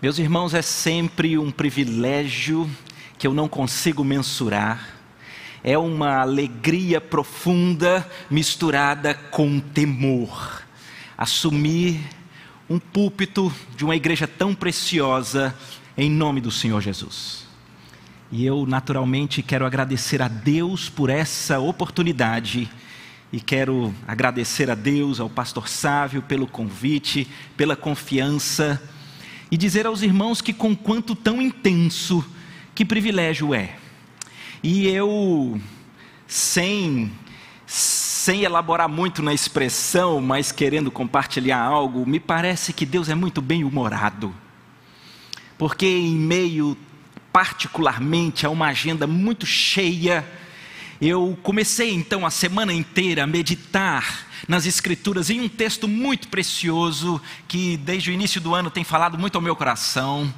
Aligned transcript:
Meus 0.00 0.20
irmãos, 0.20 0.54
é 0.54 0.62
sempre 0.62 1.36
um 1.36 1.50
privilégio 1.50 2.70
que 3.18 3.26
eu 3.26 3.34
não 3.34 3.48
consigo 3.48 4.04
mensurar. 4.04 4.90
É 5.64 5.76
uma 5.76 6.20
alegria 6.20 7.00
profunda 7.00 8.08
misturada 8.30 9.12
com 9.12 9.58
temor. 9.58 10.62
Assumir 11.16 11.98
um 12.70 12.78
púlpito 12.78 13.52
de 13.76 13.84
uma 13.84 13.96
igreja 13.96 14.28
tão 14.28 14.54
preciosa 14.54 15.52
em 15.96 16.08
nome 16.08 16.40
do 16.40 16.52
Senhor 16.52 16.80
Jesus. 16.80 17.44
E 18.30 18.46
eu, 18.46 18.66
naturalmente, 18.66 19.42
quero 19.42 19.66
agradecer 19.66 20.22
a 20.22 20.28
Deus 20.28 20.88
por 20.88 21.10
essa 21.10 21.58
oportunidade 21.58 22.70
e 23.32 23.40
quero 23.40 23.92
agradecer 24.06 24.70
a 24.70 24.76
Deus, 24.76 25.18
ao 25.18 25.28
pastor 25.28 25.68
Sávio, 25.68 26.22
pelo 26.22 26.46
convite, 26.46 27.26
pela 27.56 27.74
confiança 27.74 28.80
e 29.50 29.56
dizer 29.56 29.86
aos 29.86 30.02
irmãos 30.02 30.40
que, 30.40 30.52
com 30.52 30.76
quanto 30.76 31.14
tão 31.14 31.40
intenso, 31.40 32.24
que 32.74 32.84
privilégio 32.84 33.54
é. 33.54 33.76
E 34.62 34.86
eu, 34.88 35.60
sem, 36.26 37.10
sem 37.66 38.42
elaborar 38.42 38.88
muito 38.88 39.22
na 39.22 39.32
expressão, 39.32 40.20
mas 40.20 40.52
querendo 40.52 40.90
compartilhar 40.90 41.60
algo, 41.60 42.06
me 42.06 42.20
parece 42.20 42.72
que 42.72 42.84
Deus 42.84 43.08
é 43.08 43.14
muito 43.14 43.40
bem-humorado. 43.40 44.34
Porque, 45.56 45.86
em 45.86 46.14
meio, 46.14 46.76
particularmente, 47.32 48.44
a 48.44 48.50
uma 48.50 48.66
agenda 48.66 49.06
muito 49.06 49.46
cheia, 49.46 50.24
eu 51.00 51.38
comecei 51.42 51.94
então 51.94 52.26
a 52.26 52.30
semana 52.30 52.72
inteira 52.72 53.24
a 53.24 53.26
meditar 53.26 54.27
nas 54.46 54.66
Escrituras 54.66 55.30
em 55.30 55.40
um 55.40 55.48
texto 55.48 55.88
muito 55.88 56.28
precioso 56.28 57.20
que 57.46 57.76
desde 57.78 58.10
o 58.10 58.12
início 58.12 58.40
do 58.40 58.54
ano 58.54 58.70
tem 58.70 58.84
falado 58.84 59.18
muito 59.18 59.36
ao 59.36 59.42
meu 59.42 59.56
coração. 59.56 60.32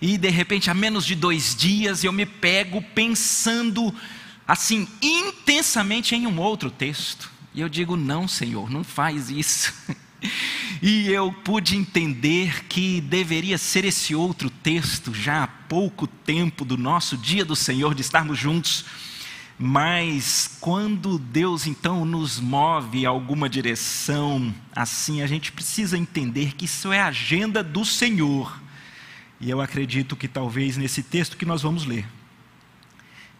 E 0.00 0.16
de 0.16 0.30
repente, 0.30 0.70
há 0.70 0.74
menos 0.74 1.06
de 1.06 1.14
dois 1.14 1.54
dias, 1.54 2.04
eu 2.04 2.12
me 2.12 2.26
pego 2.26 2.82
pensando 2.94 3.94
assim 4.46 4.88
intensamente 5.00 6.14
em 6.14 6.26
um 6.26 6.40
outro 6.40 6.70
texto. 6.70 7.30
E 7.54 7.60
eu 7.60 7.68
digo: 7.68 7.96
não, 7.96 8.26
Senhor, 8.26 8.70
não 8.70 8.84
faz 8.84 9.30
isso. 9.30 9.72
E 10.82 11.10
eu 11.10 11.32
pude 11.32 11.76
entender 11.76 12.64
que 12.64 13.00
deveria 13.02 13.58
ser 13.58 13.84
esse 13.84 14.14
outro 14.14 14.48
texto, 14.48 15.14
já 15.14 15.44
há 15.44 15.46
pouco 15.46 16.06
tempo 16.06 16.64
do 16.64 16.76
nosso 16.76 17.16
dia 17.18 17.44
do 17.44 17.54
Senhor, 17.54 17.94
de 17.94 18.00
estarmos 18.00 18.38
juntos 18.38 18.84
mas 19.62 20.56
quando 20.58 21.18
Deus 21.18 21.66
então 21.66 22.02
nos 22.06 22.40
move 22.40 23.04
a 23.04 23.10
alguma 23.10 23.46
direção, 23.46 24.54
assim, 24.74 25.20
a 25.20 25.26
gente 25.26 25.52
precisa 25.52 25.98
entender 25.98 26.54
que 26.54 26.64
isso 26.64 26.90
é 26.90 26.98
a 26.98 27.08
agenda 27.08 27.62
do 27.62 27.84
Senhor. 27.84 28.58
E 29.38 29.50
eu 29.50 29.60
acredito 29.60 30.16
que 30.16 30.26
talvez 30.26 30.78
nesse 30.78 31.02
texto 31.02 31.36
que 31.36 31.44
nós 31.44 31.60
vamos 31.60 31.84
ler, 31.84 32.08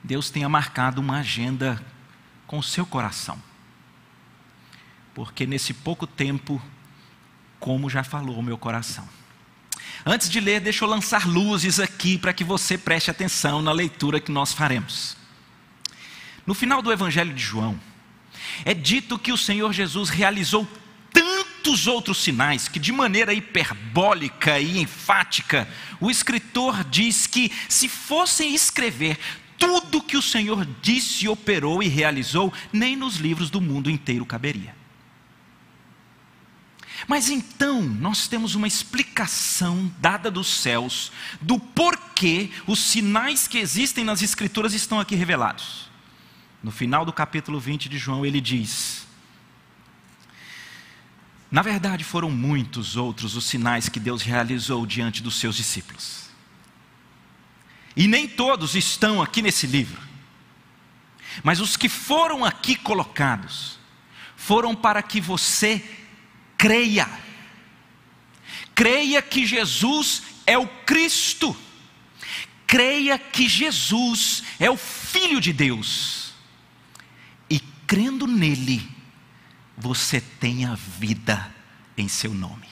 Deus 0.05 0.29
tenha 0.29 0.47
marcado 0.47 1.01
uma 1.01 1.21
agenda 1.21 1.83
com 2.47 2.59
o 2.59 2.63
seu 2.63 2.85
coração. 2.85 3.43
Porque 5.15 5.47
nesse 5.47 5.73
pouco 5.73 6.07
tempo, 6.07 6.61
como 7.59 7.89
já 7.89 8.05
falou 8.05 8.39
o 8.39 8.43
meu 8.43 8.59
coração. 8.59 9.09
Antes 10.05 10.29
de 10.29 10.39
ler, 10.39 10.61
deixa 10.61 10.85
eu 10.85 10.89
lançar 10.89 11.27
luzes 11.27 11.81
aqui 11.81 12.19
para 12.19 12.35
que 12.35 12.45
você 12.45 12.77
preste 12.77 13.11
atenção 13.11 13.63
na 13.63 13.73
leitura 13.73 14.21
que 14.21 14.31
nós 14.31 14.53
faremos. 14.53 15.19
No 16.46 16.55
final 16.55 16.83
do 16.83 16.92
Evangelho 16.92 17.34
de 17.34 17.42
João, 17.42 17.80
é 18.64 18.74
dito 18.74 19.19
que 19.19 19.33
o 19.33 19.36
Senhor 19.36 19.72
Jesus 19.72 20.08
realizou 20.08 20.66
tantos 21.12 21.86
outros 21.86 22.19
sinais 22.22 22.69
que, 22.69 22.78
de 22.78 22.92
maneira 22.92 23.34
hiperbólica 23.34 24.58
e 24.58 24.78
enfática, 24.78 25.68
o 26.00 26.11
escritor 26.11 26.84
diz 26.84 27.27
que, 27.27 27.52
se 27.68 27.88
fossem 27.88 28.55
escrever 28.55 29.18
tudo 29.58 30.02
que 30.02 30.16
o 30.16 30.22
Senhor 30.22 30.66
disse, 30.80 31.28
operou 31.28 31.83
e 31.83 31.88
realizou, 31.88 32.52
nem 32.72 32.96
nos 32.96 33.16
livros 33.16 33.50
do 33.50 33.61
mundo 33.61 33.90
inteiro 33.90 34.24
caberia. 34.24 34.74
Mas 37.06 37.29
então 37.29 37.83
nós 37.83 38.27
temos 38.27 38.55
uma 38.55 38.67
explicação 38.67 39.92
dada 39.98 40.30
dos 40.30 40.48
céus 40.48 41.12
do 41.40 41.58
porquê 41.58 42.50
os 42.67 42.79
sinais 42.79 43.46
que 43.46 43.58
existem 43.58 44.05
nas 44.05 44.23
Escrituras 44.23 44.74
estão 44.74 45.00
aqui 45.00 45.14
revelados. 45.14 45.89
No 46.63 46.71
final 46.71 47.05
do 47.05 47.13
capítulo 47.13 47.59
20 47.59 47.89
de 47.89 47.97
João, 47.97 48.25
ele 48.25 48.41
diz: 48.41 49.07
Na 51.51 51.63
verdade, 51.63 52.05
foram 52.05 52.31
muitos 52.31 52.97
outros 52.97 53.35
os 53.35 53.45
sinais 53.45 53.89
que 53.89 53.98
Deus 53.98 54.23
realizou 54.23 54.85
diante 54.85 55.23
dos 55.23 55.37
seus 55.37 55.57
discípulos. 55.57 56.29
E 57.97 58.07
nem 58.07 58.29
todos 58.29 58.75
estão 58.75 59.23
aqui 59.23 59.41
nesse 59.41 59.67
livro. 59.67 60.01
Mas 61.43 61.61
os 61.61 61.77
que 61.77 61.89
foram 61.89 62.45
aqui 62.45 62.77
colocados 62.77 63.79
foram 64.37 64.75
para 64.75 65.03
que 65.03 65.21
você 65.21 65.83
creia. 66.59 67.09
Creia 68.75 69.23
que 69.23 69.47
Jesus 69.47 70.23
é 70.47 70.59
o 70.59 70.67
Cristo. 70.67 71.57
Creia 72.67 73.19
que 73.19 73.48
Jesus 73.48 74.42
é 74.59 74.71
o 74.71 74.77
Filho 74.77 75.41
de 75.41 75.53
Deus 75.53 76.20
crendo 77.90 78.24
nele, 78.28 78.89
você 79.77 80.20
tem 80.20 80.64
a 80.64 80.77
vida 80.77 81.52
em 81.96 82.06
seu 82.06 82.33
nome. 82.33 82.68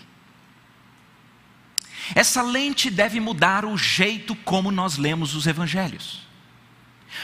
Essa 2.14 2.40
lente 2.40 2.88
deve 2.88 3.18
mudar 3.18 3.64
o 3.64 3.76
jeito 3.76 4.36
como 4.36 4.70
nós 4.70 4.96
lemos 4.96 5.34
os 5.34 5.48
evangelhos. 5.48 6.24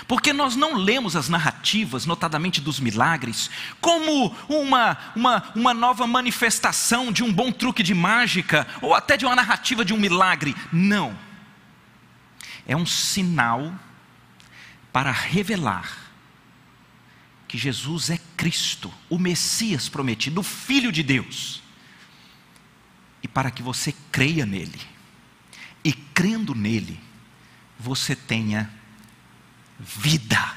Porque 0.09 0.33
nós 0.33 0.56
não 0.56 0.75
lemos 0.75 1.15
as 1.15 1.28
narrativas, 1.28 2.04
notadamente 2.04 2.60
dos 2.60 2.81
milagres, 2.81 3.49
como 3.81 4.34
uma, 4.49 4.99
uma, 5.15 5.53
uma 5.54 5.72
nova 5.72 6.04
manifestação 6.04 7.12
de 7.12 7.22
um 7.22 7.33
bom 7.33 7.53
truque 7.53 7.84
de 7.84 7.94
mágica, 7.94 8.66
ou 8.83 8.93
até 8.93 9.16
de 9.16 9.25
uma 9.25 9.37
narrativa 9.37 9.84
de 9.84 9.94
um 9.94 9.99
milagre. 9.99 10.56
Não. 10.72 11.16
É 12.66 12.77
um 12.77 12.87
sinal 12.87 13.72
para 14.93 15.12
revelar 15.12 16.03
que 17.54 17.59
Jesus 17.59 18.10
é 18.10 18.19
Cristo, 18.37 18.92
o 19.09 19.16
Messias 19.16 19.88
prometido, 19.88 20.41
o 20.41 20.42
Filho 20.42 20.91
de 20.91 21.04
Deus. 21.04 21.62
E 23.22 23.28
para 23.28 23.48
que 23.48 23.62
você 23.62 23.94
creia 24.10 24.44
nele, 24.44 24.81
e 25.84 25.92
crendo 25.92 26.53
nele, 26.53 26.98
você 27.78 28.16
tenha 28.16 28.69
vida 29.78 30.53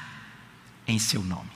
em 0.88 0.98
seu 0.98 1.22
nome. 1.22 1.52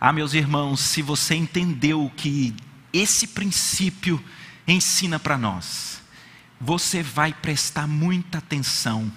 Ah, 0.00 0.14
meus 0.14 0.32
irmãos, 0.32 0.80
se 0.80 1.02
você 1.02 1.34
entendeu 1.34 2.10
que 2.16 2.54
esse 2.90 3.26
princípio 3.26 4.24
ensina 4.66 5.18
para 5.18 5.36
nós, 5.36 6.00
você 6.58 7.02
vai 7.02 7.34
prestar 7.34 7.86
muita 7.86 8.38
atenção 8.38 9.12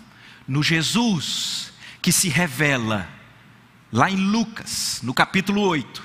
no 0.45 0.61
Jesus 0.61 1.72
que 2.01 2.11
se 2.11 2.28
revela 2.28 3.16
lá 3.92 4.09
em 4.09 4.16
Lucas, 4.16 5.00
no 5.03 5.14
capítulo 5.14 5.62
8, 5.62 6.03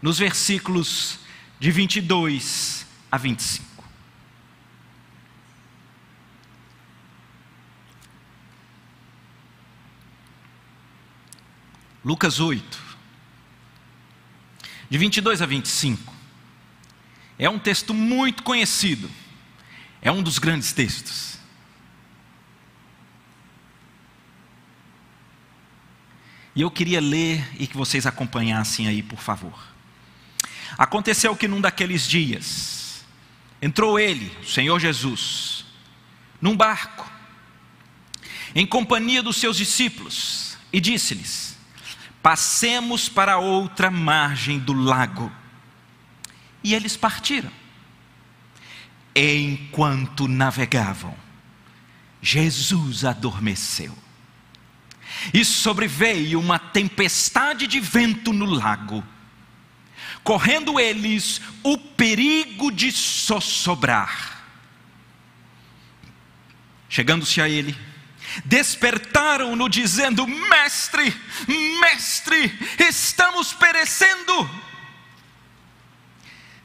nos 0.00 0.18
versículos 0.18 1.18
de 1.58 1.70
22 1.70 2.86
a 3.10 3.18
25. 3.18 3.68
Lucas 12.02 12.40
8, 12.40 12.82
de 14.88 14.98
22 14.98 15.42
a 15.42 15.46
25. 15.46 16.14
É 17.38 17.48
um 17.48 17.58
texto 17.58 17.92
muito 17.92 18.42
conhecido, 18.42 19.10
é 20.00 20.10
um 20.10 20.22
dos 20.22 20.38
grandes 20.38 20.72
textos. 20.72 21.39
E 26.54 26.62
eu 26.62 26.70
queria 26.70 27.00
ler 27.00 27.46
e 27.58 27.66
que 27.66 27.76
vocês 27.76 28.06
acompanhassem 28.06 28.88
aí, 28.88 29.02
por 29.02 29.20
favor. 29.20 29.58
Aconteceu 30.76 31.36
que 31.36 31.46
num 31.46 31.60
daqueles 31.60 32.06
dias, 32.06 33.04
entrou 33.60 33.98
ele, 33.98 34.36
o 34.42 34.46
Senhor 34.46 34.78
Jesus, 34.78 35.64
num 36.40 36.56
barco, 36.56 37.10
em 38.54 38.66
companhia 38.66 39.22
dos 39.22 39.36
seus 39.36 39.56
discípulos, 39.56 40.56
e 40.72 40.80
disse-lhes: 40.80 41.56
Passemos 42.22 43.08
para 43.08 43.38
outra 43.38 43.90
margem 43.90 44.58
do 44.58 44.72
lago. 44.72 45.30
E 46.62 46.74
eles 46.74 46.96
partiram. 46.96 47.50
Enquanto 49.14 50.28
navegavam, 50.28 51.16
Jesus 52.20 53.04
adormeceu 53.04 53.96
e 55.32 55.44
sobreveio 55.44 56.40
uma 56.40 56.58
tempestade 56.58 57.66
de 57.66 57.80
vento 57.80 58.32
no 58.32 58.46
lago, 58.46 59.04
correndo 60.22 60.78
eles 60.78 61.40
o 61.62 61.76
perigo 61.76 62.70
de 62.70 62.90
sossobrar. 62.90 64.38
Chegando-se 66.88 67.40
a 67.40 67.48
ele, 67.48 67.76
despertaram-no 68.44 69.68
dizendo: 69.68 70.26
Mestre, 70.26 71.14
mestre, 71.80 72.58
estamos 72.78 73.52
perecendo. 73.52 74.50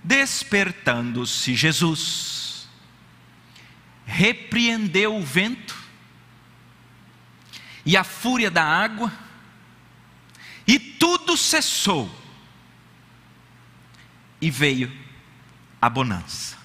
Despertando-se 0.03 1.55
Jesus, 1.55 2.67
repreendeu 4.05 5.15
o 5.15 5.23
vento 5.23 5.84
e 7.85 7.95
a 7.95 8.03
fúria 8.03 8.49
da 8.49 8.63
água, 8.63 9.11
e 10.67 10.79
tudo 10.79 11.37
cessou, 11.37 12.09
e 14.41 14.49
veio 14.49 14.91
a 15.81 15.89
bonança. 15.89 16.57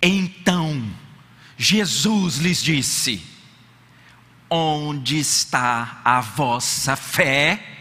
Então 0.00 0.90
Jesus 1.56 2.36
lhes 2.36 2.62
disse: 2.62 3.22
Onde 4.48 5.18
está 5.18 6.00
a 6.04 6.20
vossa 6.20 6.94
fé? 6.94 7.76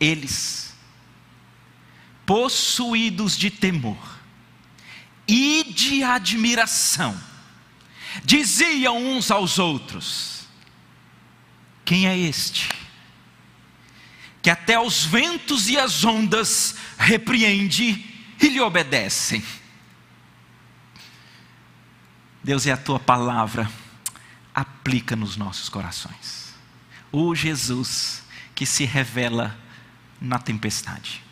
Eles, 0.00 0.74
possuídos 2.24 3.36
de 3.36 3.50
temor 3.50 4.18
e 5.28 5.62
de 5.74 6.02
admiração, 6.02 7.20
diziam 8.24 8.96
uns 8.96 9.30
aos 9.30 9.58
outros: 9.58 10.48
Quem 11.84 12.06
é 12.06 12.16
este? 12.16 12.68
Que 14.42 14.50
até 14.50 14.78
os 14.78 15.04
ventos 15.04 15.68
e 15.68 15.78
as 15.78 16.04
ondas 16.04 16.76
repreende 16.98 18.04
e 18.40 18.48
lhe 18.48 18.60
obedecem. 18.60 19.44
Deus 22.42 22.66
é 22.66 22.72
a 22.72 22.76
tua 22.76 22.98
palavra, 22.98 23.70
aplica 24.54 25.14
nos 25.14 25.36
nossos 25.36 25.68
corações. 25.68 26.54
O 27.12 27.34
Jesus 27.34 28.22
que 28.54 28.64
se 28.64 28.84
revela 28.84 29.58
na 30.20 30.38
tempestade. 30.38 31.22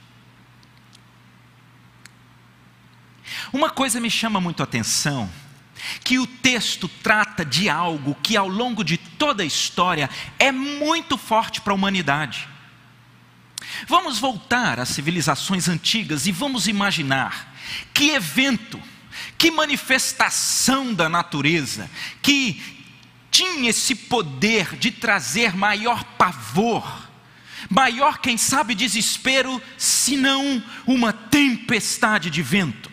Uma 3.53 3.71
coisa 3.71 4.01
me 4.01 4.11
chama 4.11 4.41
muito 4.41 4.63
a 4.63 4.65
atenção, 4.65 5.31
que 6.05 6.19
o 6.19 6.27
texto 6.27 6.89
trata 7.03 7.45
de 7.45 7.69
algo 7.69 8.17
que 8.23 8.37
ao 8.37 8.49
longo 8.49 8.83
de 8.83 8.97
toda 8.97 9.43
a 9.43 9.47
história 9.47 10.09
é 10.39 10.51
muito 10.51 11.19
forte 11.19 11.61
para 11.61 11.73
a 11.73 11.77
humanidade. 11.77 12.49
Vamos 13.87 14.19
voltar 14.19 14.81
às 14.81 14.89
civilizações 14.89 15.69
antigas 15.69 16.27
e 16.27 16.33
vamos 16.33 16.67
imaginar 16.67 17.55
que 17.93 18.11
evento 18.11 18.81
que 19.37 19.51
manifestação 19.51 20.93
da 20.93 21.09
natureza 21.09 21.91
que 22.21 22.61
tinha 23.31 23.71
esse 23.71 23.95
poder 23.95 24.77
de 24.77 24.91
trazer 24.91 25.57
maior 25.57 26.03
pavor, 26.03 27.09
maior, 27.71 28.19
quem 28.19 28.37
sabe, 28.37 28.75
desespero, 28.75 29.63
se 29.77 30.17
não 30.17 30.63
uma 30.87 31.13
tempestade 31.13 32.31
de 32.31 32.43
vento, 32.43 32.91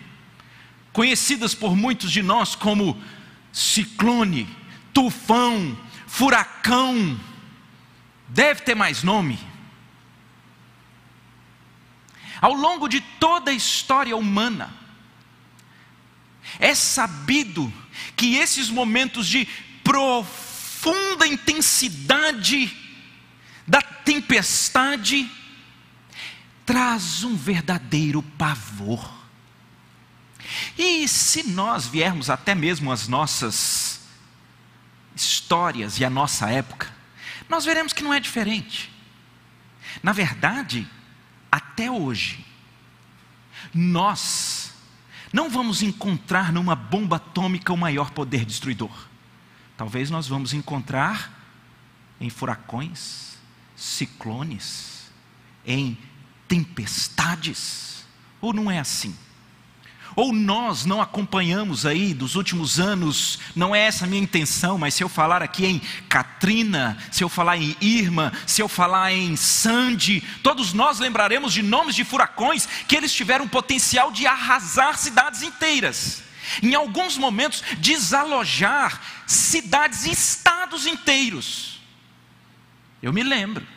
conhecidas 0.95 1.53
por 1.53 1.75
muitos 1.75 2.09
de 2.09 2.23
nós 2.23 2.55
como 2.55 2.97
ciclone, 3.51 4.47
tufão, 4.93 5.77
furacão, 6.07 7.19
deve 8.29 8.61
ter 8.61 8.75
mais 8.75 9.03
nome. 9.03 9.37
Ao 12.39 12.53
longo 12.53 12.87
de 12.87 13.01
toda 13.19 13.51
a 13.51 13.53
história 13.53 14.15
humana, 14.15 14.73
é 16.59 16.73
sabido 16.73 17.71
que 18.15 18.37
esses 18.37 18.69
momentos 18.69 19.27
de 19.27 19.45
profunda 19.83 21.27
intensidade 21.27 22.73
da 23.67 23.81
tempestade 23.81 25.29
traz 26.65 27.25
um 27.25 27.35
verdadeiro 27.35 28.23
pavor. 28.37 29.14
E 30.77 31.07
se 31.07 31.43
nós 31.43 31.87
viermos 31.87 32.29
até 32.29 32.53
mesmo 32.53 32.91
as 32.91 33.07
nossas 33.07 34.01
histórias 35.15 35.99
e 35.99 36.05
a 36.05 36.09
nossa 36.09 36.49
época, 36.49 36.93
nós 37.47 37.65
veremos 37.65 37.93
que 37.93 38.03
não 38.03 38.13
é 38.13 38.19
diferente. 38.19 38.91
Na 40.03 40.11
verdade, 40.11 40.87
até 41.51 41.89
hoje, 41.89 42.45
nós 43.73 44.73
não 45.31 45.49
vamos 45.49 45.81
encontrar 45.81 46.51
numa 46.51 46.75
bomba 46.75 47.17
atômica 47.17 47.73
o 47.73 47.77
maior 47.77 48.11
poder 48.11 48.45
destruidor. 48.45 49.07
Talvez 49.77 50.09
nós 50.09 50.27
vamos 50.27 50.53
encontrar 50.53 51.33
em 52.19 52.29
furacões, 52.29 53.37
ciclones, 53.75 55.11
em 55.65 55.97
tempestades. 56.47 58.05
Ou 58.39 58.53
não 58.53 58.71
é 58.71 58.79
assim? 58.79 59.15
Ou 60.15 60.31
nós 60.31 60.85
não 60.85 61.01
acompanhamos 61.01 61.85
aí 61.85 62.13
dos 62.13 62.35
últimos 62.35 62.79
anos, 62.79 63.37
não 63.53 63.75
é 63.75 63.81
essa 63.81 64.05
a 64.05 64.07
minha 64.07 64.21
intenção, 64.21 64.77
mas 64.77 64.93
se 64.93 65.03
eu 65.03 65.09
falar 65.09 65.43
aqui 65.43 65.65
em 65.65 65.81
Katrina, 66.07 66.97
se 67.11 67.23
eu 67.23 67.27
falar 67.27 67.57
em 67.57 67.75
Irma, 67.81 68.31
se 68.47 68.61
eu 68.61 68.69
falar 68.69 69.11
em 69.11 69.35
Sandy, 69.35 70.21
todos 70.41 70.71
nós 70.71 70.99
lembraremos 70.99 71.51
de 71.51 71.61
nomes 71.61 71.95
de 71.95 72.05
furacões 72.05 72.65
que 72.87 72.95
eles 72.95 73.13
tiveram 73.13 73.45
o 73.45 73.49
potencial 73.49 74.09
de 74.09 74.25
arrasar 74.25 74.97
cidades 74.97 75.41
inteiras. 75.41 76.23
Em 76.63 76.75
alguns 76.75 77.17
momentos, 77.17 77.61
desalojar 77.79 79.01
cidades 79.27 80.05
e 80.05 80.11
estados 80.11 80.85
inteiros. 80.85 81.81
Eu 83.01 83.11
me 83.11 83.23
lembro 83.23 83.74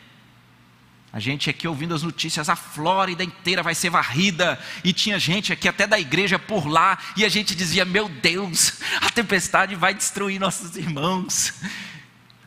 a 1.11 1.19
gente 1.19 1.49
aqui 1.49 1.67
ouvindo 1.67 1.95
as 1.95 2.03
notícias, 2.03 2.49
a 2.49 2.55
Flórida 2.55 3.23
inteira 3.23 3.63
vai 3.63 3.73
ser 3.73 3.89
varrida, 3.89 4.59
e 4.83 4.93
tinha 4.93 5.17
gente 5.17 5.51
aqui 5.51 5.67
até 5.67 5.87
da 5.87 5.99
igreja 5.99 6.37
por 6.37 6.67
lá, 6.67 6.99
e 7.17 7.25
a 7.25 7.29
gente 7.29 7.55
dizia: 7.55 7.83
Meu 7.83 8.07
Deus, 8.07 8.73
a 9.01 9.09
tempestade 9.09 9.75
vai 9.75 9.93
destruir 9.93 10.39
nossos 10.39 10.75
irmãos. 10.75 11.53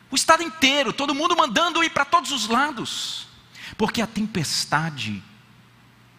O 0.09 0.15
estado 0.15 0.43
inteiro, 0.43 0.93
todo 0.93 1.13
mundo 1.13 1.35
mandando 1.35 1.83
ir 1.83 1.89
para 1.89 2.05
todos 2.05 2.31
os 2.31 2.47
lados, 2.47 3.27
porque 3.77 4.01
a 4.01 4.07
tempestade, 4.07 5.21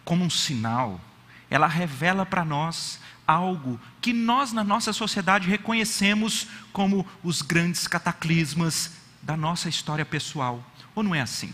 como 0.03 0.23
um 0.23 0.29
sinal, 0.29 1.01
ela 1.49 1.65
revela 1.65 2.25
para 2.25 2.45
nós 2.45 2.99
algo 3.25 3.79
que 3.99 4.13
nós 4.13 4.51
na 4.51 4.63
nossa 4.63 4.93
sociedade 4.93 5.49
reconhecemos 5.49 6.47
como 6.71 7.07
os 7.23 7.41
grandes 7.41 7.87
cataclismas 7.87 8.91
da 9.19 9.35
nossa 9.35 9.67
história 9.67 10.05
pessoal, 10.05 10.63
ou 10.93 11.01
não 11.01 11.15
é 11.15 11.21
assim? 11.21 11.51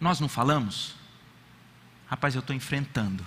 Nós 0.00 0.20
não 0.20 0.28
falamos? 0.28 0.94
Rapaz, 2.06 2.34
eu 2.34 2.40
estou 2.40 2.54
enfrentando 2.54 3.26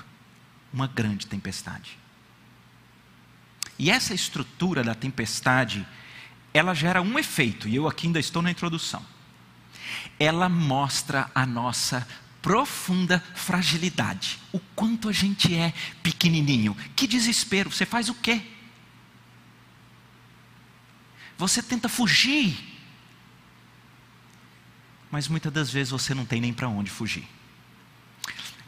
uma 0.73 0.87
grande 0.87 1.27
tempestade. 1.27 1.97
E 3.77 3.89
essa 3.89 4.13
estrutura 4.13 4.83
da 4.83 4.95
tempestade, 4.95 5.85
ela 6.53 6.73
gera 6.73 7.01
um 7.01 7.19
efeito, 7.19 7.67
e 7.67 7.75
eu 7.75 7.87
aqui 7.87 8.07
ainda 8.07 8.19
estou 8.19 8.41
na 8.41 8.51
introdução. 8.51 9.05
Ela 10.19 10.47
mostra 10.47 11.29
a 11.33 11.45
nossa 11.45 12.07
profunda 12.41 13.23
fragilidade, 13.35 14.39
o 14.51 14.59
quanto 14.59 15.09
a 15.09 15.11
gente 15.11 15.53
é 15.53 15.73
pequenininho. 16.01 16.75
Que 16.95 17.05
desespero, 17.05 17.71
você 17.71 17.85
faz 17.85 18.09
o 18.09 18.15
quê? 18.15 18.41
Você 21.37 21.61
tenta 21.61 21.89
fugir 21.89 22.70
mas 25.11 25.27
muitas 25.27 25.51
das 25.51 25.69
vezes 25.69 25.91
você 25.91 26.13
não 26.13 26.25
tem 26.25 26.39
nem 26.39 26.53
para 26.53 26.67
onde 26.69 26.89
fugir. 26.89 27.27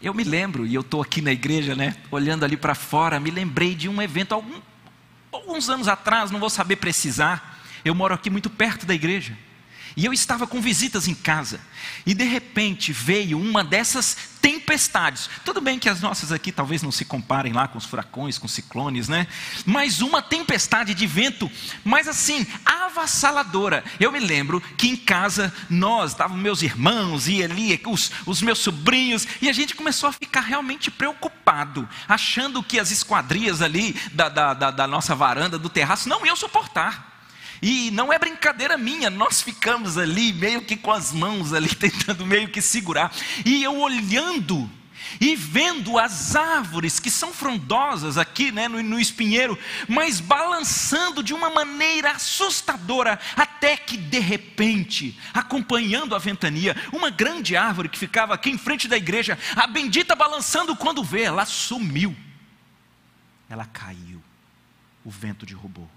Eu 0.02 0.14
me 0.14 0.24
lembro, 0.24 0.68
e 0.68 0.76
eu 0.76 0.82
estou 0.82 1.02
aqui 1.02 1.22
na 1.22 1.32
igreja, 1.32 1.74
né, 1.74 1.96
olhando 2.12 2.44
ali 2.44 2.58
para 2.58 2.76
fora, 2.76 3.20
me 3.20 3.32
lembrei 3.32 3.74
de 3.74 3.88
um 3.88 4.02
evento 4.02 4.34
algum, 4.34 4.60
alguns 5.32 5.70
anos 5.70 5.88
atrás, 5.88 6.30
não 6.30 6.42
vou 6.42 6.50
saber 6.50 6.76
precisar. 6.76 7.62
Eu 7.86 7.96
moro 7.96 8.14
aqui 8.14 8.30
muito 8.30 8.50
perto 8.50 8.86
da 8.86 8.94
igreja. 8.94 9.38
E 9.96 10.06
eu 10.06 10.14
estava 10.14 10.48
com 10.48 10.62
visitas 10.62 11.08
em 11.08 11.14
casa, 11.14 11.60
e 12.06 12.14
de 12.14 12.24
repente 12.24 12.92
veio 12.92 13.40
uma 13.40 13.64
dessas 13.64 14.18
tempestades. 14.42 15.30
Tudo 15.46 15.62
bem 15.62 15.80
que 15.80 15.88
as 15.88 16.02
nossas 16.02 16.32
aqui 16.32 16.52
talvez 16.52 16.82
não 16.82 16.92
se 16.92 17.06
comparem 17.06 17.54
lá 17.54 17.68
com 17.68 17.78
os 17.78 17.86
furacões, 17.86 18.38
com 18.38 18.46
os 18.46 18.52
ciclones, 18.52 19.08
né? 19.08 19.28
Mas 19.66 20.02
uma 20.02 20.22
tempestade 20.22 20.94
de 20.94 21.08
vento, 21.08 21.50
mas 21.84 22.08
assim, 22.08 22.46
avassaladora. 22.66 23.84
Eu 24.00 24.12
me 24.12 24.20
lembro 24.20 24.60
que 24.78 24.90
em 24.90 24.98
casa 24.98 25.54
nós, 25.70 26.12
estavam 26.12 26.36
meus 26.36 26.62
irmãos 26.62 27.28
e 27.28 27.44
ali, 27.44 27.80
os, 27.86 28.12
os 28.26 28.42
meus 28.42 28.60
sobrinhos, 28.60 29.28
e 29.42 29.48
a 29.48 29.54
gente 29.54 29.76
começou 29.76 30.10
a 30.10 30.14
ficar 30.14 30.42
realmente 30.42 30.92
preocupado, 30.92 31.88
achando 32.08 32.64
que 32.64 32.80
as 32.80 32.92
esquadrias 32.92 33.62
ali 33.62 33.96
da, 34.12 34.28
da, 34.28 34.54
da, 34.54 34.72
da 34.72 34.88
nossa 34.88 35.16
varanda, 35.16 35.58
do 35.58 35.70
terraço, 35.70 36.10
não 36.10 36.26
iam 36.26 36.36
suportar. 36.36 37.12
E 37.65 37.89
não 37.91 38.12
é 38.12 38.20
brincadeira 38.20 38.77
minha, 38.77 39.10
nós 39.10 39.41
ficamos 39.41 39.98
ali 39.98 40.34
meio 40.34 40.63
que 40.63 40.75
com 40.75 40.91
as 40.91 41.13
mãos 41.13 41.53
ali 41.53 41.70
tentando 41.74 42.25
meio 42.25 42.50
que 42.50 42.62
segurar. 42.62 43.10
E 43.46 43.63
eu 43.63 43.79
olhando, 43.79 44.70
e 45.22 45.34
vendo 45.34 45.98
as 45.98 46.36
árvores 46.36 47.00
que 47.00 47.10
são 47.10 47.32
frondosas 47.32 48.17
aqui 48.17 48.51
né, 48.51 48.67
no, 48.67 48.84
no 48.84 49.00
espinheiro, 49.00 49.58
mas 49.88 50.20
balançando 50.20 51.24
de 51.24 51.34
uma 51.34 51.50
maneira 51.50 52.12
assustadora, 52.12 53.17
até 53.34 53.77
que 53.77 53.96
de 53.96 54.20
repente, 54.20 55.17
acompanhando 55.34 56.15
a 56.15 56.20
ventania, 56.20 56.75
uma 56.91 57.10
grande 57.10 57.55
árvore 57.55 57.88
que 57.88 57.98
ficava 57.98 58.34
aqui 58.34 58.50
em 58.50 58.58
frente 58.58 58.89
da 58.89 58.98
igreja, 58.98 59.39
a 59.55 59.67
bendita 59.67 60.17
balançando 60.17 60.75
quando 60.75 61.01
vê, 61.01 61.22
ela 61.22 61.46
sumiu, 61.46 62.13
ela 63.50 63.63
caiu, 63.63 64.22
o 65.05 65.10
vento 65.10 65.46
derrubou. 65.46 65.89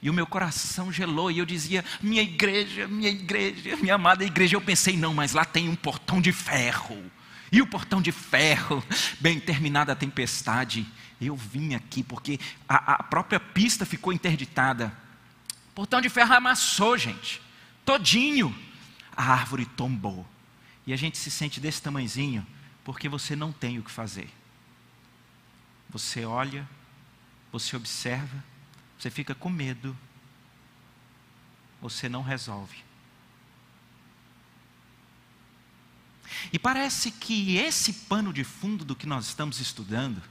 E 0.00 0.08
o 0.08 0.14
meu 0.14 0.26
coração 0.26 0.92
gelou 0.92 1.30
e 1.30 1.38
eu 1.38 1.44
dizia: 1.44 1.84
Minha 2.00 2.22
igreja, 2.22 2.88
minha 2.88 3.10
igreja, 3.10 3.76
minha 3.76 3.94
amada 3.94 4.24
igreja. 4.24 4.56
Eu 4.56 4.60
pensei: 4.60 4.96
Não, 4.96 5.12
mas 5.12 5.32
lá 5.32 5.44
tem 5.44 5.68
um 5.68 5.76
portão 5.76 6.20
de 6.20 6.32
ferro 6.32 7.10
e 7.52 7.60
o 7.60 7.66
portão 7.66 8.00
de 8.00 8.10
ferro, 8.10 8.82
bem 9.20 9.38
terminada 9.38 9.92
a 9.92 9.94
tempestade, 9.94 10.86
eu 11.20 11.36
vim 11.36 11.74
aqui 11.74 12.02
porque 12.02 12.40
a, 12.66 12.94
a 12.94 13.02
própria 13.02 13.38
pista 13.38 13.84
ficou 13.84 14.10
interditada. 14.10 14.90
O 15.68 15.74
portão 15.74 16.00
de 16.00 16.08
ferro 16.08 16.32
amassou, 16.32 16.96
gente, 16.96 17.42
todinho. 17.84 18.58
A 19.14 19.32
árvore 19.32 19.66
tombou. 19.66 20.26
E 20.86 20.94
a 20.94 20.96
gente 20.96 21.18
se 21.18 21.30
sente 21.30 21.60
desse 21.60 21.82
tamanhozinho 21.82 22.44
porque 22.82 23.06
você 23.06 23.36
não 23.36 23.52
tem 23.52 23.78
o 23.78 23.82
que 23.82 23.90
fazer. 23.90 24.30
Você 25.90 26.24
olha, 26.24 26.66
você 27.52 27.76
observa, 27.76 28.42
você 29.02 29.10
fica 29.10 29.34
com 29.34 29.50
medo, 29.50 29.98
você 31.80 32.08
não 32.08 32.22
resolve. 32.22 32.76
E 36.52 36.58
parece 36.58 37.10
que 37.10 37.56
esse 37.56 37.92
pano 37.92 38.32
de 38.32 38.44
fundo 38.44 38.84
do 38.84 38.94
que 38.94 39.04
nós 39.04 39.26
estamos 39.26 39.58
estudando, 39.58 40.22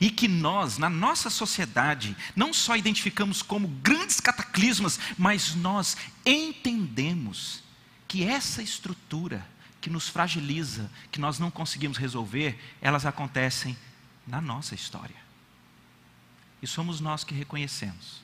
e 0.00 0.10
que 0.10 0.28
nós, 0.28 0.78
na 0.78 0.88
nossa 0.88 1.28
sociedade, 1.28 2.16
não 2.36 2.52
só 2.52 2.76
identificamos 2.76 3.42
como 3.42 3.66
grandes 3.66 4.20
cataclismas, 4.20 5.00
mas 5.18 5.56
nós 5.56 5.96
entendemos 6.24 7.64
que 8.06 8.22
essa 8.22 8.62
estrutura 8.62 9.44
que 9.80 9.90
nos 9.90 10.08
fragiliza, 10.08 10.88
que 11.10 11.20
nós 11.20 11.40
não 11.40 11.50
conseguimos 11.50 11.98
resolver, 11.98 12.56
elas 12.80 13.04
acontecem 13.04 13.76
na 14.24 14.40
nossa 14.40 14.76
história. 14.76 15.19
E 16.62 16.66
somos 16.66 17.00
nós 17.00 17.24
que 17.24 17.34
reconhecemos 17.34 18.22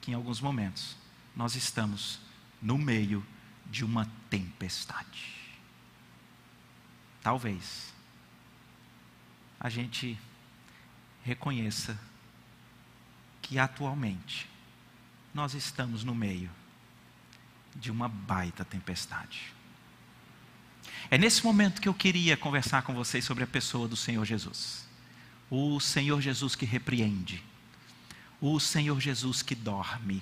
que 0.00 0.10
em 0.10 0.14
alguns 0.14 0.40
momentos 0.40 0.96
nós 1.34 1.54
estamos 1.56 2.20
no 2.60 2.78
meio 2.78 3.24
de 3.70 3.84
uma 3.84 4.08
tempestade 4.28 5.42
talvez 7.22 7.92
a 9.58 9.68
gente 9.68 10.18
reconheça 11.24 11.98
que 13.40 13.58
atualmente 13.58 14.48
nós 15.32 15.54
estamos 15.54 16.02
no 16.02 16.14
meio 16.14 16.50
de 17.74 17.90
uma 17.90 18.08
baita 18.08 18.64
tempestade. 18.64 19.54
É 21.10 21.16
nesse 21.16 21.44
momento 21.44 21.80
que 21.80 21.88
eu 21.88 21.94
queria 21.94 22.36
conversar 22.36 22.82
com 22.82 22.92
vocês 22.92 23.24
sobre 23.24 23.44
a 23.44 23.46
pessoa 23.46 23.86
do 23.86 23.96
Senhor 23.96 24.24
Jesus. 24.24 24.86
O 25.48 25.78
Senhor 25.80 26.20
Jesus 26.20 26.54
que 26.54 26.66
repreende, 26.66 27.42
o 28.42 28.58
Senhor 28.58 29.00
Jesus 29.00 29.40
que 29.40 29.54
dorme, 29.54 30.20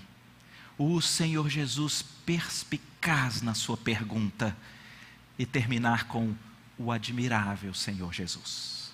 o 0.77 1.01
Senhor 1.01 1.49
Jesus 1.49 2.05
perspicaz 2.27 3.41
na 3.41 3.55
sua 3.55 3.79
pergunta 3.79 4.55
e 5.39 5.47
terminar 5.47 6.05
com 6.05 6.35
o 6.77 6.93
admirável 6.93 7.73
Senhor 7.73 8.13
Jesus. 8.13 8.93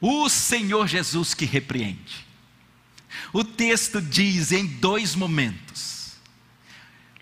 O 0.00 0.26
Senhor 0.30 0.88
Jesus 0.88 1.34
que 1.34 1.44
repreende. 1.44 2.26
O 3.30 3.44
texto 3.44 4.00
diz 4.00 4.52
em 4.52 4.66
dois 4.66 5.14
momentos. 5.14 6.16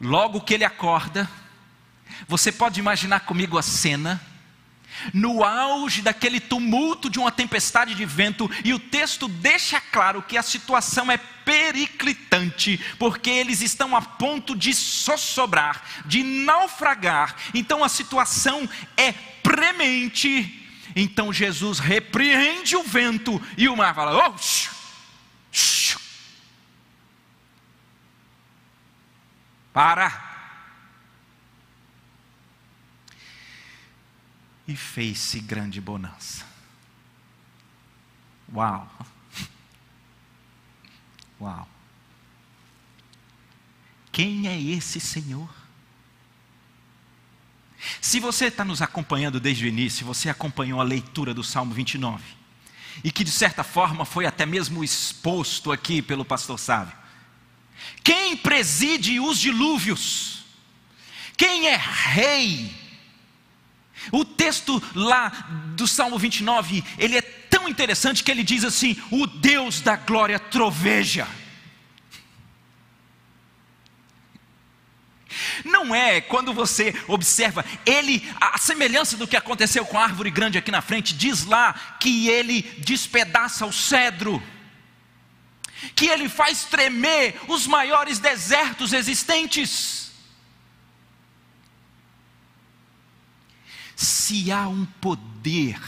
Logo 0.01 0.41
que 0.41 0.55
ele 0.55 0.65
acorda, 0.65 1.29
você 2.29 2.53
pode 2.53 2.79
imaginar 2.79 3.21
comigo 3.21 3.59
a 3.59 3.63
cena 3.63 4.25
no 5.13 5.43
auge 5.45 6.03
daquele 6.03 6.41
tumulto 6.41 7.09
de 7.09 7.19
uma 7.19 7.31
tempestade 7.31 7.95
de 7.95 8.05
vento, 8.05 8.51
e 8.65 8.73
o 8.73 8.79
texto 8.79 9.29
deixa 9.29 9.81
claro 9.81 10.23
que 10.23 10.37
a 10.37 10.43
situação 10.43 11.11
é 11.11 11.17
periclitante, 11.17 12.79
porque 12.99 13.31
eles 13.31 13.61
estão 13.61 13.97
a 13.97 14.03
ponto 14.03 14.57
de 14.57 14.73
sossobrar, 14.75 15.83
de 16.07 16.23
naufragar, 16.23 17.35
então 17.55 17.83
a 17.83 17.89
situação 17.89 18.69
é 18.97 19.13
premente. 19.13 20.57
Então 20.95 21.33
Jesus 21.33 21.79
repreende 21.79 22.77
o 22.77 22.83
vento 22.83 23.41
e 23.57 23.69
o 23.69 23.77
mar 23.77 23.95
fala: 23.95 24.29
oh, 24.29 24.37
shh. 24.39 24.81
para 29.73 30.30
e 34.71 34.77
fez-se 34.77 35.41
grande 35.41 35.81
bonança. 35.81 36.47
Uau! 38.55 38.89
Uau! 41.41 41.69
Quem 44.13 44.47
é 44.47 44.61
esse 44.61 45.01
Senhor? 45.01 45.53
Se 48.01 48.21
você 48.21 48.47
está 48.47 48.65
nos 48.65 48.81
acompanhando 48.81 49.41
desde 49.41 49.65
o 49.65 49.69
início, 49.69 50.07
você 50.07 50.29
acompanhou 50.29 50.81
a 50.81 50.85
leitura 50.85 51.35
do 51.35 51.43
Salmo 51.43 51.75
29, 51.75 52.23
e 53.03 53.11
que 53.11 53.25
de 53.25 53.33
certa 53.33 53.65
forma 53.65 54.05
foi 54.05 54.27
até 54.27 54.47
mesmo 54.47 54.85
exposto 54.85 55.73
aqui 55.73 56.01
pelo 56.01 56.25
pastor 56.25 56.59
Sávio. 56.59 56.97
Quem 58.05 58.37
preside 58.37 59.19
os 59.19 59.39
dilúvios? 59.39 60.45
Quem 61.37 61.69
é 61.69 61.77
rei 61.77 62.90
o 64.13 64.25
texto 64.25 64.83
lá 64.95 65.29
do 65.77 65.87
Salmo 65.87 66.19
29, 66.19 66.83
ele 66.99 67.17
é 67.17 67.23
tão 67.23 67.69
interessante 67.69 68.25
que 68.25 68.31
ele 68.31 68.43
diz 68.43 68.65
assim: 68.65 68.97
O 69.11 69.27
Deus 69.27 69.81
da 69.81 69.97
glória 69.97 70.39
troveja. 70.39 71.27
Não 75.65 75.95
é 75.95 76.21
quando 76.21 76.53
você 76.53 76.95
observa, 77.07 77.65
ele, 77.87 78.27
a 78.41 78.59
semelhança 78.59 79.17
do 79.17 79.29
que 79.29 79.37
aconteceu 79.37 79.85
com 79.87 79.99
a 79.99 80.03
árvore 80.03 80.31
grande 80.31 80.59
aqui 80.59 80.71
na 80.71 80.83
frente, 80.83 81.15
diz 81.15 81.45
lá 81.45 81.73
que 82.01 82.29
ele 82.29 82.63
despedaça 82.79 83.67
o 83.67 83.73
cedro, 83.73 84.43
que 85.95 86.07
ele 86.07 86.29
faz 86.29 86.65
tremer 86.65 87.41
os 87.47 87.67
maiores 87.67 88.19
desertos 88.19 88.93
existentes. 88.93 90.00
Se 94.01 94.51
há 94.51 94.67
um 94.67 94.87
poder 94.87 95.79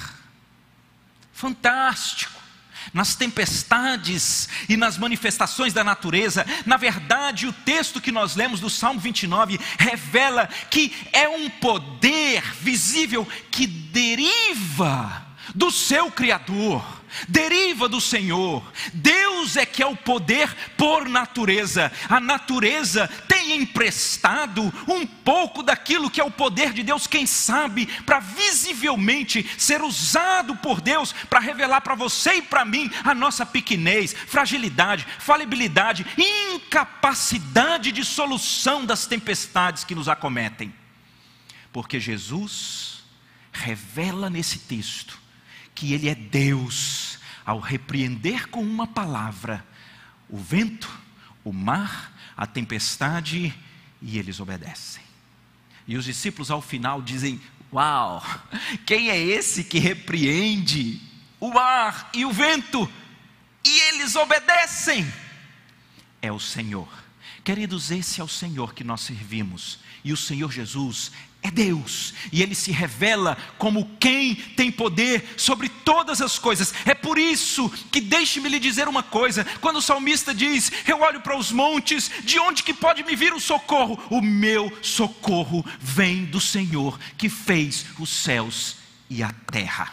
fantástico 1.33 2.43
nas 2.93 3.15
tempestades 3.15 4.51
e 4.69 4.77
nas 4.77 4.99
manifestações 4.99 5.73
da 5.73 5.83
natureza. 5.83 6.45
Na 6.67 6.77
verdade, 6.77 7.47
o 7.47 7.53
texto 7.53 8.03
que 8.03 8.13
nós 8.13 8.37
lemos 8.37 8.61
do 8.61 8.69
Salmo 8.69 9.01
29 9.01 9.59
revela 9.79 10.47
que 10.69 10.95
é 11.11 11.27
um 11.27 11.49
poder 11.49 12.43
visível 12.57 13.27
que 13.51 13.67
deriva 13.67 15.27
do 15.55 15.71
seu 15.71 16.11
Criador 16.11 17.02
deriva 17.29 17.89
do 17.89 18.01
Senhor. 18.01 18.63
Deus 18.93 19.57
é 19.57 19.67
que 19.67 19.83
é 19.83 19.87
o 19.87 19.97
poder 19.97 20.55
por 20.77 21.09
natureza. 21.09 21.93
A 22.09 22.21
natureza 22.21 23.09
tem 23.29 23.57
emprestado 23.57 24.63
um 24.89 25.07
pouco 25.07 25.63
daquilo 25.63 26.11
que 26.11 26.21
é 26.21 26.25
o 26.25 26.31
poder 26.31 26.73
de 26.73 26.83
Deus, 26.83 27.07
quem 27.07 27.27
sabe, 27.27 27.87
para 28.05 28.21
visivelmente 28.21 29.49
ser 29.59 29.83
usado 29.83 30.57
por 30.57 30.81
Deus 30.81 31.13
para 31.29 31.41
revelar 31.41 31.81
para 31.81 31.95
você 31.95 32.35
e 32.35 32.43
para 32.43 32.65
mim 32.65 32.91
a 33.05 33.15
nossa 33.15 33.45
pequenez, 33.45 34.13
fragilidade, 34.13 35.07
falibilidade, 35.19 36.07
incapacidade 36.17 37.93
de 37.93 38.05
solução 38.05 38.85
das 38.85 39.07
tempestades 39.07 39.85
que 39.85 39.95
nos 39.95 40.09
acometem. 40.09 40.73
Porque 41.73 41.99
Jesus 41.99 43.03
revela 43.51 44.29
nesse 44.29 44.59
texto 44.61 45.21
que 45.75 45.95
Ele 45.95 46.09
é 46.09 46.15
Deus, 46.15 47.02
ao 47.45 47.59
repreender 47.59 48.49
com 48.49 48.63
uma 48.63 48.87
palavra 48.87 49.65
o 50.29 50.37
vento, 50.39 50.91
o 51.45 51.53
mar, 51.53 52.13
a 52.37 52.47
tempestade, 52.47 53.55
e 54.01 54.19
eles 54.19 54.41
obedecem. 54.41 55.03
E 55.87 55.97
os 55.97 56.05
discípulos 56.05 56.51
ao 56.51 56.63
final 56.63 57.03
dizem: 57.03 57.41
Uau, 57.73 58.25
quem 58.87 59.11
é 59.11 59.19
esse 59.19 59.65
que 59.65 59.79
repreende 59.79 61.01
o 61.41 61.53
mar 61.53 62.11
e 62.15 62.25
o 62.25 62.33
vento? 62.33 62.91
E 63.65 63.81
eles 63.89 64.17
obedecem. 64.17 65.11
É 66.21 66.31
o 66.33 66.41
Senhor 66.41 66.89
Queridos, 67.45 67.91
esse 67.91 68.21
é 68.21 68.25
o 68.25 68.29
Senhor 68.29 68.73
que 68.73 68.85
nós 68.85 69.01
servimos, 69.01 69.81
e 70.05 70.13
o 70.13 70.17
Senhor 70.17 70.53
Jesus 70.53 71.11
é 71.43 71.51
Deus, 71.51 72.15
e 72.31 72.41
Ele 72.41 72.55
se 72.55 72.71
revela 72.71 73.37
como 73.59 73.97
quem 73.99 74.37
tem 74.37 74.71
poder 74.71 75.35
sobre 75.37 75.69
todas 75.69 76.23
as 76.23 76.39
coisas. 76.39 76.73
É 76.87 76.95
por 76.95 77.19
isso 77.19 77.69
que 77.91 78.01
deixe-me 78.01 78.49
lhe 78.49 78.61
dizer 78.61 78.87
uma 78.87 79.03
coisa: 79.03 79.45
quando 79.61 79.77
o 79.77 79.83
salmista 79.83 80.33
diz, 80.33 80.71
Eu 80.87 81.01
olho 81.01 81.21
para 81.21 81.37
os 81.37 81.51
montes, 81.51 82.09
de 82.23 82.39
onde 82.39 82.63
que 82.63 82.73
pode 82.73 83.03
me 83.03 83.17
vir 83.17 83.33
o 83.35 83.41
socorro? 83.41 84.01
O 84.09 84.23
meu 84.23 84.73
socorro 84.83 85.67
vem 85.81 86.25
do 86.25 86.41
Senhor 86.41 86.97
que 87.19 87.29
fez 87.29 87.87
os 87.99 88.09
céus 88.09 88.77
e 89.11 89.21
a 89.21 89.33
terra. 89.51 89.93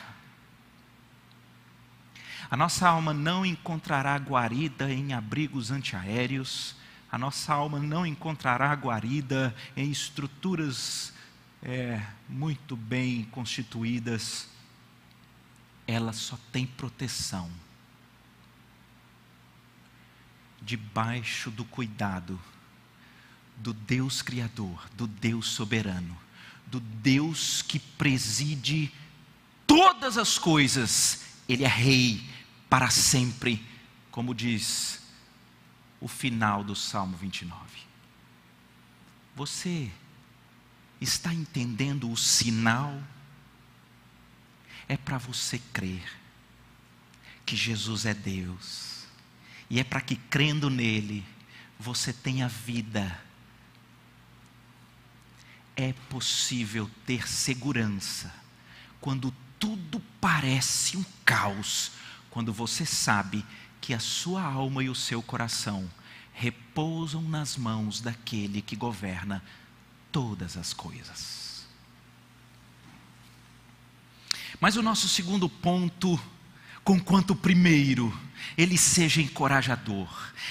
A 2.52 2.56
nossa 2.56 2.88
alma 2.88 3.12
não 3.12 3.44
encontrará 3.44 4.16
guarida 4.18 4.92
em 4.92 5.14
abrigos 5.14 5.72
antiaéreos, 5.72 6.76
a 7.12 7.18
nossa 7.18 7.54
alma 7.54 7.80
não 7.80 8.06
encontrará 8.06 8.72
guarida 8.74 9.56
em 9.76 9.90
estruturas 9.90 11.12
é, 11.62 12.02
muito 12.28 12.76
bem 12.76 13.24
constituídas, 13.26 14.48
ela 15.86 16.14
só 16.14 16.38
tem 16.52 16.66
proteção 16.66 17.50
debaixo 20.62 21.50
do 21.50 21.66
cuidado 21.66 22.40
do 23.58 23.74
Deus 23.74 24.22
Criador, 24.22 24.88
do 24.94 25.08
Deus 25.08 25.48
soberano, 25.48 26.18
do 26.68 26.80
Deus 26.80 27.62
que 27.62 27.80
preside 27.80 28.92
todas 29.66 30.18
as 30.18 30.38
coisas, 30.38 31.26
Ele 31.48 31.64
é 31.64 31.68
Rei 31.68 32.24
para 32.70 32.90
sempre, 32.90 33.66
como 34.12 34.34
diz 34.34 35.02
o 36.00 36.08
final 36.08 36.64
do 36.64 36.76
Salmo 36.76 37.18
29. 37.18 37.60
Você 39.36 39.92
Está 41.00 41.34
entendendo 41.34 42.12
o 42.12 42.18
sinal? 42.18 43.02
É 44.88 44.98
para 44.98 45.18
você 45.18 45.60
crer 45.72 46.04
que 47.46 47.56
Jesus 47.56 48.06
é 48.06 48.14
Deus, 48.14 49.06
e 49.70 49.80
é 49.80 49.84
para 49.84 50.02
que 50.02 50.16
crendo 50.16 50.70
nele, 50.70 51.26
você 51.80 52.12
tenha 52.12 52.48
vida. 52.48 53.20
É 55.76 55.94
possível 56.10 56.90
ter 57.06 57.28
segurança 57.28 58.34
quando 59.00 59.34
tudo 59.60 60.02
parece 60.20 60.98
um 60.98 61.06
caos, 61.24 61.92
quando 62.30 62.54
você 62.54 62.86
sabe 62.86 63.46
que 63.80 63.94
a 63.94 64.00
sua 64.00 64.42
alma 64.42 64.84
e 64.84 64.90
o 64.90 64.96
seu 64.96 65.22
coração 65.22 65.90
repousam 66.34 67.22
nas 67.22 67.58
mãos 67.58 68.02
daquele 68.02 68.62
que 68.62 68.76
governa 68.76 69.44
todas 70.12 70.58
as 70.58 70.74
coisas. 70.74 71.66
Mas 74.60 74.76
o 74.76 74.82
nosso 74.82 75.08
segundo 75.08 75.48
ponto, 75.48 76.20
conquanto 76.84 77.32
o 77.32 77.36
primeiro, 77.36 78.14
ele 78.58 78.78
seja 78.78 79.22
encorajador, 79.22 80.08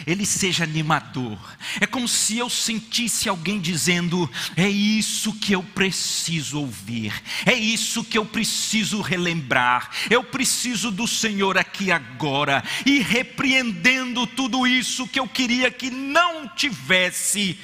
ele 0.07 0.25
seja 0.25 0.65
animador. 0.65 1.39
É 1.81 1.87
como 1.87 2.09
se 2.09 2.39
eu 2.39 2.49
sentisse 2.49 3.29
alguém 3.29 3.61
dizendo: 3.61 4.31
é 4.57 4.69
isso 4.69 5.33
que 5.35 5.55
eu 5.55 5.63
preciso 5.63 6.61
ouvir, 6.61 7.13
é 7.45 7.53
isso 7.53 8.03
que 8.05 8.17
eu 8.17 8.25
preciso 8.25 9.03
relembrar. 9.03 9.91
Eu 10.09 10.25
preciso 10.25 10.91
do 10.91 11.07
Senhor 11.07 11.59
aqui 11.59 11.91
agora 11.91 12.65
e 12.87 13.01
repreendendo 13.01 14.27
tudo 14.27 14.67
isso 14.67 15.07
que 15.07 15.21
eu 15.21 15.29
queria 15.29 15.71
que 15.71 15.91
não 15.91 16.49
tivesse 16.49 17.59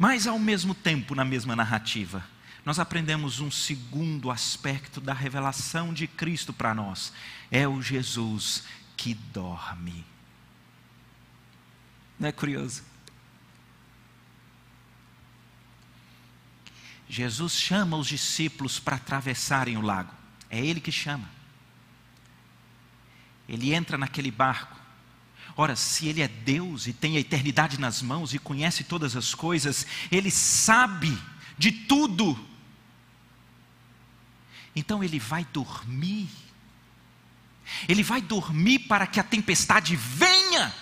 mas 0.00 0.26
ao 0.26 0.38
mesmo 0.38 0.74
tempo, 0.74 1.14
na 1.14 1.26
mesma 1.26 1.54
narrativa, 1.54 2.24
nós 2.64 2.78
aprendemos 2.78 3.38
um 3.38 3.50
segundo 3.50 4.30
aspecto 4.30 4.98
da 4.98 5.12
revelação 5.12 5.92
de 5.92 6.06
Cristo 6.06 6.54
para 6.54 6.74
nós: 6.74 7.12
é 7.50 7.68
o 7.68 7.82
Jesus 7.82 8.64
que 8.96 9.12
dorme. 9.12 10.06
Não 12.18 12.30
é 12.30 12.32
curioso? 12.32 12.82
Jesus 17.06 17.52
chama 17.52 17.98
os 17.98 18.06
discípulos 18.06 18.80
para 18.80 18.96
atravessarem 18.96 19.76
o 19.76 19.82
lago, 19.82 20.14
é 20.48 20.64
Ele 20.64 20.80
que 20.80 20.90
chama. 20.90 21.28
Ele 23.46 23.74
entra 23.74 23.98
naquele 23.98 24.30
barco, 24.30 24.79
Ora, 25.56 25.76
se 25.76 26.06
Ele 26.06 26.22
é 26.22 26.28
Deus 26.28 26.86
e 26.86 26.92
tem 26.92 27.16
a 27.16 27.20
eternidade 27.20 27.78
nas 27.78 28.02
mãos 28.02 28.32
e 28.32 28.38
conhece 28.38 28.84
todas 28.84 29.16
as 29.16 29.34
coisas, 29.34 29.86
Ele 30.10 30.30
sabe 30.30 31.16
de 31.58 31.72
tudo. 31.72 32.38
Então 34.74 35.02
Ele 35.02 35.18
vai 35.18 35.44
dormir. 35.52 36.28
Ele 37.88 38.02
vai 38.02 38.20
dormir 38.20 38.80
para 38.80 39.06
que 39.06 39.20
a 39.20 39.24
tempestade 39.24 39.96
venha. 39.96 40.74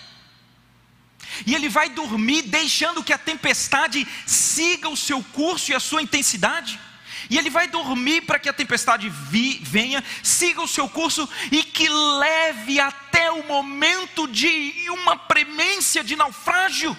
E 1.46 1.54
ele 1.54 1.68
vai 1.68 1.88
dormir 1.88 2.42
deixando 2.42 3.04
que 3.04 3.12
a 3.12 3.18
tempestade 3.18 4.06
siga 4.26 4.88
o 4.88 4.96
seu 4.96 5.22
curso 5.22 5.70
e 5.70 5.74
a 5.74 5.80
sua 5.80 6.02
intensidade. 6.02 6.80
E 7.28 7.36
ele 7.36 7.50
vai 7.50 7.68
dormir 7.68 8.22
para 8.22 8.38
que 8.38 8.48
a 8.48 8.52
tempestade 8.52 9.08
vi, 9.08 9.60
venha, 9.62 10.02
siga 10.22 10.62
o 10.62 10.68
seu 10.68 10.88
curso 10.88 11.28
e 11.50 11.62
que 11.62 11.88
leve 11.88 12.80
até 12.80 13.30
o 13.30 13.46
momento 13.46 14.26
de 14.26 14.88
uma 14.90 15.16
premência 15.16 16.02
de 16.02 16.16
naufrágio. 16.16 16.96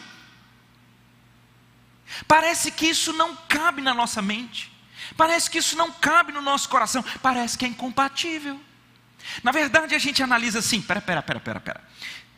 Parece 2.28 2.72
que 2.72 2.88
isso 2.88 3.14
não 3.14 3.36
cabe 3.48 3.82
na 3.82 3.94
nossa 3.94 4.22
mente. 4.22 4.72
Parece 5.16 5.50
que 5.50 5.58
isso 5.58 5.76
não 5.76 5.92
cabe 5.92 6.32
no 6.32 6.42
nosso 6.42 6.70
coração. 6.70 7.04
Parece 7.22 7.58
que 7.58 7.66
é 7.66 7.68
incompatível. 7.68 8.60
Na 9.44 9.52
verdade, 9.52 9.96
a 9.96 10.00
gente 10.00 10.22
analisa 10.22 10.60
assim: 10.60 10.82
pera, 10.82 11.02
pera, 11.02 11.22
pera, 11.22 11.40
pera, 11.40 11.60
pera. 11.60 11.84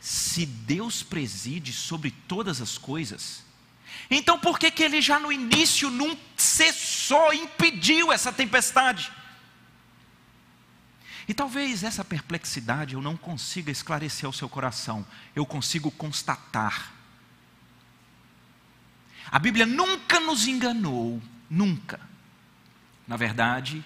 Se 0.00 0.44
Deus 0.44 1.02
preside 1.02 1.72
sobre 1.72 2.10
todas 2.10 2.60
as 2.60 2.76
coisas, 2.76 3.44
então 4.10 4.38
por 4.38 4.58
que, 4.58 4.70
que 4.70 4.82
ele 4.82 5.00
já 5.00 5.18
no 5.18 5.32
início 5.32 5.90
não 5.90 6.16
cessou, 6.36 7.32
impediu 7.32 8.12
essa 8.12 8.32
tempestade? 8.32 9.12
E 11.28 11.34
talvez 11.34 11.82
essa 11.82 12.04
perplexidade 12.04 12.94
eu 12.94 13.00
não 13.00 13.16
consiga 13.16 13.70
esclarecer 13.70 14.28
o 14.28 14.32
seu 14.32 14.48
coração, 14.48 15.06
eu 15.34 15.46
consigo 15.46 15.90
constatar. 15.90 16.92
A 19.30 19.38
Bíblia 19.38 19.64
nunca 19.64 20.20
nos 20.20 20.46
enganou, 20.46 21.22
nunca. 21.48 22.00
Na 23.06 23.16
verdade, 23.16 23.84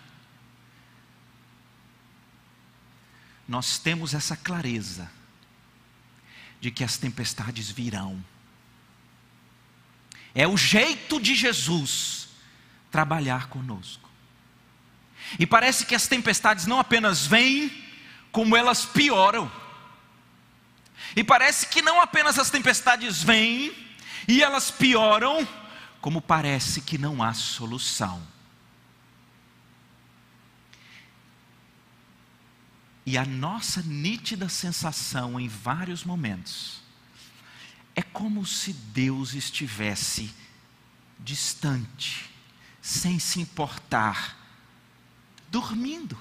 nós 3.46 3.78
temos 3.78 4.12
essa 4.12 4.36
clareza 4.36 5.10
de 6.60 6.70
que 6.70 6.82
as 6.82 6.96
tempestades 6.96 7.70
virão. 7.70 8.24
É 10.38 10.46
o 10.46 10.54
jeito 10.54 11.18
de 11.18 11.34
Jesus 11.34 12.28
trabalhar 12.90 13.48
conosco. 13.48 14.06
E 15.38 15.46
parece 15.46 15.86
que 15.86 15.94
as 15.94 16.06
tempestades 16.06 16.66
não 16.66 16.78
apenas 16.78 17.26
vêm, 17.26 17.72
como 18.30 18.54
elas 18.54 18.84
pioram. 18.84 19.50
E 21.16 21.24
parece 21.24 21.68
que 21.68 21.80
não 21.80 22.02
apenas 22.02 22.38
as 22.38 22.50
tempestades 22.50 23.22
vêm 23.22 23.74
e 24.28 24.42
elas 24.42 24.70
pioram, 24.70 25.48
como 26.02 26.20
parece 26.20 26.82
que 26.82 26.98
não 26.98 27.22
há 27.22 27.32
solução. 27.32 28.22
E 33.06 33.16
a 33.16 33.24
nossa 33.24 33.80
nítida 33.80 34.50
sensação 34.50 35.40
em 35.40 35.48
vários 35.48 36.04
momentos 36.04 36.84
é 37.96 38.02
como 38.02 38.44
se 38.44 38.74
Deus 38.74 39.32
estivesse 39.32 40.32
distante, 41.18 42.30
sem 42.82 43.18
se 43.18 43.40
importar, 43.40 44.36
dormindo. 45.50 46.16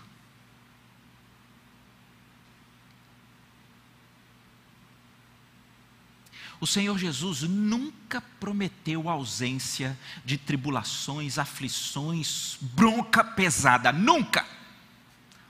O 6.61 6.65
Senhor 6.65 6.97
Jesus 6.97 7.41
nunca 7.41 8.21
prometeu 8.39 9.09
ausência 9.09 9.99
de 10.23 10.37
tribulações, 10.37 11.37
aflições, 11.37 12.57
bronca 12.61 13.21
pesada, 13.21 13.91
nunca. 13.91 14.54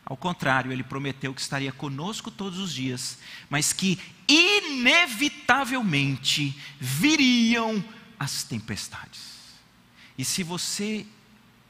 Ao 0.06 0.16
contrário, 0.16 0.72
ele 0.72 0.84
prometeu 0.84 1.34
que 1.34 1.42
estaria 1.42 1.72
conosco 1.72 2.30
todos 2.30 2.60
os 2.60 2.72
dias, 2.72 3.18
mas 3.50 3.74
que 3.74 4.00
inevitavelmente 4.28 6.56
viriam 6.80 7.84
as 8.20 8.44
tempestades. 8.44 9.34
E 10.18 10.24
se 10.24 10.44
você 10.44 11.06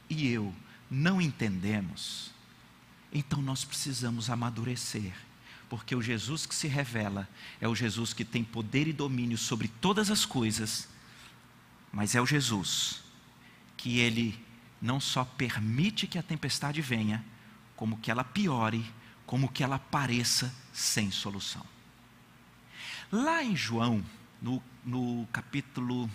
e 0.08 0.28
eu 0.28 0.54
não 0.90 1.20
entendemos, 1.20 2.30
então 3.12 3.40
nós 3.40 3.64
precisamos 3.64 4.28
amadurecer, 4.28 5.12
porque 5.68 5.96
o 5.96 6.02
Jesus 6.02 6.46
que 6.46 6.54
se 6.54 6.68
revela 6.68 7.28
é 7.60 7.66
o 7.66 7.74
Jesus 7.74 8.12
que 8.12 8.24
tem 8.24 8.44
poder 8.44 8.86
e 8.86 8.92
domínio 8.92 9.38
sobre 9.38 9.68
todas 9.68 10.10
as 10.10 10.26
coisas, 10.26 10.88
mas 11.90 12.14
é 12.14 12.20
o 12.20 12.26
Jesus 12.26 13.02
que 13.76 13.98
ele 13.98 14.38
não 14.80 15.00
só 15.00 15.24
permite 15.24 16.06
que 16.06 16.18
a 16.18 16.22
tempestade 16.22 16.80
venha, 16.80 17.24
como 17.76 17.98
que 17.98 18.10
ela 18.10 18.24
piore, 18.24 18.84
como 19.26 19.50
que 19.50 19.62
ela 19.62 19.78
pareça 19.78 20.52
sem 20.72 21.10
solução. 21.10 21.64
Lá 23.12 23.44
em 23.44 23.54
João, 23.54 24.04
no, 24.40 24.62
no 24.84 25.28
capítulo 25.32 26.10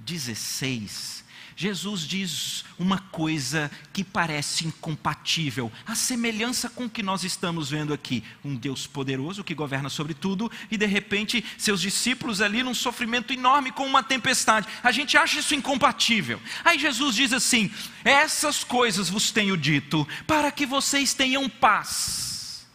16, 0.00 1.24
Jesus 1.60 2.02
diz 2.02 2.64
uma 2.78 3.00
coisa 3.00 3.68
que 3.92 4.04
parece 4.04 4.64
incompatível, 4.64 5.72
a 5.84 5.96
semelhança 5.96 6.70
com 6.70 6.84
o 6.84 6.88
que 6.88 7.02
nós 7.02 7.24
estamos 7.24 7.68
vendo 7.68 7.92
aqui: 7.92 8.22
um 8.44 8.54
Deus 8.54 8.86
poderoso 8.86 9.42
que 9.42 9.56
governa 9.56 9.88
sobre 9.88 10.14
tudo, 10.14 10.48
e 10.70 10.76
de 10.76 10.86
repente 10.86 11.44
seus 11.58 11.80
discípulos 11.80 12.40
ali 12.40 12.62
num 12.62 12.74
sofrimento 12.74 13.32
enorme 13.32 13.72
com 13.72 13.84
uma 13.84 14.04
tempestade. 14.04 14.68
A 14.84 14.92
gente 14.92 15.18
acha 15.18 15.40
isso 15.40 15.52
incompatível. 15.52 16.40
Aí 16.64 16.78
Jesus 16.78 17.16
diz 17.16 17.32
assim: 17.32 17.72
Essas 18.04 18.62
coisas 18.62 19.08
vos 19.08 19.32
tenho 19.32 19.56
dito, 19.56 20.06
para 20.28 20.52
que 20.52 20.64
vocês 20.64 21.12
tenham 21.12 21.48
paz. 21.48 22.68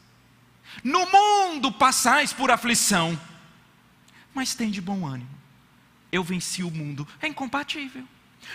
No 0.84 1.10
mundo 1.10 1.72
passais 1.72 2.34
por 2.34 2.52
aflição, 2.52 3.17
mas 4.36 4.54
tem 4.54 4.69
de 4.69 4.82
bom 4.82 5.08
ânimo. 5.08 5.30
Eu 6.12 6.22
venci 6.22 6.63
o 6.63 6.69
mundo. 6.69 7.08
É 7.22 7.30
incompatível. 7.30 8.06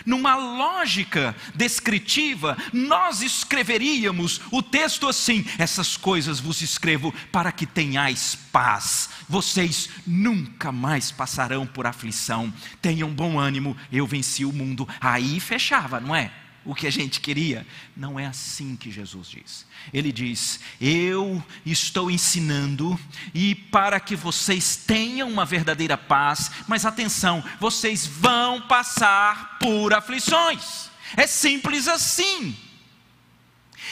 Numa 0.05 0.35
lógica 0.35 1.35
descritiva, 1.55 2.57
nós 2.73 3.21
escreveríamos 3.21 4.41
o 4.51 4.61
texto 4.61 5.07
assim: 5.07 5.45
essas 5.57 5.97
coisas 5.97 6.39
vos 6.39 6.61
escrevo 6.61 7.13
para 7.31 7.51
que 7.51 7.65
tenhais 7.65 8.37
paz. 8.51 9.09
Vocês 9.27 9.89
nunca 10.05 10.71
mais 10.71 11.11
passarão 11.11 11.65
por 11.65 11.85
aflição. 11.85 12.53
Tenham 12.81 13.09
bom 13.09 13.39
ânimo, 13.39 13.75
eu 13.91 14.05
venci 14.07 14.45
o 14.45 14.53
mundo. 14.53 14.87
Aí 14.99 15.39
fechava, 15.39 15.99
não 15.99 16.15
é? 16.15 16.31
O 16.65 16.75
que 16.75 16.87
a 16.87 16.91
gente 16.91 17.19
queria. 17.19 17.65
Não 17.95 18.19
é 18.19 18.25
assim 18.25 18.75
que 18.75 18.91
Jesus 18.91 19.29
diz. 19.29 19.65
Ele 19.93 20.11
diz: 20.11 20.59
Eu 20.79 21.43
estou 21.65 22.11
ensinando, 22.11 22.99
e 23.33 23.55
para 23.55 23.99
que 23.99 24.15
vocês 24.15 24.75
tenham 24.75 25.29
uma 25.29 25.45
verdadeira 25.45 25.97
paz, 25.97 26.51
mas 26.67 26.85
atenção, 26.85 27.43
vocês 27.59 28.05
vão 28.05 28.61
passar 28.61 29.57
por 29.59 29.93
aflições. 29.93 30.89
É 31.15 31.25
simples 31.25 31.87
assim. 31.87 32.55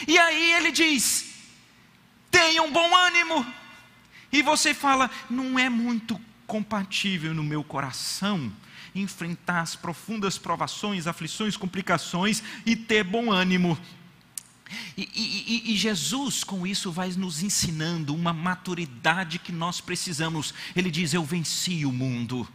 E 0.06 0.18
aí 0.18 0.52
ele 0.54 0.70
diz: 0.70 1.34
Tenham 2.30 2.70
bom 2.70 2.96
ânimo. 2.96 3.46
E 4.30 4.42
você 4.42 4.74
fala: 4.74 5.10
Não 5.28 5.58
é 5.58 5.68
muito 5.68 6.20
compatível 6.46 7.34
no 7.34 7.42
meu 7.42 7.62
coração 7.62 8.52
enfrentar 9.00 9.60
as 9.60 9.76
profundas 9.76 10.38
provações, 10.38 11.06
aflições, 11.06 11.56
complicações 11.56 12.42
e 12.64 12.76
ter 12.76 13.04
bom 13.04 13.30
ânimo. 13.30 13.78
E, 14.96 15.08
e, 15.14 15.72
e, 15.72 15.76
Jesus, 15.76 16.44
com 16.44 16.66
isso, 16.66 16.92
vai 16.92 17.08
nos 17.10 17.42
ensinando 17.42 18.14
uma 18.14 18.32
maturidade 18.32 19.38
que 19.38 19.52
nós 19.52 19.80
precisamos. 19.80 20.52
Ele 20.76 20.90
diz: 20.90 21.14
Eu 21.14 21.24
venci 21.24 21.86
o 21.86 21.92
mundo. 21.92 22.46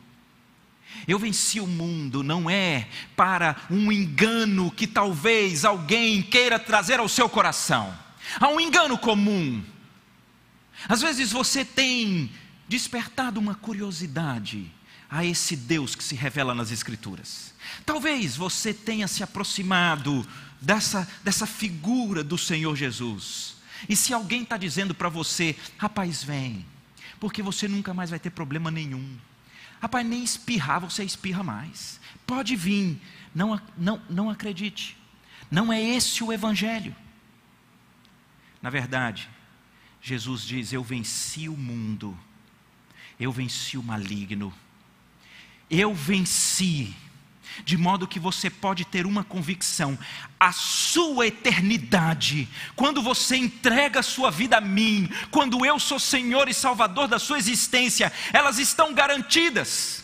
Eu 1.08 1.18
venci 1.18 1.60
o 1.60 1.66
mundo, 1.66 2.22
não 2.22 2.48
é 2.48 2.88
para 3.16 3.56
um 3.70 3.92
engano 3.92 4.70
que 4.70 4.86
talvez 4.86 5.66
alguém 5.66 6.22
queira 6.22 6.60
trazer 6.60 7.00
ao 7.00 7.10
seu 7.10 7.28
coração. 7.28 7.98
Há 8.40 8.48
um 8.48 8.60
engano 8.60 8.96
comum. 8.96 9.64
Às 10.88 11.02
vezes 11.02 11.32
você 11.32 11.66
tem 11.66 12.30
despertado 12.68 13.40
uma 13.40 13.56
curiosidade 13.56 14.72
a 15.14 15.24
esse 15.24 15.56
Deus 15.56 15.94
que 15.94 16.04
se 16.04 16.16
revela 16.16 16.56
nas 16.56 16.72
Escrituras. 16.72 17.54
Talvez 17.86 18.36
você 18.36 18.74
tenha 18.74 19.08
se 19.08 19.22
aproximado 19.22 20.28
dessa, 20.60 21.08
dessa 21.24 21.46
figura 21.46 22.24
do 22.24 22.36
Senhor 22.36 22.76
Jesus. 22.76 23.58
E 23.88 23.96
se 23.96 24.12
alguém 24.12 24.42
está 24.42 24.58
dizendo 24.58 24.96
para 24.96 25.10
você, 25.10 25.56
rapaz, 25.78 26.24
vem, 26.24 26.66
porque 27.20 27.44
você 27.44 27.68
nunca 27.68 27.94
mais 27.94 28.10
vai 28.10 28.18
ter 28.18 28.32
problema 28.32 28.72
nenhum. 28.72 29.16
Rapaz, 29.80 30.04
nem 30.04 30.24
espirrar 30.24 30.80
você 30.80 31.04
espirra 31.04 31.44
mais. 31.44 32.00
Pode 32.26 32.56
vir, 32.56 33.00
não, 33.36 33.62
não, 33.78 34.02
não 34.10 34.32
acredite. 34.32 34.98
Não 35.52 35.72
é 35.72 35.80
esse 35.80 36.24
o 36.24 36.34
Evangelho. 36.34 36.96
Na 38.60 38.72
verdade, 38.72 39.30
Jesus 40.02 40.42
diz: 40.42 40.74
Eu 40.74 40.84
venci 40.84 41.48
o 41.48 41.56
mundo, 41.56 42.18
eu 43.20 43.32
venci 43.32 43.78
o 43.78 43.84
maligno 43.84 44.52
eu 45.74 45.94
venci. 45.94 46.94
De 47.66 47.78
modo 47.78 48.08
que 48.08 48.20
você 48.20 48.50
pode 48.50 48.84
ter 48.84 49.06
uma 49.06 49.24
convicção: 49.24 49.98
a 50.40 50.52
sua 50.52 51.28
eternidade, 51.28 52.48
quando 52.76 53.02
você 53.02 53.36
entrega 53.36 54.00
a 54.00 54.04
sua 54.04 54.32
vida 54.32 54.58
a 54.58 54.62
mim, 54.62 55.10
quando 55.30 55.66
eu 55.66 55.80
sou 55.80 56.00
Senhor 56.00 56.50
e 56.50 56.54
Salvador 56.54 57.08
da 57.08 57.20
sua 57.20 57.38
existência, 57.38 58.12
elas 58.34 58.58
estão 58.58 58.94
garantidas. 58.94 60.03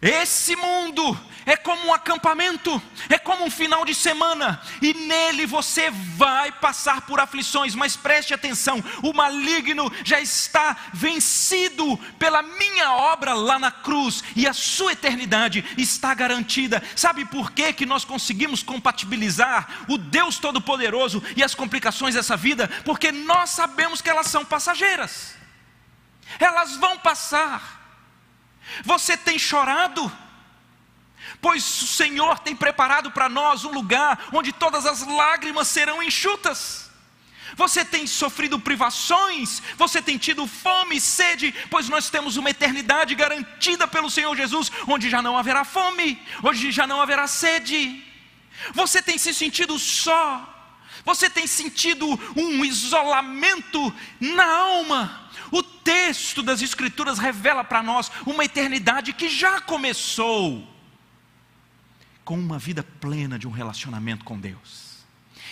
Esse 0.00 0.54
mundo 0.54 1.18
é 1.46 1.56
como 1.56 1.86
um 1.86 1.94
acampamento, 1.94 2.82
é 3.08 3.18
como 3.18 3.44
um 3.44 3.50
final 3.50 3.84
de 3.84 3.94
semana, 3.94 4.60
e 4.82 4.92
nele 4.92 5.46
você 5.46 5.90
vai 5.90 6.50
passar 6.52 7.02
por 7.02 7.20
aflições, 7.20 7.74
mas 7.74 7.96
preste 7.96 8.34
atenção: 8.34 8.82
o 9.02 9.12
maligno 9.14 9.90
já 10.04 10.20
está 10.20 10.76
vencido 10.92 11.96
pela 12.18 12.42
minha 12.42 12.92
obra 12.92 13.32
lá 13.32 13.58
na 13.58 13.70
cruz, 13.70 14.22
e 14.34 14.46
a 14.46 14.52
sua 14.52 14.92
eternidade 14.92 15.64
está 15.78 16.12
garantida. 16.12 16.82
Sabe 16.94 17.24
por 17.24 17.52
que, 17.52 17.72
que 17.72 17.86
nós 17.86 18.04
conseguimos 18.04 18.62
compatibilizar 18.62 19.84
o 19.88 19.96
Deus 19.96 20.38
Todo-Poderoso 20.38 21.22
e 21.36 21.42
as 21.42 21.54
complicações 21.54 22.14
dessa 22.14 22.36
vida? 22.36 22.68
Porque 22.84 23.10
nós 23.12 23.50
sabemos 23.50 24.02
que 24.02 24.10
elas 24.10 24.26
são 24.26 24.44
passageiras, 24.44 25.34
elas 26.38 26.76
vão 26.76 26.98
passar. 26.98 27.85
Você 28.84 29.16
tem 29.16 29.38
chorado? 29.38 30.10
Pois 31.40 31.82
o 31.82 31.86
Senhor 31.86 32.38
tem 32.38 32.54
preparado 32.54 33.10
para 33.10 33.28
nós 33.28 33.64
um 33.64 33.72
lugar 33.72 34.28
onde 34.32 34.52
todas 34.52 34.86
as 34.86 35.06
lágrimas 35.06 35.68
serão 35.68 36.02
enxutas. 36.02 36.86
Você 37.54 37.84
tem 37.84 38.06
sofrido 38.06 38.58
privações, 38.58 39.62
você 39.76 40.02
tem 40.02 40.18
tido 40.18 40.46
fome 40.46 40.96
e 40.96 41.00
sede, 41.00 41.54
pois 41.70 41.88
nós 41.88 42.10
temos 42.10 42.36
uma 42.36 42.50
eternidade 42.50 43.14
garantida 43.14 43.86
pelo 43.86 44.10
Senhor 44.10 44.36
Jesus, 44.36 44.70
onde 44.86 45.08
já 45.08 45.22
não 45.22 45.38
haverá 45.38 45.64
fome, 45.64 46.20
onde 46.42 46.72
já 46.72 46.86
não 46.86 47.00
haverá 47.00 47.26
sede. 47.26 48.04
Você 48.72 49.00
tem 49.00 49.16
se 49.16 49.32
sentido 49.32 49.78
só, 49.78 50.54
você 51.04 51.30
tem 51.30 51.46
sentido 51.46 52.06
um 52.34 52.64
isolamento 52.64 53.94
na 54.18 54.44
alma, 54.44 55.25
o 55.50 55.62
texto 55.62 56.42
das 56.42 56.62
Escrituras 56.62 57.18
revela 57.18 57.64
para 57.64 57.82
nós 57.82 58.10
uma 58.26 58.44
eternidade 58.44 59.12
que 59.12 59.28
já 59.28 59.60
começou 59.60 60.66
com 62.24 62.38
uma 62.38 62.58
vida 62.58 62.82
plena 62.82 63.38
de 63.38 63.46
um 63.46 63.52
relacionamento 63.52 64.24
com 64.24 64.38
Deus. 64.38 65.04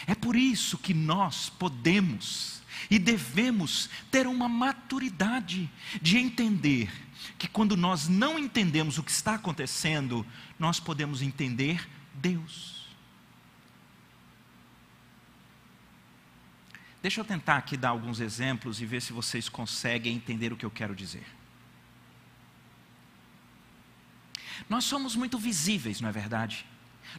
É 0.06 0.14
por 0.14 0.36
isso 0.36 0.76
que 0.76 0.92
nós 0.92 1.48
podemos 1.48 2.62
e 2.90 2.98
devemos 2.98 3.88
ter 4.10 4.26
uma 4.26 4.48
maturidade 4.48 5.70
de 6.02 6.18
entender 6.18 6.90
que 7.38 7.48
quando 7.48 7.76
nós 7.76 8.08
não 8.08 8.38
entendemos 8.38 8.98
o 8.98 9.02
que 9.02 9.10
está 9.10 9.34
acontecendo, 9.34 10.26
nós 10.58 10.78
podemos 10.78 11.22
entender 11.22 11.88
Deus. 12.14 12.73
Deixa 17.04 17.20
eu 17.20 17.24
tentar 17.26 17.58
aqui 17.58 17.76
dar 17.76 17.90
alguns 17.90 18.18
exemplos 18.18 18.80
e 18.80 18.86
ver 18.86 19.02
se 19.02 19.12
vocês 19.12 19.46
conseguem 19.46 20.16
entender 20.16 20.54
o 20.54 20.56
que 20.56 20.64
eu 20.64 20.70
quero 20.70 20.96
dizer. 20.96 21.26
Nós 24.70 24.84
somos 24.84 25.14
muito 25.14 25.36
visíveis, 25.36 26.00
não 26.00 26.08
é 26.08 26.12
verdade? 26.12 26.64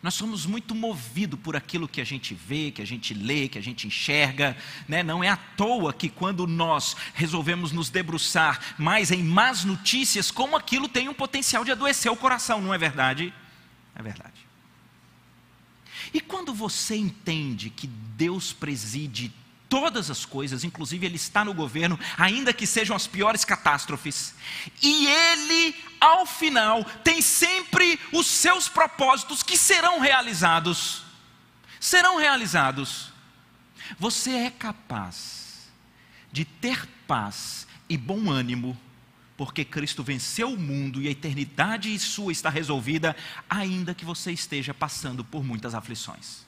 Nós 0.02 0.16
somos 0.16 0.48
muito 0.48 0.74
movidos 0.74 1.40
por 1.40 1.56
aquilo 1.56 1.88
que 1.88 2.02
a 2.02 2.04
gente 2.04 2.34
vê, 2.34 2.72
que 2.72 2.82
a 2.82 2.86
gente 2.86 3.14
lê, 3.14 3.48
que 3.48 3.60
a 3.60 3.62
gente 3.62 3.86
enxerga. 3.86 4.58
Né? 4.88 5.04
Não 5.04 5.24
é 5.24 5.30
à 5.30 5.38
toa 5.38 5.94
que 5.94 6.10
quando 6.10 6.48
nós 6.48 6.98
resolvemos 7.14 7.72
nos 7.72 7.88
debruçar 7.88 8.60
mais 8.80 9.12
em 9.12 9.22
más 9.22 9.64
notícias, 9.64 10.32
como 10.32 10.58
aquilo 10.58 10.90
tem 10.90 11.10
um 11.10 11.14
potencial 11.14 11.64
de 11.64 11.72
adoecer 11.72 12.12
o 12.12 12.18
coração, 12.18 12.60
não 12.60 12.74
é 12.74 12.78
verdade? 12.80 13.32
É 13.94 14.02
verdade. 14.02 14.48
E 16.12 16.20
quando 16.20 16.56
você 16.56 16.96
entende 16.96 17.70
que 17.70 17.86
Deus 17.86 18.52
preside 18.52 19.32
todas 19.70 20.10
as 20.10 20.26
coisas, 20.26 20.64
inclusive 20.64 21.06
Ele 21.06 21.16
está 21.16 21.44
no 21.44 21.54
governo, 21.54 22.00
ainda 22.18 22.54
que 22.54 22.68
sejam 22.68 22.96
as 22.96 23.08
piores 23.08 23.44
catástrofes. 23.44 24.34
E 24.82 25.08
Ele, 25.08 25.76
ao 26.00 26.26
final, 26.26 26.84
tem 27.04 27.22
sempre 27.22 28.00
os 28.12 28.28
seus 28.28 28.68
propósitos 28.68 29.44
que 29.44 29.58
serão 29.58 30.00
realizados. 30.00 31.04
Serão 31.80 32.18
realizados. 32.18 33.14
Você 34.00 34.32
é 34.32 34.50
capaz 34.50 35.70
de 36.32 36.46
ter 36.46 36.88
paz 37.08 37.68
e 37.88 37.98
bom 37.98 38.30
ânimo, 38.30 38.78
porque 39.38 39.64
Cristo 39.64 40.04
venceu 40.04 40.54
o 40.54 40.58
mundo 40.58 41.02
e 41.02 41.08
a 41.08 41.12
eternidade 41.12 41.98
sua 42.00 42.32
está 42.32 42.50
resolvida, 42.50 43.16
ainda 43.50 43.94
que 43.94 44.06
você 44.06 44.32
esteja 44.32 44.74
passando 44.74 45.24
por 45.24 45.44
muitas 45.44 45.76
aflições. 45.76 46.46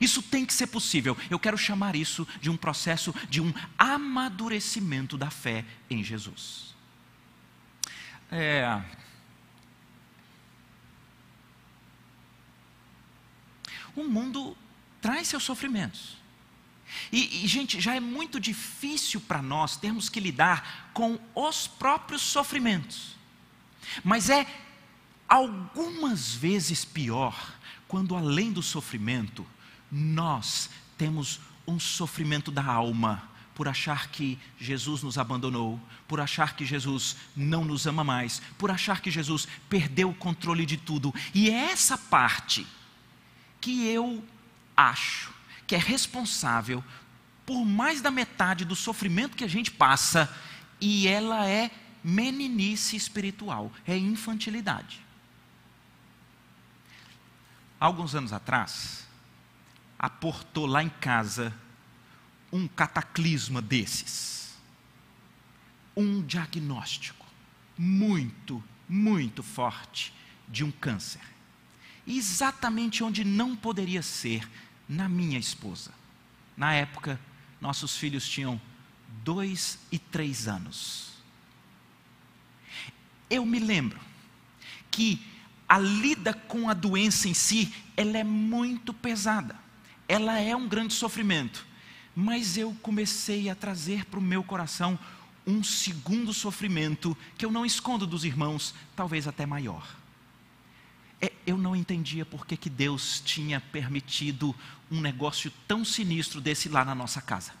Isso 0.00 0.22
tem 0.22 0.44
que 0.44 0.52
ser 0.52 0.66
possível. 0.68 1.16
Eu 1.30 1.38
quero 1.38 1.56
chamar 1.56 1.94
isso 1.96 2.26
de 2.40 2.50
um 2.50 2.56
processo 2.56 3.14
de 3.28 3.40
um 3.40 3.52
amadurecimento 3.78 5.16
da 5.16 5.30
fé 5.30 5.64
em 5.88 6.02
Jesus. 6.02 6.74
É... 8.30 8.82
O 13.94 14.04
mundo 14.04 14.56
traz 15.00 15.28
seus 15.28 15.42
sofrimentos. 15.42 16.16
E, 17.10 17.44
e, 17.44 17.46
gente, 17.46 17.80
já 17.80 17.94
é 17.94 18.00
muito 18.00 18.38
difícil 18.38 19.20
para 19.20 19.42
nós 19.42 19.76
termos 19.76 20.08
que 20.08 20.20
lidar 20.20 20.90
com 20.92 21.18
os 21.34 21.66
próprios 21.66 22.22
sofrimentos. 22.22 23.16
Mas 24.04 24.30
é 24.30 24.46
algumas 25.28 26.34
vezes 26.34 26.84
pior 26.84 27.54
quando, 27.88 28.14
além 28.14 28.52
do 28.52 28.62
sofrimento, 28.62 29.46
nós 29.92 30.70
temos 30.96 31.38
um 31.68 31.78
sofrimento 31.78 32.50
da 32.50 32.64
alma 32.64 33.30
por 33.54 33.68
achar 33.68 34.08
que 34.08 34.38
Jesus 34.58 35.02
nos 35.02 35.18
abandonou, 35.18 35.78
por 36.08 36.18
achar 36.18 36.56
que 36.56 36.64
Jesus 36.64 37.16
não 37.36 37.64
nos 37.64 37.86
ama 37.86 38.02
mais, 38.02 38.40
por 38.56 38.70
achar 38.70 39.02
que 39.02 39.10
Jesus 39.10 39.46
perdeu 39.68 40.08
o 40.08 40.14
controle 40.14 40.64
de 40.64 40.78
tudo. 40.78 41.14
E 41.34 41.50
é 41.50 41.70
essa 41.70 41.98
parte 41.98 42.66
que 43.60 43.86
eu 43.86 44.24
acho 44.74 45.30
que 45.66 45.74
é 45.74 45.78
responsável 45.78 46.82
por 47.44 47.64
mais 47.64 48.00
da 48.00 48.10
metade 48.10 48.64
do 48.64 48.74
sofrimento 48.74 49.36
que 49.36 49.44
a 49.44 49.48
gente 49.48 49.70
passa, 49.70 50.34
e 50.80 51.06
ela 51.06 51.46
é 51.46 51.70
meninice 52.02 52.96
espiritual, 52.96 53.70
é 53.86 53.96
infantilidade. 53.96 55.04
Alguns 57.78 58.14
anos 58.14 58.32
atrás, 58.32 59.06
aportou 60.02 60.66
lá 60.66 60.82
em 60.82 60.88
casa 60.88 61.54
um 62.52 62.66
cataclisma 62.66 63.62
desses. 63.62 64.52
Um 65.96 66.20
diagnóstico 66.20 67.24
muito, 67.78 68.62
muito 68.88 69.42
forte 69.42 70.12
de 70.48 70.64
um 70.64 70.72
câncer. 70.72 71.22
Exatamente 72.04 73.04
onde 73.04 73.24
não 73.24 73.54
poderia 73.54 74.02
ser 74.02 74.48
na 74.88 75.08
minha 75.08 75.38
esposa. 75.38 75.92
Na 76.56 76.74
época, 76.74 77.18
nossos 77.60 77.96
filhos 77.96 78.28
tinham 78.28 78.60
dois 79.22 79.78
e 79.90 79.98
três 79.98 80.48
anos. 80.48 81.12
Eu 83.30 83.46
me 83.46 83.60
lembro 83.60 84.00
que 84.90 85.24
a 85.68 85.78
lida 85.78 86.34
com 86.34 86.68
a 86.68 86.74
doença 86.74 87.28
em 87.28 87.34
si, 87.34 87.72
ela 87.96 88.18
é 88.18 88.24
muito 88.24 88.92
pesada. 88.92 89.61
Ela 90.12 90.38
é 90.40 90.54
um 90.54 90.68
grande 90.68 90.94
sofrimento. 90.94 91.66
Mas 92.14 92.58
eu 92.58 92.76
comecei 92.82 93.48
a 93.48 93.54
trazer 93.54 94.04
para 94.04 94.18
o 94.18 94.22
meu 94.22 94.44
coração 94.44 94.98
um 95.46 95.64
segundo 95.64 96.32
sofrimento 96.32 97.16
que 97.36 97.44
eu 97.44 97.50
não 97.50 97.64
escondo 97.64 98.06
dos 98.06 98.24
irmãos, 98.24 98.74
talvez 98.94 99.26
até 99.26 99.46
maior 99.46 100.02
é, 101.22 101.30
eu 101.46 101.56
não 101.56 101.76
entendia 101.76 102.26
por 102.26 102.44
que, 102.44 102.56
que 102.56 102.68
Deus 102.68 103.22
tinha 103.24 103.60
permitido 103.60 104.52
um 104.90 105.00
negócio 105.00 105.52
tão 105.68 105.84
sinistro 105.84 106.40
desse 106.40 106.68
lá 106.68 106.84
na 106.84 106.96
nossa 106.96 107.22
casa. 107.22 107.52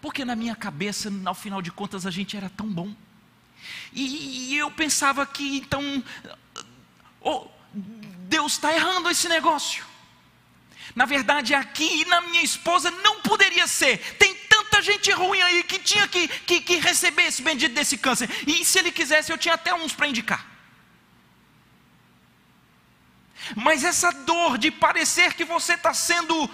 Porque 0.00 0.24
na 0.24 0.36
minha 0.36 0.54
cabeça, 0.54 1.12
ao 1.24 1.34
final 1.34 1.60
de 1.60 1.72
contas, 1.72 2.06
a 2.06 2.10
gente 2.12 2.36
era 2.36 2.48
tão 2.48 2.68
bom. 2.68 2.94
E, 3.92 4.52
e 4.52 4.56
eu 4.56 4.70
pensava 4.70 5.26
que 5.26 5.56
então, 5.56 5.82
oh, 7.20 7.48
Deus 8.28 8.52
está 8.52 8.72
errando 8.72 9.10
esse 9.10 9.28
negócio. 9.28 9.84
Na 10.94 11.04
verdade, 11.04 11.54
aqui 11.54 12.04
na 12.06 12.20
minha 12.22 12.42
esposa 12.42 12.90
não 12.90 13.20
poderia 13.20 13.66
ser. 13.66 13.98
Tem 14.18 14.34
tanta 14.34 14.80
gente 14.80 15.10
ruim 15.10 15.40
aí 15.40 15.62
que 15.62 15.78
tinha 15.78 16.06
que, 16.08 16.28
que, 16.28 16.60
que 16.60 16.76
receber 16.76 17.24
esse 17.24 17.42
bendito 17.42 17.74
desse 17.74 17.98
câncer. 17.98 18.30
E 18.46 18.64
se 18.64 18.78
ele 18.78 18.92
quisesse, 18.92 19.32
eu 19.32 19.38
tinha 19.38 19.54
até 19.54 19.74
uns 19.74 19.92
para 19.92 20.08
indicar. 20.08 20.46
Mas 23.54 23.84
essa 23.84 24.10
dor 24.10 24.58
de 24.58 24.70
parecer 24.70 25.34
que 25.34 25.44
você 25.44 25.74
está 25.74 25.94
sendo 25.94 26.48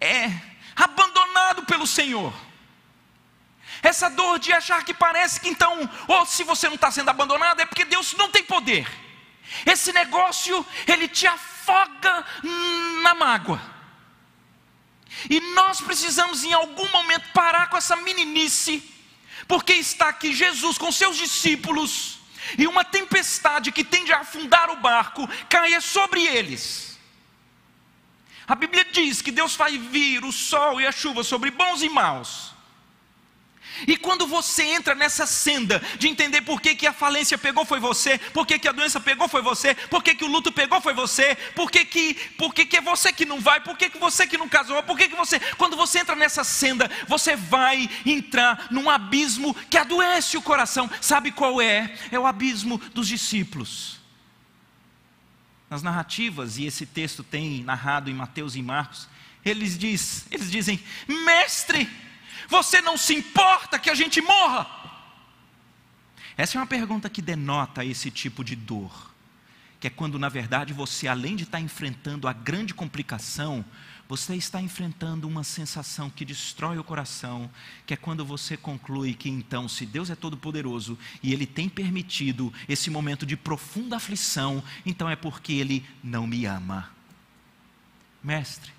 é, 0.00 0.30
abandonado 0.76 1.64
pelo 1.64 1.86
Senhor, 1.86 2.32
essa 3.82 4.10
dor 4.10 4.38
de 4.38 4.52
achar 4.52 4.84
que 4.84 4.92
parece 4.92 5.40
que 5.40 5.48
então, 5.48 5.88
ou 6.06 6.26
se 6.26 6.42
você 6.42 6.66
não 6.66 6.74
está 6.74 6.90
sendo 6.90 7.08
abandonado, 7.08 7.60
é 7.60 7.66
porque 7.66 7.84
Deus 7.84 8.12
não 8.14 8.30
tem 8.30 8.42
poder. 8.42 8.86
Esse 9.64 9.92
negócio, 9.92 10.66
ele 10.86 11.08
te 11.08 11.26
afoga 11.68 12.24
na 13.02 13.14
mágoa. 13.14 13.60
E 15.28 15.40
nós 15.54 15.80
precisamos 15.80 16.44
em 16.44 16.52
algum 16.52 16.88
momento 16.90 17.28
parar 17.32 17.68
com 17.68 17.76
essa 17.76 17.96
meninice, 17.96 18.82
porque 19.46 19.74
está 19.74 20.08
aqui 20.08 20.32
Jesus 20.32 20.78
com 20.78 20.90
seus 20.90 21.16
discípulos 21.16 22.18
e 22.56 22.66
uma 22.66 22.84
tempestade 22.84 23.72
que 23.72 23.84
tende 23.84 24.12
a 24.12 24.20
afundar 24.20 24.70
o 24.70 24.76
barco 24.76 25.28
caia 25.48 25.80
sobre 25.80 26.24
eles. 26.24 26.98
A 28.46 28.54
Bíblia 28.54 28.84
diz 28.84 29.20
que 29.20 29.30
Deus 29.30 29.54
faz 29.54 29.74
vir 29.74 30.24
o 30.24 30.32
sol 30.32 30.80
e 30.80 30.86
a 30.86 30.92
chuva 30.92 31.22
sobre 31.22 31.50
bons 31.50 31.82
e 31.82 31.88
maus. 31.88 32.54
E 33.86 33.96
quando 33.96 34.26
você 34.26 34.64
entra 34.64 34.94
nessa 34.94 35.26
senda 35.26 35.82
de 35.98 36.08
entender 36.08 36.42
por 36.42 36.60
que, 36.60 36.74
que 36.74 36.86
a 36.86 36.92
falência 36.92 37.38
pegou 37.38 37.64
foi 37.64 37.80
você, 37.80 38.18
por 38.18 38.46
que, 38.46 38.58
que 38.58 38.68
a 38.68 38.72
doença 38.72 39.00
pegou 39.00 39.28
foi 39.28 39.42
você, 39.42 39.74
por 39.74 40.02
que, 40.02 40.14
que 40.14 40.24
o 40.24 40.28
luto 40.28 40.50
pegou 40.50 40.80
foi 40.80 40.94
você, 40.94 41.36
por 41.54 41.70
que, 41.70 41.84
que, 41.84 42.14
por 42.36 42.52
que, 42.52 42.66
que 42.66 42.76
é 42.76 42.80
você 42.80 43.12
que 43.12 43.24
não 43.24 43.40
vai, 43.40 43.60
por 43.60 43.76
que, 43.76 43.90
que 43.90 43.98
você 43.98 44.26
que 44.26 44.38
não 44.38 44.48
casou, 44.48 44.82
por 44.82 44.96
que, 44.96 45.08
que 45.08 45.16
você. 45.16 45.38
Quando 45.56 45.76
você 45.76 46.00
entra 46.00 46.16
nessa 46.16 46.44
senda, 46.44 46.90
você 47.06 47.36
vai 47.36 47.88
entrar 48.04 48.68
num 48.70 48.90
abismo 48.90 49.54
que 49.68 49.78
adoece 49.78 50.36
o 50.36 50.42
coração. 50.42 50.90
Sabe 51.00 51.30
qual 51.30 51.60
é? 51.60 51.94
É 52.10 52.18
o 52.18 52.26
abismo 52.26 52.78
dos 52.94 53.08
discípulos. 53.08 53.98
Nas 55.70 55.82
narrativas, 55.82 56.56
e 56.56 56.64
esse 56.64 56.86
texto 56.86 57.22
tem 57.22 57.62
narrado 57.62 58.10
em 58.10 58.14
Mateus 58.14 58.56
e 58.56 58.62
Marcos, 58.62 59.06
eles, 59.44 59.78
diz, 59.78 60.26
eles 60.30 60.50
dizem: 60.50 60.82
Mestre, 61.06 61.88
você 62.48 62.80
não 62.80 62.96
se 62.96 63.14
importa 63.14 63.78
que 63.78 63.90
a 63.90 63.94
gente 63.94 64.20
morra? 64.22 64.66
Essa 66.36 66.56
é 66.56 66.60
uma 66.60 66.66
pergunta 66.66 67.10
que 67.10 67.20
denota 67.20 67.84
esse 67.84 68.10
tipo 68.10 68.42
de 68.42 68.56
dor, 68.56 69.12
que 69.78 69.86
é 69.86 69.90
quando 69.90 70.18
na 70.18 70.28
verdade 70.28 70.72
você, 70.72 71.06
além 71.06 71.36
de 71.36 71.44
estar 71.44 71.60
enfrentando 71.60 72.26
a 72.26 72.32
grande 72.32 72.72
complicação, 72.72 73.64
você 74.08 74.34
está 74.34 74.62
enfrentando 74.62 75.28
uma 75.28 75.44
sensação 75.44 76.08
que 76.08 76.24
destrói 76.24 76.78
o 76.78 76.84
coração, 76.84 77.50
que 77.84 77.92
é 77.92 77.96
quando 77.96 78.24
você 78.24 78.56
conclui 78.56 79.12
que 79.12 79.28
então, 79.28 79.68
se 79.68 79.84
Deus 79.84 80.08
é 80.08 80.14
todo-poderoso 80.14 80.98
e 81.22 81.34
Ele 81.34 81.44
tem 81.44 81.68
permitido 81.68 82.50
esse 82.66 82.88
momento 82.88 83.26
de 83.26 83.36
profunda 83.36 83.96
aflição, 83.96 84.64
então 84.86 85.10
é 85.10 85.16
porque 85.16 85.52
Ele 85.52 85.84
não 86.02 86.26
me 86.26 86.46
ama. 86.46 86.90
Mestre, 88.24 88.72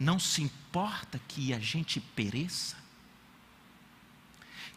não 0.00 0.18
se 0.18 0.42
importa 0.42 1.20
que 1.28 1.52
a 1.52 1.58
gente 1.58 2.00
pereça? 2.00 2.85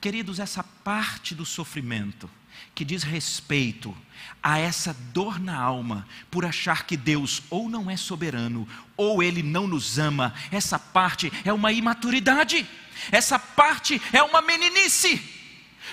Queridos, 0.02 0.40
essa 0.40 0.64
parte 0.64 1.36
do 1.36 1.46
sofrimento 1.46 2.30
que 2.74 2.86
diz 2.86 3.04
respeito 3.04 3.96
a 4.42 4.58
essa 4.58 4.94
dor 5.14 5.40
na 5.40 5.58
alma 5.58 6.08
por 6.32 6.46
achar 6.46 6.86
que 6.86 6.96
Deus 6.96 7.42
ou 7.50 7.70
não 7.70 7.90
é 7.90 7.98
soberano 7.98 8.68
ou 8.96 9.22
ele 9.22 9.44
não 9.44 9.68
nos 9.68 10.00
ama, 10.00 10.34
essa 10.52 10.80
parte 10.80 11.32
é 11.44 11.52
uma 11.52 11.72
imaturidade, 11.72 12.68
essa 13.12 13.38
parte 13.38 14.02
é 14.14 14.24
uma 14.24 14.42
meninice. 14.42 15.39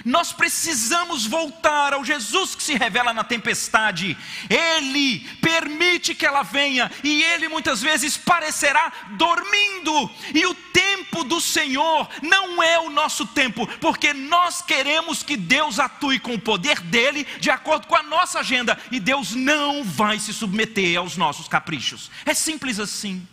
Nós 0.04 0.32
precisamos 0.32 1.26
voltar 1.26 1.92
ao 1.92 2.04
Jesus 2.04 2.54
que 2.54 2.62
se 2.62 2.74
revela 2.74 3.12
na 3.12 3.24
tempestade. 3.24 4.16
Ele 4.48 5.20
permite 5.40 6.14
que 6.14 6.26
ela 6.26 6.42
venha 6.42 6.90
e 7.02 7.22
ele 7.22 7.48
muitas 7.48 7.82
vezes 7.82 8.16
parecerá 8.16 8.92
dormindo. 9.12 10.10
E 10.34 10.46
o 10.46 10.54
tempo 10.54 11.24
do 11.24 11.40
Senhor 11.40 12.08
não 12.22 12.62
é 12.62 12.78
o 12.78 12.90
nosso 12.90 13.26
tempo, 13.26 13.66
porque 13.80 14.12
nós 14.12 14.62
queremos 14.62 15.22
que 15.22 15.36
Deus 15.36 15.78
atue 15.78 16.18
com 16.18 16.34
o 16.34 16.40
poder 16.40 16.80
dele 16.80 17.26
de 17.40 17.50
acordo 17.50 17.86
com 17.86 17.96
a 17.96 18.02
nossa 18.02 18.40
agenda 18.40 18.78
e 18.90 19.00
Deus 19.00 19.34
não 19.34 19.82
vai 19.84 20.18
se 20.18 20.32
submeter 20.32 20.98
aos 20.98 21.16
nossos 21.16 21.48
caprichos. 21.48 22.10
É 22.24 22.34
simples 22.34 22.78
assim. 22.78 23.26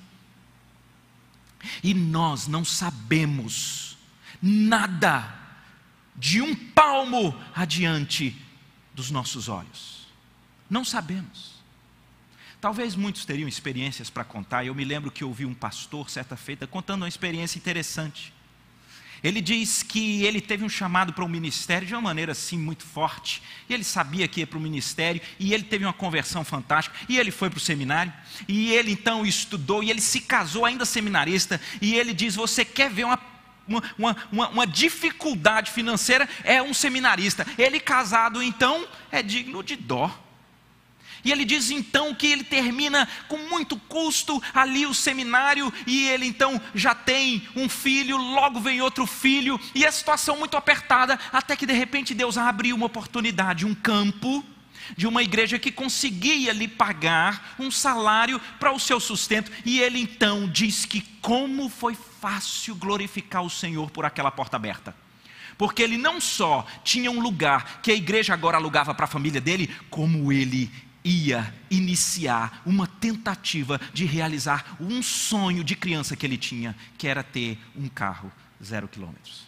E 1.84 1.94
nós 1.94 2.48
não 2.48 2.66
sabemos 2.66 3.98
nada 4.42 5.43
de 6.16 6.42
um 6.42 6.56
palmo 6.56 7.38
adiante 7.54 8.36
dos 8.94 9.10
nossos 9.10 9.50
olhos. 9.50 10.08
Não 10.70 10.86
sabemos. 10.86 11.54
Talvez 12.62 12.96
muitos 12.96 13.26
teriam 13.26 13.48
experiências 13.48 14.10
para 14.10 14.24
contar. 14.24 14.66
Eu 14.66 14.74
me 14.74 14.86
lembro 14.86 15.12
que 15.12 15.24
ouvi 15.24 15.46
um 15.46 15.54
pastor 15.54 16.10
certa 16.10 16.38
feita 16.38 16.66
contando 16.66 17.02
uma 17.02 17.10
experiência 17.10 17.58
interessante. 17.58 18.34
Ele 19.24 19.40
diz 19.40 19.82
que 19.82 20.24
ele 20.26 20.42
teve 20.42 20.66
um 20.66 20.70
chamado 20.70 21.14
para 21.14 21.24
o 21.24 21.30
ministério 21.30 21.88
de 21.88 21.94
uma 21.94 22.02
maneira 22.02 22.34
assim 22.34 22.58
muito 22.58 22.84
forte. 22.84 23.42
E 23.70 23.74
ele 23.74 23.84
sabia 23.84 24.28
que 24.28 24.42
ia 24.42 24.48
para 24.48 24.58
o 24.58 24.62
ministério, 24.62 25.22
e 25.40 25.54
ele 25.54 25.64
teve 25.64 25.86
uma 25.86 25.94
conversão 25.94 26.44
fantástica, 26.44 26.96
e 27.08 27.18
ele 27.18 27.32
foi 27.32 27.50
para 27.50 27.58
o 27.58 27.62
seminário, 27.62 28.12
e 28.50 28.72
ele 28.74 28.92
então 28.92 29.26
estudou, 29.26 29.82
e 29.82 29.90
ele 29.90 30.02
se 30.02 30.20
casou 30.20 30.66
ainda 30.66 30.84
seminarista, 30.84 31.60
e 31.82 31.96
ele 31.96 32.14
diz: 32.14 32.36
Você 32.36 32.66
quer 32.66 32.90
ver 32.90 33.06
uma 33.06 33.16
uma, 33.68 34.16
uma, 34.32 34.50
uma, 34.50 34.68
dificuldade 34.68 35.72
financeira 35.72 36.28
é 36.44 36.62
um 36.62 36.74
seminarista. 36.74 37.46
Ele 37.58 37.80
casado, 37.80 38.42
então, 38.42 38.88
é 39.12 39.22
digno 39.22 39.64
de 39.64 39.76
dó. 39.76 40.12
E 41.24 41.32
ele 41.32 41.46
diz 41.46 41.72
então 41.72 42.14
que 42.14 42.28
ele 42.28 42.44
termina 42.44 43.08
com 43.30 43.38
muito 43.38 43.78
custo 43.78 44.42
ali 44.54 44.86
o 44.86 44.94
seminário, 44.94 45.72
e 45.88 46.10
ele 46.10 46.26
então 46.26 46.62
já 46.76 46.94
tem 46.94 47.48
um 47.56 47.70
filho, 47.70 48.18
logo 48.18 48.60
vem 48.60 48.82
outro 48.82 49.06
filho, 49.06 49.60
e 49.74 49.86
a 49.86 49.92
situação 49.92 50.38
muito 50.38 50.58
apertada, 50.58 51.18
até 51.32 51.56
que 51.56 51.66
de 51.66 51.74
repente 51.74 52.14
Deus 52.14 52.38
abre 52.38 52.74
uma 52.74 52.88
oportunidade, 52.88 53.66
um 53.66 53.74
campo 53.74 54.44
de 54.96 55.08
uma 55.08 55.24
igreja 55.24 55.60
que 55.60 55.72
conseguia 55.72 56.54
lhe 56.54 56.68
pagar 56.68 57.56
um 57.60 57.72
salário 57.72 58.40
para 58.60 58.72
o 58.72 58.80
seu 58.80 59.00
sustento, 59.00 59.52
e 59.66 59.80
ele 59.80 60.00
então 60.00 60.48
diz 60.48 60.86
que 60.86 61.02
como 61.22 61.70
foi 61.70 61.96
fácil 61.96 62.76
glorificar 62.76 63.44
o 63.44 63.50
Senhor 63.50 63.90
por 63.92 64.06
aquela 64.06 64.32
porta 64.32 64.56
aberta. 64.56 64.96
Porque 65.58 65.84
ele 65.84 65.98
não 65.98 66.20
só 66.20 66.66
tinha 66.84 67.12
um 67.12 67.22
lugar 67.22 67.82
que 67.82 67.92
a 67.92 67.96
igreja 67.96 68.34
agora 68.34 68.58
alugava 68.58 68.94
para 68.94 69.06
a 69.06 69.08
família 69.10 69.40
dele, 69.40 69.70
como 69.90 70.32
ele 70.32 70.72
ia 71.04 71.54
iniciar 71.70 72.62
uma 72.66 72.88
tentativa 72.88 73.80
de 73.94 74.06
realizar 74.06 74.78
um 74.80 75.04
sonho 75.04 75.64
de 75.64 75.76
criança 75.76 76.16
que 76.16 76.26
ele 76.26 76.38
tinha, 76.38 76.76
que 76.98 77.08
era 77.08 77.22
ter 77.22 77.60
um 77.76 77.88
carro 77.88 78.32
zero 78.64 78.88
quilômetros. 78.88 79.46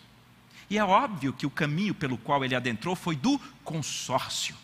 E 0.70 0.78
é 0.78 0.84
óbvio 0.84 1.34
que 1.34 1.46
o 1.46 1.50
caminho 1.50 1.94
pelo 1.94 2.18
qual 2.18 2.44
ele 2.44 2.56
adentrou 2.56 2.96
foi 2.96 3.16
do 3.16 3.40
consórcio. 3.64 4.56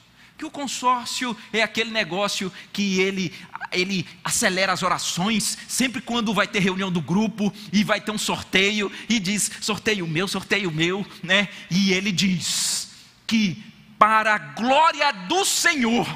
Que 0.41 0.45
o 0.47 0.49
consórcio 0.49 1.37
é 1.53 1.61
aquele 1.61 1.91
negócio 1.91 2.51
que 2.73 2.99
ele, 2.99 3.31
ele 3.71 4.07
acelera 4.23 4.73
as 4.73 4.81
orações, 4.81 5.55
sempre 5.67 6.01
quando 6.01 6.33
vai 6.33 6.47
ter 6.47 6.57
reunião 6.57 6.91
do 6.91 6.99
grupo 6.99 7.53
e 7.71 7.83
vai 7.83 8.01
ter 8.01 8.09
um 8.09 8.17
sorteio, 8.17 8.91
e 9.07 9.19
diz: 9.19 9.51
sorteio 9.61 10.07
meu, 10.07 10.27
sorteio 10.27 10.71
meu, 10.71 11.05
né? 11.21 11.47
E 11.69 11.93
ele 11.93 12.11
diz 12.11 12.89
que, 13.27 13.63
para 13.99 14.33
a 14.33 14.37
glória 14.39 15.11
do 15.11 15.45
Senhor, 15.45 16.07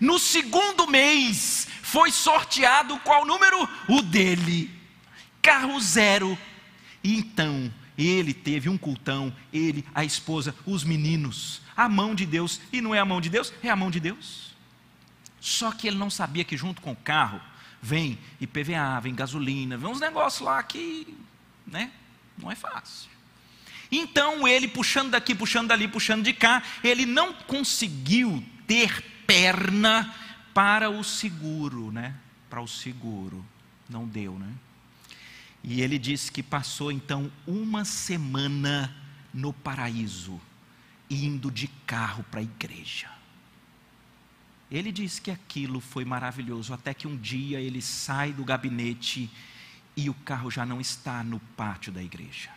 no 0.00 0.18
segundo 0.18 0.86
mês, 0.86 1.68
foi 1.82 2.10
sorteado 2.10 2.98
qual 3.00 3.26
número? 3.26 3.68
O 3.90 4.00
dele. 4.00 4.70
Carro 5.42 5.78
zero. 5.82 6.38
E 7.04 7.18
então, 7.18 7.70
ele 7.96 8.34
teve 8.34 8.68
um 8.68 8.76
cultão, 8.76 9.32
ele, 9.52 9.84
a 9.94 10.04
esposa, 10.04 10.54
os 10.66 10.84
meninos. 10.84 11.62
A 11.76 11.88
mão 11.88 12.14
de 12.14 12.26
Deus. 12.26 12.60
E 12.72 12.80
não 12.80 12.94
é 12.94 12.98
a 12.98 13.04
mão 13.04 13.20
de 13.20 13.28
Deus, 13.28 13.52
é 13.62 13.70
a 13.70 13.76
mão 13.76 13.90
de 13.90 14.00
Deus. 14.00 14.54
Só 15.40 15.70
que 15.70 15.86
ele 15.86 15.96
não 15.96 16.10
sabia 16.10 16.44
que 16.44 16.56
junto 16.56 16.82
com 16.82 16.92
o 16.92 16.96
carro 16.96 17.40
vem 17.80 18.18
IPVA, 18.40 19.00
vem 19.00 19.14
gasolina, 19.14 19.76
vem 19.76 19.88
uns 19.88 20.00
negócios 20.00 20.40
lá 20.40 20.62
que, 20.62 21.16
né, 21.66 21.92
não 22.36 22.50
é 22.50 22.54
fácil. 22.54 23.08
Então 23.90 24.46
ele 24.46 24.66
puxando 24.66 25.10
daqui, 25.10 25.34
puxando 25.34 25.68
dali, 25.68 25.86
puxando 25.86 26.24
de 26.24 26.32
cá, 26.32 26.62
ele 26.82 27.06
não 27.06 27.32
conseguiu 27.32 28.44
ter 28.66 29.02
perna 29.26 30.12
para 30.52 30.90
o 30.90 31.04
seguro, 31.04 31.92
né? 31.92 32.14
Para 32.50 32.60
o 32.60 32.66
seguro. 32.66 33.44
Não 33.88 34.06
deu, 34.06 34.38
né? 34.38 34.52
E 35.66 35.82
ele 35.82 35.98
disse 35.98 36.30
que 36.30 36.44
passou 36.44 36.92
então 36.92 37.30
uma 37.44 37.84
semana 37.84 38.94
no 39.34 39.52
paraíso, 39.52 40.40
indo 41.10 41.50
de 41.50 41.66
carro 41.84 42.24
para 42.30 42.38
a 42.38 42.44
igreja. 42.44 43.10
Ele 44.70 44.92
disse 44.92 45.20
que 45.20 45.30
aquilo 45.30 45.80
foi 45.80 46.04
maravilhoso, 46.04 46.72
até 46.72 46.94
que 46.94 47.08
um 47.08 47.16
dia 47.16 47.60
ele 47.60 47.82
sai 47.82 48.32
do 48.32 48.44
gabinete 48.44 49.28
e 49.96 50.08
o 50.08 50.14
carro 50.14 50.52
já 50.52 50.64
não 50.64 50.80
está 50.80 51.24
no 51.24 51.40
pátio 51.40 51.92
da 51.92 52.02
igreja. 52.02 52.50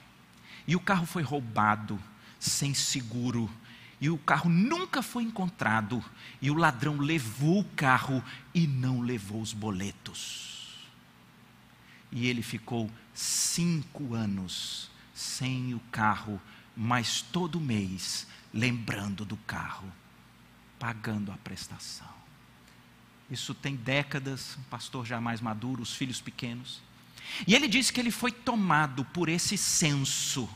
E 0.68 0.76
o 0.76 0.80
carro 0.80 1.08
foi 1.08 1.24
roubado, 1.24 2.00
sem 2.40 2.76
seguro, 2.76 3.50
e 4.00 4.08
o 4.08 4.20
carro 4.20 4.52
nunca 4.52 5.02
foi 5.02 5.24
encontrado, 5.24 6.04
e 6.40 6.52
o 6.52 6.56
ladrão 6.56 6.98
levou 7.00 7.62
o 7.62 7.66
carro 7.76 8.24
e 8.54 8.68
não 8.68 9.02
levou 9.02 9.42
os 9.42 9.52
boletos. 9.52 10.49
E 12.12 12.28
ele 12.28 12.42
ficou 12.42 12.90
cinco 13.14 14.14
anos 14.14 14.90
sem 15.14 15.74
o 15.74 15.80
carro, 15.92 16.42
mas 16.76 17.22
todo 17.22 17.60
mês 17.60 18.26
lembrando 18.54 19.26
do 19.26 19.38
carro, 19.38 19.92
pagando 20.80 21.32
a 21.32 21.38
prestação. 21.38 22.08
Isso 23.30 23.54
tem 23.54 23.76
décadas, 23.76 24.58
um 24.58 24.64
pastor 24.64 25.06
já 25.06 25.22
mais 25.22 25.40
maduro, 25.40 25.84
os 25.84 25.94
filhos 25.94 26.20
pequenos. 26.20 26.82
E 27.46 27.54
ele 27.54 27.68
disse 27.68 27.94
que 27.94 28.00
ele 28.00 28.12
foi 28.12 28.32
tomado 28.32 29.06
por 29.06 29.30
esse 29.30 29.58
senso 29.58 30.50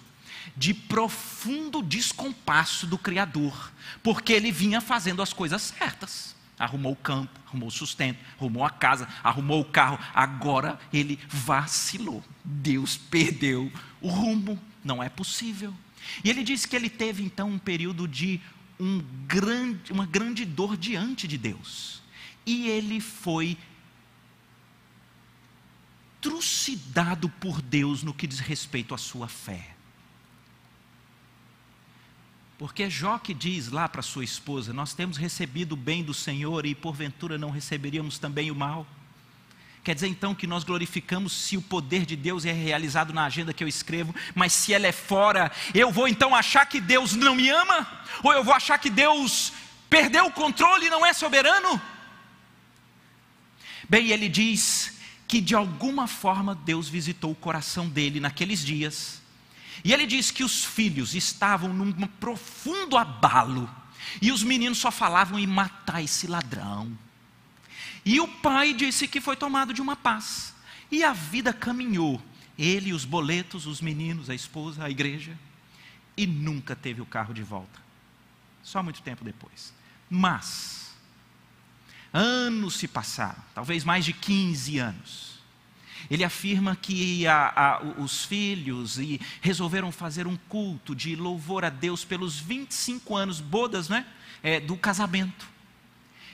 de 0.58 0.74
profundo 0.74 1.82
descompasso 1.82 2.88
do 2.88 2.98
Criador, 2.98 3.72
porque 4.02 4.34
ele 4.34 4.52
vinha 4.52 4.82
fazendo 4.82 5.22
as 5.22 5.32
coisas 5.32 5.62
certas. 5.62 6.36
Arrumou 6.64 6.94
o 6.94 6.96
campo, 6.96 7.40
arrumou 7.48 7.68
o 7.68 7.72
sustento, 7.72 8.20
arrumou 8.40 8.64
a 8.64 8.70
casa, 8.70 9.08
arrumou 9.24 9.62
o 9.62 9.66
carro. 9.66 10.00
Agora 10.14 10.80
ele 10.92 11.20
vacilou. 11.28 12.24
Deus 12.44 12.98
perdeu 12.98 13.72
o 14.02 14.08
rumo. 14.08 14.60
Não 14.84 15.02
é 15.02 15.10
possível. 15.10 15.74
E 16.24 16.30
ele 16.30 16.44
disse 16.44 16.68
que 16.68 16.76
ele 16.76 16.90
teve 16.90 17.24
então 17.24 17.50
um 17.50 17.60
período 17.60 18.08
de 18.08 18.42
um 18.80 19.00
grande, 19.28 19.92
uma 19.92 20.06
grande 20.06 20.46
dor 20.46 20.76
diante 20.76 21.28
de 21.28 21.38
Deus. 21.38 22.02
E 22.46 22.68
ele 22.68 23.00
foi 23.00 23.58
trucidado 26.20 27.28
por 27.28 27.62
Deus 27.62 28.04
no 28.04 28.14
que 28.14 28.26
diz 28.26 28.40
respeito 28.40 28.96
à 28.96 28.98
sua 28.98 29.28
fé. 29.28 29.76
Porque 32.64 32.90
Jó 32.90 33.18
que 33.18 33.34
diz 33.34 33.70
lá 33.70 33.90
para 33.90 34.02
sua 34.02 34.24
esposa: 34.24 34.72
Nós 34.72 34.94
temos 34.94 35.18
recebido 35.18 35.74
o 35.74 35.76
bem 35.76 36.02
do 36.02 36.14
Senhor 36.14 36.66
e 36.66 36.74
porventura 36.74 37.38
não 37.38 37.50
receberíamos 37.50 38.18
também 38.18 38.52
o 38.52 38.56
mal. 38.56 38.88
Quer 39.84 39.94
dizer 39.94 40.08
então 40.08 40.34
que 40.34 40.48
nós 40.48 40.64
glorificamos 40.64 41.34
se 41.34 41.58
o 41.58 41.62
poder 41.62 42.06
de 42.06 42.16
Deus 42.16 42.46
é 42.46 42.54
realizado 42.54 43.12
na 43.12 43.26
agenda 43.26 43.54
que 43.54 43.62
eu 43.62 43.68
escrevo, 43.68 44.16
mas 44.34 44.54
se 44.54 44.74
ela 44.74 44.88
é 44.88 44.94
fora, 44.94 45.52
eu 45.74 45.92
vou 45.92 46.08
então 46.08 46.34
achar 46.34 46.66
que 46.66 46.80
Deus 46.80 47.16
não 47.16 47.36
me 47.36 47.50
ama? 47.50 47.86
Ou 48.24 48.32
eu 48.32 48.46
vou 48.46 48.54
achar 48.54 48.78
que 48.78 48.90
Deus 48.90 49.52
perdeu 49.90 50.28
o 50.28 50.32
controle 50.32 50.86
e 50.86 50.90
não 50.90 51.06
é 51.06 51.12
soberano? 51.12 51.82
Bem, 53.90 54.08
ele 54.08 54.30
diz 54.30 55.00
que 55.28 55.42
de 55.42 55.54
alguma 55.54 56.08
forma 56.08 56.56
Deus 56.56 56.88
visitou 56.88 57.32
o 57.32 57.36
coração 57.36 57.90
dele 57.90 58.22
naqueles 58.22 58.64
dias 58.64 59.22
e 59.84 59.94
ele 59.94 60.06
diz 60.06 60.32
que 60.32 60.44
os 60.44 60.66
filhos 60.66 61.16
estavam 61.16 61.74
num 61.74 61.92
profundo 62.08 62.98
abalo, 62.98 63.70
e 64.22 64.32
os 64.32 64.44
meninos 64.44 64.78
só 64.78 64.92
falavam 64.92 65.40
em 65.40 65.48
matar 65.48 66.04
esse 66.04 66.28
ladrão. 66.28 66.98
E 68.06 68.20
o 68.20 68.28
pai 68.28 68.74
disse 68.74 69.08
que 69.08 69.22
foi 69.22 69.36
tomado 69.36 69.74
de 69.74 69.82
uma 69.82 69.96
paz, 69.96 70.54
e 70.92 71.04
a 71.04 71.14
vida 71.14 71.54
caminhou, 71.54 72.22
ele, 72.58 72.94
os 72.94 73.06
boletos, 73.06 73.66
os 73.66 73.82
meninos, 73.82 74.30
a 74.30 74.36
esposa, 74.36 74.84
a 74.84 74.90
igreja, 74.90 75.38
e 76.16 76.28
nunca 76.28 76.76
teve 76.76 77.02
o 77.02 77.06
carro 77.06 77.34
de 77.34 77.44
volta, 77.44 77.80
só 78.62 78.84
muito 78.84 79.02
tempo 79.02 79.24
depois. 79.24 79.74
Mas, 80.10 80.94
anos 82.12 82.76
se 82.76 82.88
passaram, 82.88 83.42
talvez 83.56 83.84
mais 83.84 84.06
de 84.06 84.14
15 84.14 84.78
anos, 84.78 85.33
ele 86.10 86.24
afirma 86.24 86.76
que 86.76 87.26
a, 87.28 87.54
a, 87.56 87.82
os 88.02 88.26
filhos 88.26 88.98
e 88.98 89.20
resolveram 89.42 89.92
fazer 89.92 90.28
um 90.28 90.38
culto 90.50 90.96
de 90.96 91.16
louvor 91.16 91.66
a 91.66 91.70
Deus 91.70 92.04
pelos 92.04 92.40
25 92.40 93.16
anos, 93.16 93.40
bodas, 93.40 93.90
né? 93.90 94.06
É, 94.42 94.60
do 94.60 94.76
casamento. 94.76 95.54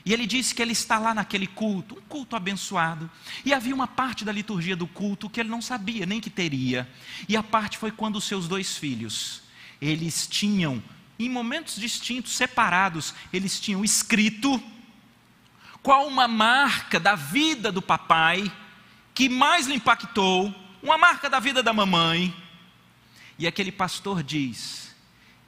E 0.06 0.14
ele 0.14 0.26
disse 0.26 0.56
que 0.56 0.62
ele 0.62 0.72
está 0.72 0.98
lá 0.98 1.14
naquele 1.14 1.46
culto, 1.46 1.96
um 1.96 2.02
culto 2.02 2.36
abençoado. 2.36 3.10
E 3.46 3.54
havia 3.54 3.76
uma 3.76 3.88
parte 3.88 4.26
da 4.26 4.32
liturgia 4.32 4.76
do 4.76 4.88
culto 4.88 5.30
que 5.30 5.40
ele 5.40 5.50
não 5.50 5.62
sabia 5.62 6.06
nem 6.06 6.22
que 6.22 6.30
teria. 6.30 6.90
E 7.28 7.38
a 7.38 7.44
parte 7.44 7.78
foi 7.78 7.92
quando 7.92 8.15
os 8.15 8.24
seus 8.24 8.48
dois 8.48 8.78
filhos, 8.78 9.44
eles 9.82 10.28
tinham, 10.28 10.82
em 11.20 11.30
momentos 11.30 11.76
distintos, 11.76 12.36
separados, 12.36 13.13
eles 13.32 13.60
tinham 13.60 13.84
escrito 13.84 14.62
qual 15.84 16.08
uma 16.08 16.28
marca 16.28 17.00
da 17.00 17.15
vida 17.15 17.72
do 17.72 17.82
papai 17.82 18.52
que 19.14 19.28
mais 19.30 19.68
lhe 19.68 19.76
impactou, 19.76 20.54
uma 20.82 20.98
marca 20.98 21.30
da 21.30 21.40
vida 21.40 21.62
da 21.62 21.74
mamãe. 21.74 22.34
E 23.38 23.48
aquele 23.48 23.72
pastor 23.72 24.24
diz 24.24 24.96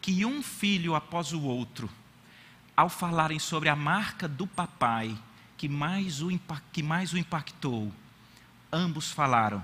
que 0.02 0.26
um 0.26 0.42
filho 0.42 0.96
após 0.96 1.32
o 1.32 1.42
outro, 1.42 1.90
ao 2.76 2.90
falarem 2.90 3.40
sobre 3.40 3.70
a 3.70 3.76
marca 3.76 4.28
do 4.28 4.48
papai 4.48 5.18
que 5.58 5.70
mais 5.70 6.24
o, 6.24 6.30
que 6.72 6.82
mais 6.82 7.14
o 7.14 7.18
impactou, 7.18 7.94
ambos 8.72 9.12
falaram: 9.12 9.64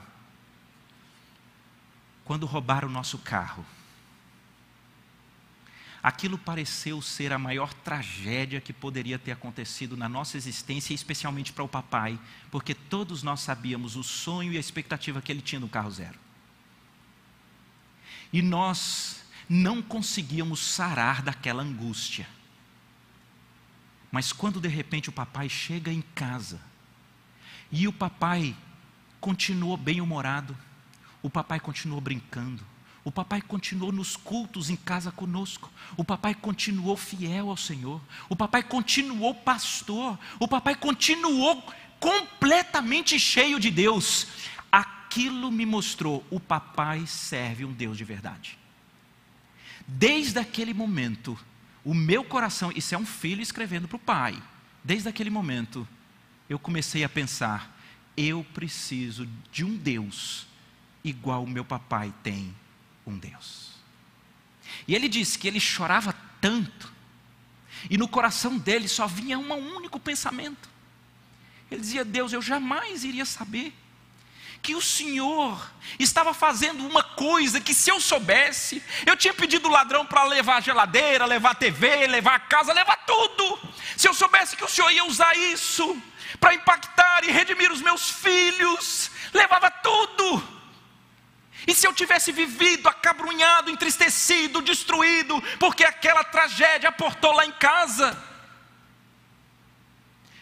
quando 2.23 2.45
roubaram 2.45 2.87
o 2.87 2.91
nosso 2.91 3.17
carro, 3.17 3.65
Aquilo 6.07 6.37
pareceu 6.37 7.01
ser 7.01 7.33
a 7.33 7.37
maior 7.37 7.73
tragédia 7.73 8.61
que 8.61 8.71
poderia 8.71 9.19
ter 9.19 9.33
acontecido 9.33 9.97
na 9.97 10.07
nossa 10.07 10.37
existência, 10.37 10.93
especialmente 10.93 11.51
para 11.51 11.65
o 11.65 11.67
papai, 11.67 12.17
porque 12.49 12.73
todos 12.73 13.23
nós 13.23 13.41
sabíamos 13.41 13.97
o 13.97 14.03
sonho 14.05 14.53
e 14.53 14.55
a 14.55 14.59
expectativa 14.61 15.21
que 15.21 15.29
ele 15.29 15.41
tinha 15.41 15.59
no 15.59 15.67
carro 15.67 15.91
zero. 15.91 16.17
E 18.31 18.41
nós 18.41 19.21
não 19.49 19.81
conseguíamos 19.81 20.61
sarar 20.61 21.21
daquela 21.21 21.61
angústia. 21.61 22.25
Mas 24.09 24.31
quando 24.31 24.61
de 24.61 24.69
repente 24.69 25.09
o 25.09 25.11
papai 25.11 25.49
chega 25.49 25.91
em 25.91 26.01
casa, 26.15 26.61
e 27.69 27.85
o 27.85 27.91
papai 27.91 28.55
continuou 29.19 29.75
bem-humorado, 29.75 30.57
o 31.21 31.29
papai 31.29 31.59
continuou 31.59 31.99
brincando, 31.99 32.63
o 33.07 33.11
papai 33.11 33.41
continuou 33.41 33.89
nos 33.93 34.17
cultos 34.17 34.69
em 34.69 34.75
casa 34.75 35.13
conosco. 35.13 35.71
O 35.95 36.03
papai 36.03 36.35
continuou 36.35 36.97
fiel 36.97 37.49
ao 37.49 37.55
Senhor. 37.55 38.01
O 38.27 38.35
papai 38.35 38.61
continuou 38.61 39.33
pastor. 39.33 40.19
O 40.37 40.45
papai 40.45 40.75
continuou 40.75 41.63
completamente 42.01 43.17
cheio 43.17 43.61
de 43.61 43.71
Deus. 43.71 44.27
Aquilo 44.69 45.49
me 45.49 45.65
mostrou: 45.65 46.21
o 46.29 46.37
papai 46.37 47.07
serve 47.07 47.63
um 47.63 47.71
Deus 47.71 47.97
de 47.97 48.03
verdade. 48.03 48.59
Desde 49.87 50.37
aquele 50.37 50.73
momento, 50.73 51.39
o 51.85 51.93
meu 51.93 52.25
coração, 52.25 52.73
isso 52.75 52.93
é 52.93 52.97
um 52.97 53.05
filho 53.05 53.41
escrevendo 53.41 53.87
para 53.87 53.95
o 53.95 53.99
pai. 53.99 54.37
Desde 54.83 55.07
aquele 55.07 55.29
momento, 55.29 55.87
eu 56.49 56.59
comecei 56.59 57.05
a 57.05 57.09
pensar: 57.09 57.73
eu 58.17 58.45
preciso 58.53 59.25
de 59.49 59.63
um 59.63 59.77
Deus 59.77 60.45
igual 61.05 61.45
o 61.45 61.49
meu 61.49 61.63
papai 61.63 62.13
tem 62.21 62.53
um 63.07 63.17
Deus. 63.17 63.71
E 64.87 64.93
ele 64.93 65.07
disse 65.07 65.39
que 65.39 65.47
ele 65.47 65.59
chorava 65.59 66.13
tanto, 66.41 66.93
e 67.89 67.97
no 67.97 68.07
coração 68.07 68.57
dele 68.57 68.87
só 68.87 69.07
vinha 69.07 69.39
um 69.39 69.75
único 69.75 69.99
pensamento. 69.99 70.69
Ele 71.71 71.81
dizia: 71.81 72.03
Deus, 72.03 72.33
eu 72.33 72.41
jamais 72.41 73.03
iria 73.03 73.25
saber 73.25 73.73
que 74.61 74.75
o 74.75 74.81
Senhor 74.81 75.71
estava 75.99 76.33
fazendo 76.33 76.85
uma 76.85 77.03
coisa 77.03 77.61
que, 77.61 77.73
se 77.73 77.89
eu 77.89 78.01
soubesse, 78.01 78.83
eu 79.05 79.15
tinha 79.15 79.33
pedido 79.33 79.67
o 79.67 79.71
ladrão 79.71 80.05
para 80.05 80.23
levar 80.23 80.57
a 80.57 80.61
geladeira, 80.61 81.25
levar 81.25 81.51
a 81.51 81.55
TV, 81.55 82.07
levar 82.07 82.35
a 82.35 82.39
casa, 82.39 82.73
levar 82.73 82.97
tudo. 83.05 83.59
Se 83.95 84.07
eu 84.07 84.13
soubesse 84.13 84.57
que 84.57 84.63
o 84.63 84.67
Senhor 84.67 84.91
ia 84.91 85.05
usar 85.05 85.35
isso 85.37 86.01
para 86.39 86.53
impactar 86.53 87.23
e 87.23 87.31
redimir 87.31 87.71
os 87.71 87.81
meus 87.81 88.09
filhos, 88.09 89.11
levava 89.33 89.69
tudo. 89.69 90.56
E 91.67 91.73
se 91.75 91.85
eu 91.85 91.93
tivesse 91.93 92.31
vivido 92.31 92.87
acabrunhado, 92.87 93.69
entristecido, 93.69 94.61
destruído, 94.61 95.41
porque 95.59 95.83
aquela 95.83 96.23
tragédia 96.23 96.87
aportou 96.87 97.33
lá 97.33 97.45
em 97.45 97.51
casa? 97.51 98.17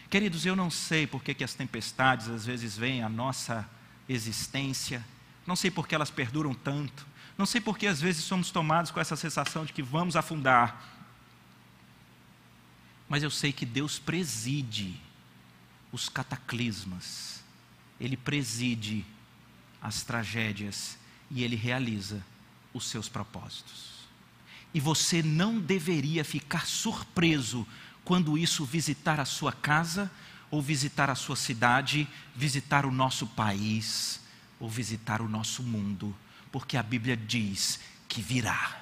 Queridos, 0.08 0.46
eu 0.46 0.54
não 0.54 0.70
sei 0.70 1.04
por 1.04 1.24
que, 1.24 1.42
as 1.42 1.52
tempestades 1.52 2.28
às 2.28 2.46
vezes 2.46 2.78
vêm 2.78 3.02
à 3.02 3.08
nossa 3.08 3.68
existência, 4.08 5.04
não 5.44 5.56
sei 5.56 5.68
por 5.68 5.88
que 5.88 5.96
elas 5.96 6.12
perduram 6.12 6.54
tanto, 6.54 7.04
não 7.36 7.44
sei 7.44 7.60
por 7.60 7.76
que 7.76 7.88
às 7.88 8.00
vezes 8.00 8.22
somos 8.22 8.52
tomados 8.52 8.92
com 8.92 9.00
essa 9.00 9.16
sensação 9.16 9.64
de 9.64 9.72
que 9.72 9.82
vamos 9.82 10.14
afundar, 10.14 10.80
mas 13.08 13.24
eu 13.24 13.30
sei 13.32 13.52
que 13.52 13.66
Deus 13.66 13.98
preside 13.98 15.00
os 15.90 16.08
cataclismas, 16.08 17.42
Ele 18.00 18.16
preside 18.16 19.04
as 19.82 20.04
tragédias 20.04 20.96
e 21.30 21.42
ele 21.42 21.56
realiza 21.56 22.24
os 22.72 22.86
seus 22.86 23.08
propósitos. 23.08 23.96
E 24.72 24.80
você 24.80 25.22
não 25.22 25.58
deveria 25.58 26.24
ficar 26.24 26.66
surpreso 26.66 27.66
quando 28.04 28.36
isso 28.36 28.64
visitar 28.64 29.18
a 29.18 29.24
sua 29.24 29.52
casa, 29.52 30.10
ou 30.50 30.62
visitar 30.62 31.10
a 31.10 31.14
sua 31.14 31.34
cidade, 31.34 32.06
visitar 32.34 32.86
o 32.86 32.90
nosso 32.90 33.26
país, 33.26 34.20
ou 34.60 34.68
visitar 34.68 35.20
o 35.20 35.28
nosso 35.28 35.62
mundo, 35.62 36.14
porque 36.52 36.76
a 36.76 36.82
Bíblia 36.82 37.16
diz 37.16 37.80
que 38.08 38.22
virá. 38.22 38.80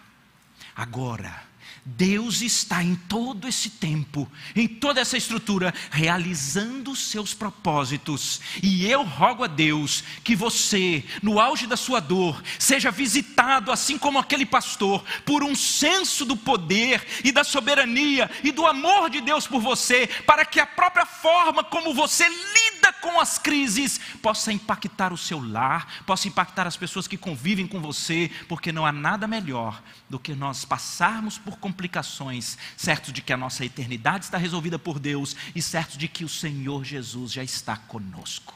Agora, 0.76 1.44
Deus 1.84 2.40
está 2.40 2.82
em 2.82 2.94
todo 2.94 3.46
esse 3.46 3.68
tempo, 3.68 4.30
em 4.56 4.66
toda 4.66 5.00
essa 5.00 5.18
estrutura, 5.18 5.72
realizando 5.90 6.90
os 6.90 7.10
seus 7.10 7.34
propósitos. 7.34 8.40
E 8.62 8.86
eu 8.86 9.02
rogo 9.02 9.44
a 9.44 9.46
Deus 9.46 10.02
que 10.22 10.34
você, 10.34 11.04
no 11.22 11.38
auge 11.38 11.66
da 11.66 11.76
sua 11.76 12.00
dor, 12.00 12.42
seja 12.58 12.90
visitado, 12.90 13.70
assim 13.70 13.98
como 13.98 14.18
aquele 14.18 14.46
pastor, 14.46 15.04
por 15.26 15.44
um 15.44 15.54
senso 15.54 16.24
do 16.24 16.36
poder 16.36 17.06
e 17.22 17.30
da 17.30 17.44
soberania 17.44 18.30
e 18.42 18.50
do 18.50 18.66
amor 18.66 19.10
de 19.10 19.20
Deus 19.20 19.46
por 19.46 19.60
você, 19.60 20.06
para 20.26 20.46
que 20.46 20.58
a 20.58 20.66
própria 20.66 21.04
forma 21.04 21.62
como 21.62 21.92
você 21.92 22.26
lida 22.26 22.73
com 22.92 23.20
as 23.20 23.38
crises 23.38 23.98
possa 24.22 24.52
impactar 24.52 25.12
o 25.12 25.18
seu 25.18 25.40
lar, 25.40 26.02
possa 26.04 26.28
impactar 26.28 26.66
as 26.66 26.76
pessoas 26.76 27.06
que 27.06 27.16
convivem 27.16 27.66
com 27.66 27.80
você, 27.80 28.30
porque 28.48 28.72
não 28.72 28.86
há 28.86 28.92
nada 28.92 29.26
melhor 29.26 29.82
do 30.08 30.18
que 30.18 30.34
nós 30.34 30.64
passarmos 30.64 31.38
por 31.38 31.58
complicações, 31.58 32.58
certo 32.76 33.12
de 33.12 33.22
que 33.22 33.32
a 33.32 33.36
nossa 33.36 33.64
eternidade 33.64 34.24
está 34.24 34.38
resolvida 34.38 34.78
por 34.78 34.98
Deus 34.98 35.36
e 35.54 35.62
certo 35.62 35.96
de 35.98 36.08
que 36.08 36.24
o 36.24 36.28
Senhor 36.28 36.84
Jesus 36.84 37.32
já 37.32 37.42
está 37.42 37.76
conosco. 37.76 38.54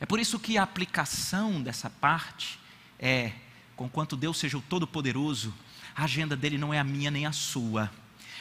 É 0.00 0.06
por 0.06 0.18
isso 0.18 0.38
que 0.38 0.58
a 0.58 0.62
aplicação 0.62 1.62
dessa 1.62 1.88
parte 1.88 2.58
é, 2.98 3.32
conquanto 3.76 4.16
Deus 4.16 4.38
seja 4.38 4.56
o 4.56 4.62
Todo-Poderoso, 4.62 5.52
a 5.94 6.04
agenda 6.04 6.36
dele 6.36 6.56
não 6.56 6.72
é 6.72 6.78
a 6.78 6.84
minha 6.84 7.10
nem 7.10 7.26
a 7.26 7.32
sua 7.32 7.90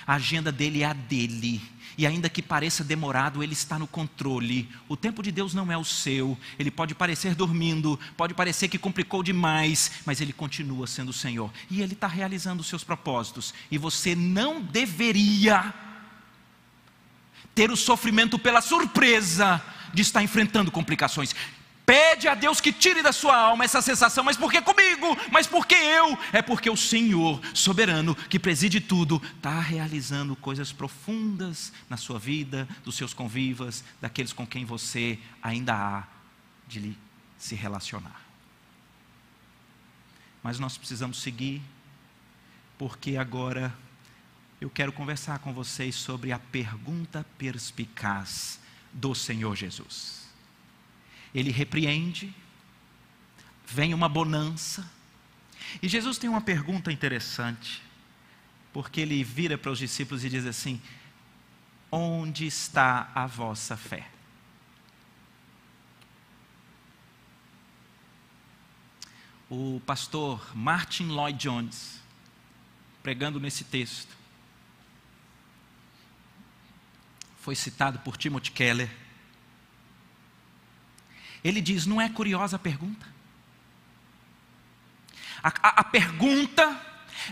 a 0.05 0.15
agenda 0.15 0.51
dele 0.51 0.83
é 0.83 0.85
a 0.85 0.93
dele. 0.93 1.61
E 1.97 2.07
ainda 2.07 2.29
que 2.29 2.41
pareça 2.41 2.83
demorado, 2.83 3.43
ele 3.43 3.53
está 3.53 3.77
no 3.77 3.85
controle. 3.85 4.69
O 4.87 4.95
tempo 4.95 5.21
de 5.21 5.31
Deus 5.31 5.53
não 5.53 5.71
é 5.71 5.77
o 5.77 5.83
seu. 5.83 6.37
Ele 6.57 6.71
pode 6.71 6.95
parecer 6.95 7.35
dormindo, 7.35 7.99
pode 8.15 8.33
parecer 8.33 8.69
que 8.69 8.77
complicou 8.77 9.21
demais, 9.21 9.91
mas 10.05 10.21
ele 10.21 10.33
continua 10.33 10.87
sendo 10.87 11.09
o 11.09 11.13
Senhor. 11.13 11.51
E 11.69 11.81
ele 11.81 11.93
está 11.93 12.07
realizando 12.07 12.61
os 12.61 12.67
seus 12.67 12.83
propósitos. 12.83 13.53
E 13.69 13.77
você 13.77 14.15
não 14.15 14.61
deveria 14.61 15.73
ter 17.53 17.69
o 17.69 17.77
sofrimento 17.77 18.39
pela 18.39 18.61
surpresa 18.61 19.61
de 19.93 20.01
estar 20.01 20.23
enfrentando 20.23 20.71
complicações. 20.71 21.35
Pede 21.91 22.29
a 22.29 22.35
Deus 22.35 22.61
que 22.61 22.71
tire 22.71 23.03
da 23.03 23.11
sua 23.11 23.35
alma 23.35 23.65
essa 23.65 23.81
sensação, 23.81 24.23
mas 24.23 24.37
por 24.37 24.49
que 24.49 24.61
comigo? 24.61 25.07
Mas 25.29 25.45
por 25.45 25.67
que 25.67 25.75
eu? 25.75 26.17
É 26.31 26.41
porque 26.41 26.69
o 26.69 26.77
Senhor, 26.77 27.41
soberano, 27.53 28.15
que 28.15 28.39
preside 28.39 28.79
tudo, 28.79 29.21
está 29.35 29.59
realizando 29.59 30.33
coisas 30.33 30.71
profundas 30.71 31.73
na 31.89 31.97
sua 31.97 32.17
vida, 32.17 32.65
dos 32.85 32.95
seus 32.95 33.13
convivas, 33.13 33.83
daqueles 33.99 34.31
com 34.31 34.47
quem 34.47 34.63
você 34.63 35.19
ainda 35.43 35.75
há 35.75 36.03
de 36.65 36.97
se 37.37 37.55
relacionar. 37.55 38.21
Mas 40.41 40.59
nós 40.59 40.77
precisamos 40.77 41.21
seguir, 41.21 41.61
porque 42.77 43.17
agora 43.17 43.75
eu 44.61 44.69
quero 44.69 44.93
conversar 44.93 45.39
com 45.39 45.51
vocês 45.51 45.93
sobre 45.95 46.31
a 46.31 46.39
pergunta 46.39 47.25
perspicaz 47.37 48.61
do 48.93 49.13
Senhor 49.13 49.57
Jesus 49.57 50.20
ele 51.33 51.51
repreende, 51.51 52.33
vem 53.65 53.93
uma 53.93 54.09
bonança. 54.09 54.89
E 55.81 55.87
Jesus 55.87 56.17
tem 56.17 56.29
uma 56.29 56.41
pergunta 56.41 56.91
interessante, 56.91 57.81
porque 58.73 59.01
ele 59.01 59.23
vira 59.23 59.57
para 59.57 59.71
os 59.71 59.79
discípulos 59.79 60.23
e 60.25 60.29
diz 60.29 60.45
assim: 60.45 60.81
Onde 61.91 62.45
está 62.45 63.11
a 63.15 63.25
vossa 63.25 63.77
fé? 63.77 64.09
O 69.49 69.81
pastor 69.85 70.55
Martin 70.55 71.07
Lloyd 71.07 71.37
Jones, 71.37 71.99
pregando 73.03 73.39
nesse 73.39 73.65
texto, 73.65 74.15
foi 77.37 77.55
citado 77.55 77.99
por 77.99 78.15
Timothy 78.15 78.51
Keller 78.51 79.00
ele 81.43 81.61
diz: 81.61 81.85
não 81.85 81.99
é 81.99 82.09
curiosa 82.09 82.55
a 82.55 82.59
pergunta? 82.59 83.05
A, 85.43 85.49
a, 85.49 85.69
a 85.81 85.83
pergunta 85.83 86.79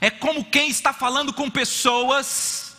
é 0.01 0.09
como 0.09 0.45
quem 0.45 0.69
está 0.69 0.93
falando 0.93 1.33
com 1.33 1.49
pessoas 1.49 2.75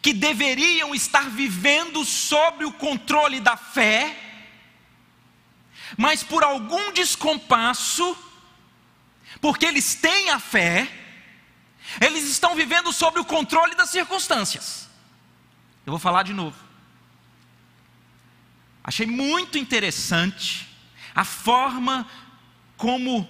que 0.00 0.12
deveriam 0.12 0.94
estar 0.94 1.28
vivendo 1.28 2.04
sob 2.04 2.64
o 2.64 2.72
controle 2.72 3.40
da 3.40 3.56
fé, 3.56 4.16
mas 5.96 6.22
por 6.22 6.44
algum 6.44 6.92
descompasso, 6.92 8.16
porque 9.40 9.66
eles 9.66 9.94
têm 9.94 10.30
a 10.30 10.38
fé, 10.38 10.88
eles 12.00 12.24
estão 12.24 12.54
vivendo 12.54 12.92
sob 12.92 13.18
o 13.18 13.24
controle 13.24 13.74
das 13.74 13.90
circunstâncias. 13.90 14.88
Eu 15.86 15.92
vou 15.92 15.98
falar 15.98 16.22
de 16.22 16.32
novo. 16.32 16.67
Achei 18.88 19.04
muito 19.04 19.58
interessante 19.58 20.66
a 21.14 21.22
forma 21.22 22.08
como 22.74 23.28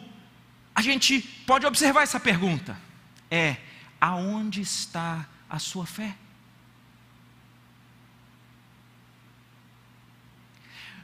a 0.72 0.80
gente 0.80 1.20
pode 1.20 1.66
observar 1.66 2.02
essa 2.02 2.20
pergunta. 2.20 2.80
é: 3.28 3.56
aonde 4.00 4.60
está 4.60 5.28
a 5.50 5.58
sua 5.58 5.84
fé? 5.84 6.16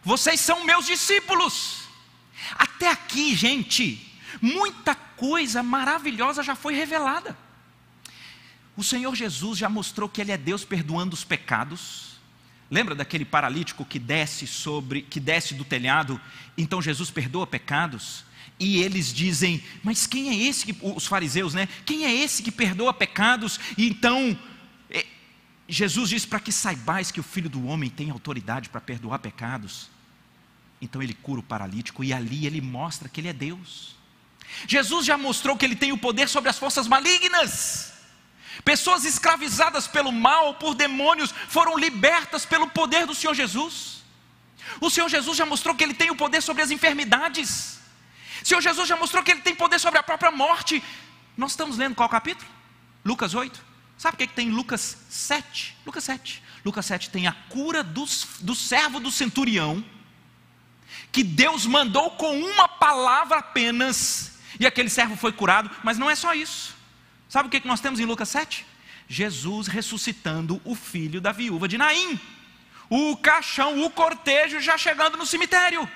Vocês 0.04 0.38
são 0.38 0.64
meus 0.64 0.86
discípulos. 0.86 1.88
Até 2.52 2.88
aqui, 2.92 3.34
gente, 3.34 4.16
muita 4.40 4.94
coisa 4.94 5.64
maravilhosa 5.64 6.44
já 6.44 6.54
foi 6.54 6.74
revelada. 6.76 7.36
O 8.76 8.84
Senhor 8.84 9.16
Jesus 9.16 9.58
já 9.58 9.68
mostrou 9.68 10.08
que 10.08 10.20
Ele 10.20 10.30
é 10.30 10.36
Deus 10.36 10.64
perdoando 10.64 11.12
os 11.12 11.24
pecados. 11.24 12.13
Lembra 12.70 12.94
daquele 12.94 13.24
paralítico 13.24 13.84
que 13.84 13.98
desce 13.98 14.46
sobre, 14.46 15.02
que 15.02 15.20
desce 15.20 15.54
do 15.54 15.64
telhado? 15.64 16.20
Então 16.56 16.80
Jesus 16.80 17.10
perdoa 17.10 17.46
pecados. 17.46 18.24
E 18.58 18.82
eles 18.82 19.12
dizem: 19.12 19.62
Mas 19.82 20.06
quem 20.06 20.28
é 20.28 20.48
esse 20.48 20.66
que 20.66 20.76
os 20.82 21.06
fariseus, 21.06 21.54
né? 21.54 21.68
Quem 21.84 22.04
é 22.04 22.14
esse 22.14 22.42
que 22.42 22.50
perdoa 22.50 22.94
pecados? 22.94 23.58
E 23.76 23.88
então 23.88 24.38
é, 24.90 25.04
Jesus 25.68 26.10
diz 26.10 26.24
para 26.24 26.40
que 26.40 26.52
saibais 26.52 27.10
que 27.10 27.20
o 27.20 27.24
Filho 27.24 27.50
do 27.50 27.66
Homem 27.66 27.90
tem 27.90 28.10
autoridade 28.10 28.68
para 28.68 28.80
perdoar 28.80 29.18
pecados. 29.18 29.90
Então 30.80 31.02
ele 31.02 31.14
cura 31.14 31.40
o 31.40 31.44
paralítico 31.44 32.04
e 32.04 32.12
ali 32.12 32.46
ele 32.46 32.60
mostra 32.60 33.08
que 33.08 33.20
ele 33.20 33.28
é 33.28 33.32
Deus. 33.32 33.96
Jesus 34.66 35.04
já 35.06 35.16
mostrou 35.16 35.56
que 35.56 35.64
ele 35.64 35.76
tem 35.76 35.92
o 35.92 35.98
poder 35.98 36.28
sobre 36.28 36.50
as 36.50 36.58
forças 36.58 36.86
malignas. 36.86 37.92
Pessoas 38.62 39.04
escravizadas 39.04 39.86
pelo 39.86 40.12
mal, 40.12 40.54
por 40.54 40.74
demônios, 40.74 41.34
foram 41.48 41.78
libertas 41.78 42.44
pelo 42.44 42.68
poder 42.68 43.06
do 43.06 43.14
Senhor 43.14 43.34
Jesus. 43.34 44.04
O 44.80 44.90
Senhor 44.90 45.08
Jesus 45.08 45.36
já 45.36 45.46
mostrou 45.46 45.74
que 45.74 45.82
ele 45.82 45.94
tem 45.94 46.10
o 46.10 46.16
poder 46.16 46.42
sobre 46.42 46.62
as 46.62 46.70
enfermidades. 46.70 47.78
O 48.42 48.46
Senhor 48.46 48.60
Jesus 48.60 48.88
já 48.88 48.96
mostrou 48.96 49.22
que 49.22 49.30
ele 49.30 49.40
tem 49.40 49.54
poder 49.54 49.78
sobre 49.78 49.98
a 49.98 50.02
própria 50.02 50.30
morte. 50.30 50.82
Nós 51.36 51.52
estamos 51.52 51.76
lendo 51.78 51.94
qual 51.94 52.08
capítulo? 52.08 52.48
Lucas 53.04 53.34
8. 53.34 53.74
Sabe 53.96 54.14
o 54.14 54.18
que, 54.18 54.24
é 54.24 54.26
que 54.26 54.34
tem 54.34 54.48
em 54.48 54.52
Lucas 54.52 54.98
7? 55.08 55.76
Lucas 55.86 56.04
7. 56.04 56.42
Lucas 56.64 56.86
7 56.86 57.10
tem 57.10 57.26
a 57.26 57.32
cura 57.32 57.82
dos, 57.82 58.26
do 58.40 58.54
servo 58.54 58.98
do 58.98 59.10
centurião, 59.10 59.84
que 61.12 61.22
Deus 61.22 61.66
mandou 61.66 62.12
com 62.12 62.38
uma 62.40 62.66
palavra 62.66 63.38
apenas, 63.38 64.38
e 64.58 64.66
aquele 64.66 64.88
servo 64.88 65.16
foi 65.16 65.32
curado, 65.32 65.70
mas 65.82 65.98
não 65.98 66.10
é 66.10 66.14
só 66.14 66.34
isso. 66.34 66.74
Sabe 67.28 67.48
o 67.48 67.50
que 67.50 67.66
nós 67.66 67.80
temos 67.80 68.00
em 68.00 68.04
Lucas 68.04 68.28
7? 68.28 68.64
Jesus 69.08 69.66
ressuscitando 69.66 70.60
o 70.64 70.74
filho 70.74 71.20
da 71.20 71.32
viúva 71.32 71.68
de 71.68 71.76
Naim. 71.76 72.18
O 72.88 73.16
caixão, 73.16 73.84
o 73.84 73.90
cortejo 73.90 74.60
já 74.60 74.76
chegando 74.78 75.16
no 75.16 75.26
cemitério. 75.26 75.88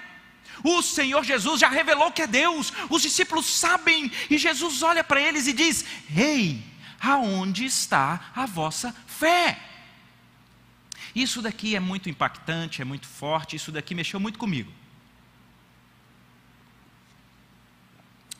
O 0.64 0.82
Senhor 0.82 1.22
Jesus 1.24 1.60
já 1.60 1.68
revelou 1.68 2.10
que 2.10 2.22
é 2.22 2.26
Deus. 2.26 2.72
Os 2.90 3.02
discípulos 3.02 3.46
sabem 3.46 4.10
e 4.28 4.36
Jesus 4.36 4.82
olha 4.82 5.04
para 5.04 5.20
eles 5.20 5.46
e 5.46 5.52
diz: 5.52 5.84
Ei, 6.14 6.62
aonde 7.00 7.64
está 7.64 8.32
a 8.34 8.46
vossa 8.46 8.94
fé? 9.06 9.60
Isso 11.14 11.40
daqui 11.40 11.74
é 11.74 11.80
muito 11.80 12.08
impactante, 12.08 12.82
é 12.82 12.84
muito 12.84 13.06
forte. 13.06 13.56
Isso 13.56 13.72
daqui 13.72 13.94
mexeu 13.94 14.20
muito 14.20 14.38
comigo. 14.38 14.72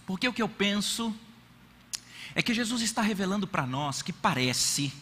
Porque 0.07 0.26
o 0.26 0.32
que 0.32 0.43
eu 0.43 0.49
penso 0.49 1.14
é 2.34 2.42
que 2.42 2.54
Jesus 2.54 2.82
está 2.82 3.02
revelando 3.02 3.46
para 3.46 3.66
nós 3.66 4.02
que 4.02 4.12
parece 4.12 4.92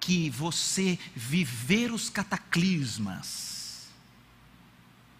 que 0.00 0.30
você 0.30 0.98
viver 1.14 1.92
os 1.92 2.08
cataclismas 2.08 3.88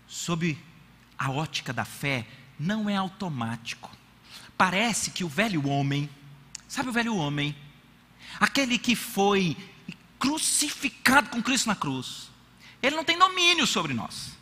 sob 0.07 0.59
a 1.19 1.31
ótica 1.31 1.73
da 1.73 1.85
fé 1.85 2.27
não 2.59 2.89
é 2.89 2.97
automático. 2.97 3.91
Parece 4.57 5.11
que 5.11 5.25
o 5.25 5.29
velho 5.29 5.69
homem, 5.69 6.09
sabe 6.69 6.89
o 6.89 6.93
velho 6.93 7.17
homem, 7.17 7.55
aquele 8.41 8.79
que 8.79 8.97
foi 8.97 9.57
crucificado 10.19 11.29
com 11.31 11.43
Cristo 11.43 11.67
na 11.67 11.77
cruz, 11.77 12.31
ele 12.83 12.97
não 12.97 13.05
tem 13.05 13.19
domínio 13.19 13.67
sobre 13.67 13.93
nós. 13.93 14.37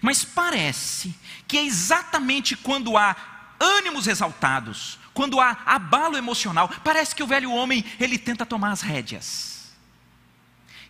Mas 0.00 0.24
parece 0.24 1.14
que 1.46 1.56
é 1.56 1.64
exatamente 1.64 2.56
quando 2.56 2.96
há 2.96 3.16
ânimos 3.58 4.06
exaltados, 4.06 4.98
quando 5.16 5.40
há 5.40 5.62
abalo 5.64 6.18
emocional, 6.18 6.70
parece 6.84 7.14
que 7.14 7.22
o 7.22 7.26
velho 7.26 7.50
homem, 7.50 7.82
ele 7.98 8.18
tenta 8.18 8.44
tomar 8.44 8.70
as 8.70 8.82
rédeas. 8.82 9.70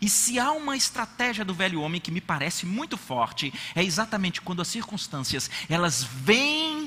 E 0.00 0.08
se 0.08 0.36
há 0.36 0.50
uma 0.50 0.76
estratégia 0.76 1.44
do 1.44 1.54
velho 1.54 1.80
homem 1.80 2.00
que 2.00 2.10
me 2.10 2.20
parece 2.20 2.66
muito 2.66 2.96
forte, 2.96 3.54
é 3.72 3.84
exatamente 3.84 4.40
quando 4.40 4.60
as 4.60 4.66
circunstâncias, 4.66 5.48
elas 5.68 6.02
vêm 6.02 6.85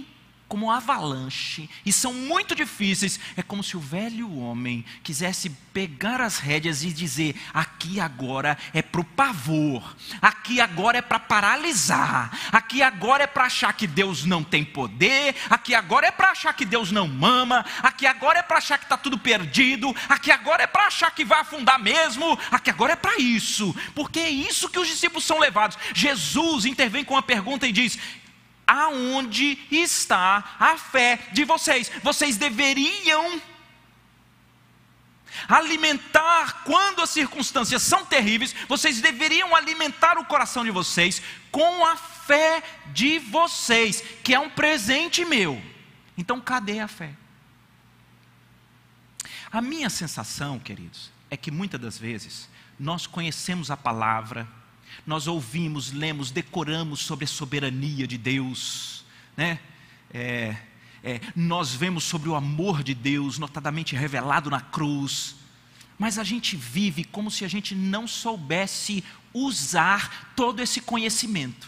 como 0.50 0.72
avalanche 0.72 1.70
e 1.86 1.94
são 1.94 2.12
muito 2.12 2.56
difíceis. 2.56 3.20
É 3.38 3.44
como 3.44 3.64
se 3.64 3.78
o 3.78 3.80
velho 3.80 4.36
homem 4.40 4.84
quisesse 5.04 5.50
pegar 5.72 6.20
as 6.20 6.40
rédeas 6.40 6.84
e 6.84 6.92
dizer: 6.92 7.36
aqui 7.54 8.00
agora 8.00 8.58
é 8.74 8.82
para 8.82 9.00
o 9.00 9.04
pavor, 9.04 9.96
aqui 10.22 10.60
agora 10.60 10.98
é 10.98 11.02
para 11.02 11.20
paralisar, 11.20 12.32
aqui 12.52 12.82
agora 12.82 13.24
é 13.24 13.28
para 13.28 13.46
achar 13.46 13.72
que 13.74 13.86
Deus 13.86 14.26
não 14.26 14.44
tem 14.44 14.66
poder, 14.66 15.36
aqui 15.50 15.76
agora 15.76 16.08
é 16.08 16.12
para 16.12 16.32
achar 16.32 16.54
que 16.54 16.66
Deus 16.66 16.92
não 16.92 17.08
mama, 17.08 17.64
aqui 17.84 18.08
agora 18.08 18.40
é 18.40 18.44
para 18.44 18.58
achar 18.58 18.80
que 18.80 18.86
está 18.86 18.98
tudo 18.98 19.20
perdido, 19.20 19.96
aqui 20.10 20.32
agora 20.32 20.64
é 20.64 20.68
para 20.68 20.88
achar 20.88 21.12
que 21.12 21.24
vai 21.24 21.40
afundar 21.42 21.80
mesmo, 21.80 22.38
aqui 22.50 22.72
agora 22.72 22.94
é 22.94 22.96
para 22.96 23.18
isso, 23.20 23.76
porque 23.94 24.20
é 24.20 24.30
isso 24.30 24.70
que 24.70 24.80
os 24.80 24.88
discípulos 24.88 25.24
são 25.24 25.40
levados. 25.40 25.78
Jesus 25.94 26.66
intervém 26.66 27.06
com 27.06 27.14
uma 27.14 27.22
pergunta 27.22 27.68
e 27.68 27.72
diz: 27.72 28.00
aonde 28.70 29.58
está 29.72 30.56
a 30.60 30.78
fé 30.78 31.20
de 31.32 31.44
vocês? 31.44 31.92
Vocês 32.04 32.38
deveriam 32.38 33.42
alimentar 35.48 36.64
quando 36.64 37.02
as 37.02 37.10
circunstâncias 37.10 37.82
são 37.82 38.06
terríveis, 38.06 38.54
vocês 38.68 39.02
deveriam 39.02 39.56
alimentar 39.56 40.20
o 40.20 40.26
coração 40.26 40.64
de 40.64 40.70
vocês 40.70 41.22
com 41.52 41.84
a 41.84 41.96
fé 41.96 42.62
de 42.94 43.18
vocês, 43.18 44.04
que 44.24 44.36
é 44.36 44.40
um 44.40 44.50
presente 44.50 45.26
meu. 45.26 45.60
Então, 46.16 46.40
cadê 46.40 46.80
a 46.80 46.88
fé? 46.88 47.16
A 49.52 49.62
minha 49.62 49.90
sensação, 49.90 50.60
queridos, 50.60 51.12
é 51.32 51.36
que 51.36 51.50
muitas 51.50 51.82
das 51.82 51.98
vezes 51.98 52.48
nós 52.80 53.08
conhecemos 53.08 53.72
a 53.72 53.78
palavra, 53.78 54.48
nós 55.10 55.26
ouvimos, 55.26 55.92
lemos, 55.92 56.30
decoramos 56.30 57.00
sobre 57.00 57.26
a 57.26 57.28
soberania 57.28 58.08
de 58.08 58.16
Deus, 58.16 59.04
né? 59.36 59.60
É, 60.14 60.56
é, 61.04 61.20
nós 61.36 61.74
vemos 61.74 62.04
sobre 62.04 62.30
o 62.30 62.36
amor 62.36 62.84
de 62.84 62.94
Deus, 62.94 63.40
notadamente 63.40 63.96
revelado 63.96 64.52
na 64.52 64.62
cruz, 64.62 65.36
mas 65.98 66.20
a 66.20 66.24
gente 66.24 66.56
vive 66.56 67.04
como 67.04 67.32
se 67.32 67.44
a 67.44 67.48
gente 67.48 67.74
não 67.74 68.08
soubesse 68.08 69.04
usar 69.34 70.32
todo 70.36 70.62
esse 70.62 70.80
conhecimento. 70.80 71.68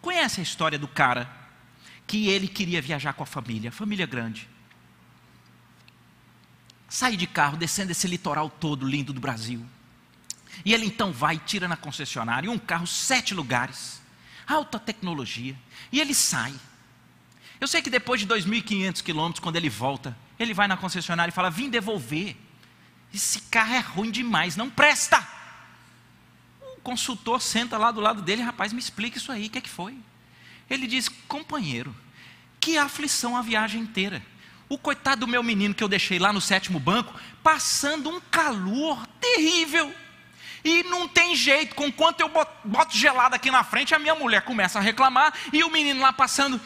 Conhece 0.00 0.40
a 0.40 0.42
história 0.42 0.78
do 0.78 0.88
cara 0.88 1.30
que 2.06 2.28
ele 2.28 2.48
queria 2.48 2.80
viajar 2.80 3.12
com 3.12 3.22
a 3.22 3.26
família, 3.26 3.70
família 3.70 4.06
grande. 4.06 4.48
Sai 6.88 7.18
de 7.18 7.26
carro, 7.26 7.58
descendo 7.58 7.92
esse 7.92 8.08
litoral 8.08 8.48
todo 8.48 8.88
lindo 8.88 9.12
do 9.12 9.20
Brasil. 9.20 9.62
E 10.64 10.74
ele 10.74 10.86
então 10.86 11.12
vai, 11.12 11.38
tira 11.38 11.66
na 11.66 11.76
concessionária 11.76 12.50
um 12.50 12.58
carro, 12.58 12.86
sete 12.86 13.34
lugares, 13.34 14.00
alta 14.46 14.78
tecnologia, 14.78 15.56
e 15.90 16.00
ele 16.00 16.14
sai. 16.14 16.54
Eu 17.60 17.68
sei 17.68 17.82
que 17.82 17.90
depois 17.90 18.20
de 18.20 18.26
2.500 18.26 19.02
quilômetros, 19.02 19.42
quando 19.42 19.56
ele 19.56 19.68
volta, 19.68 20.16
ele 20.38 20.54
vai 20.54 20.66
na 20.66 20.76
concessionária 20.76 21.30
e 21.30 21.34
fala: 21.34 21.50
Vim 21.50 21.68
devolver. 21.68 22.36
Esse 23.12 23.40
carro 23.42 23.74
é 23.74 23.80
ruim 23.80 24.10
demais, 24.10 24.56
não 24.56 24.70
presta. 24.70 25.26
O 26.76 26.80
consultor 26.80 27.42
senta 27.42 27.76
lá 27.76 27.90
do 27.90 28.00
lado 28.00 28.22
dele, 28.22 28.40
rapaz, 28.40 28.72
me 28.72 28.78
explica 28.78 29.18
isso 29.18 29.32
aí, 29.32 29.46
o 29.46 29.50
que 29.50 29.58
é 29.58 29.60
que 29.60 29.68
foi? 29.68 29.98
Ele 30.68 30.86
diz: 30.86 31.08
Companheiro, 31.28 31.94
que 32.58 32.78
aflição 32.78 33.36
a 33.36 33.42
viagem 33.42 33.82
inteira. 33.82 34.22
O 34.68 34.78
coitado 34.78 35.22
do 35.22 35.26
meu 35.26 35.42
menino 35.42 35.74
que 35.74 35.82
eu 35.82 35.88
deixei 35.88 36.18
lá 36.18 36.32
no 36.32 36.40
sétimo 36.40 36.78
banco, 36.78 37.12
passando 37.42 38.08
um 38.08 38.20
calor 38.20 39.04
terrível. 39.20 39.92
E 40.64 40.82
não 40.84 41.08
tem 41.08 41.34
jeito, 41.34 41.74
com 41.74 41.90
quanto 41.90 42.20
eu 42.20 42.30
boto 42.64 42.96
gelado 42.96 43.34
aqui 43.34 43.50
na 43.50 43.64
frente, 43.64 43.94
a 43.94 43.98
minha 43.98 44.14
mulher 44.14 44.42
começa 44.42 44.78
a 44.78 44.82
reclamar 44.82 45.32
e 45.52 45.62
o 45.64 45.70
menino 45.70 46.00
lá 46.00 46.12
passando. 46.12 46.60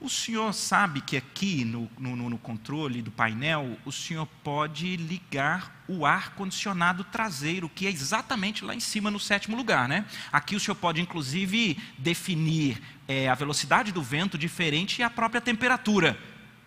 O 0.00 0.08
senhor 0.08 0.54
sabe 0.54 1.02
que 1.02 1.14
aqui 1.14 1.62
no, 1.62 1.90
no, 1.98 2.30
no 2.30 2.38
controle 2.38 3.02
do 3.02 3.10
painel, 3.10 3.76
o 3.84 3.92
senhor 3.92 4.26
pode 4.42 4.96
ligar 4.96 5.84
o 5.86 6.06
ar-condicionado 6.06 7.04
traseiro, 7.04 7.68
que 7.68 7.86
é 7.86 7.90
exatamente 7.90 8.64
lá 8.64 8.74
em 8.74 8.80
cima 8.80 9.10
no 9.10 9.20
sétimo 9.20 9.54
lugar, 9.54 9.86
né? 9.86 10.06
Aqui 10.32 10.56
o 10.56 10.60
senhor 10.60 10.76
pode, 10.76 11.02
inclusive, 11.02 11.76
definir 11.98 12.80
é, 13.06 13.28
a 13.28 13.34
velocidade 13.34 13.92
do 13.92 14.02
vento 14.02 14.38
diferente 14.38 15.00
e 15.00 15.02
a 15.02 15.10
própria 15.10 15.40
temperatura. 15.40 16.18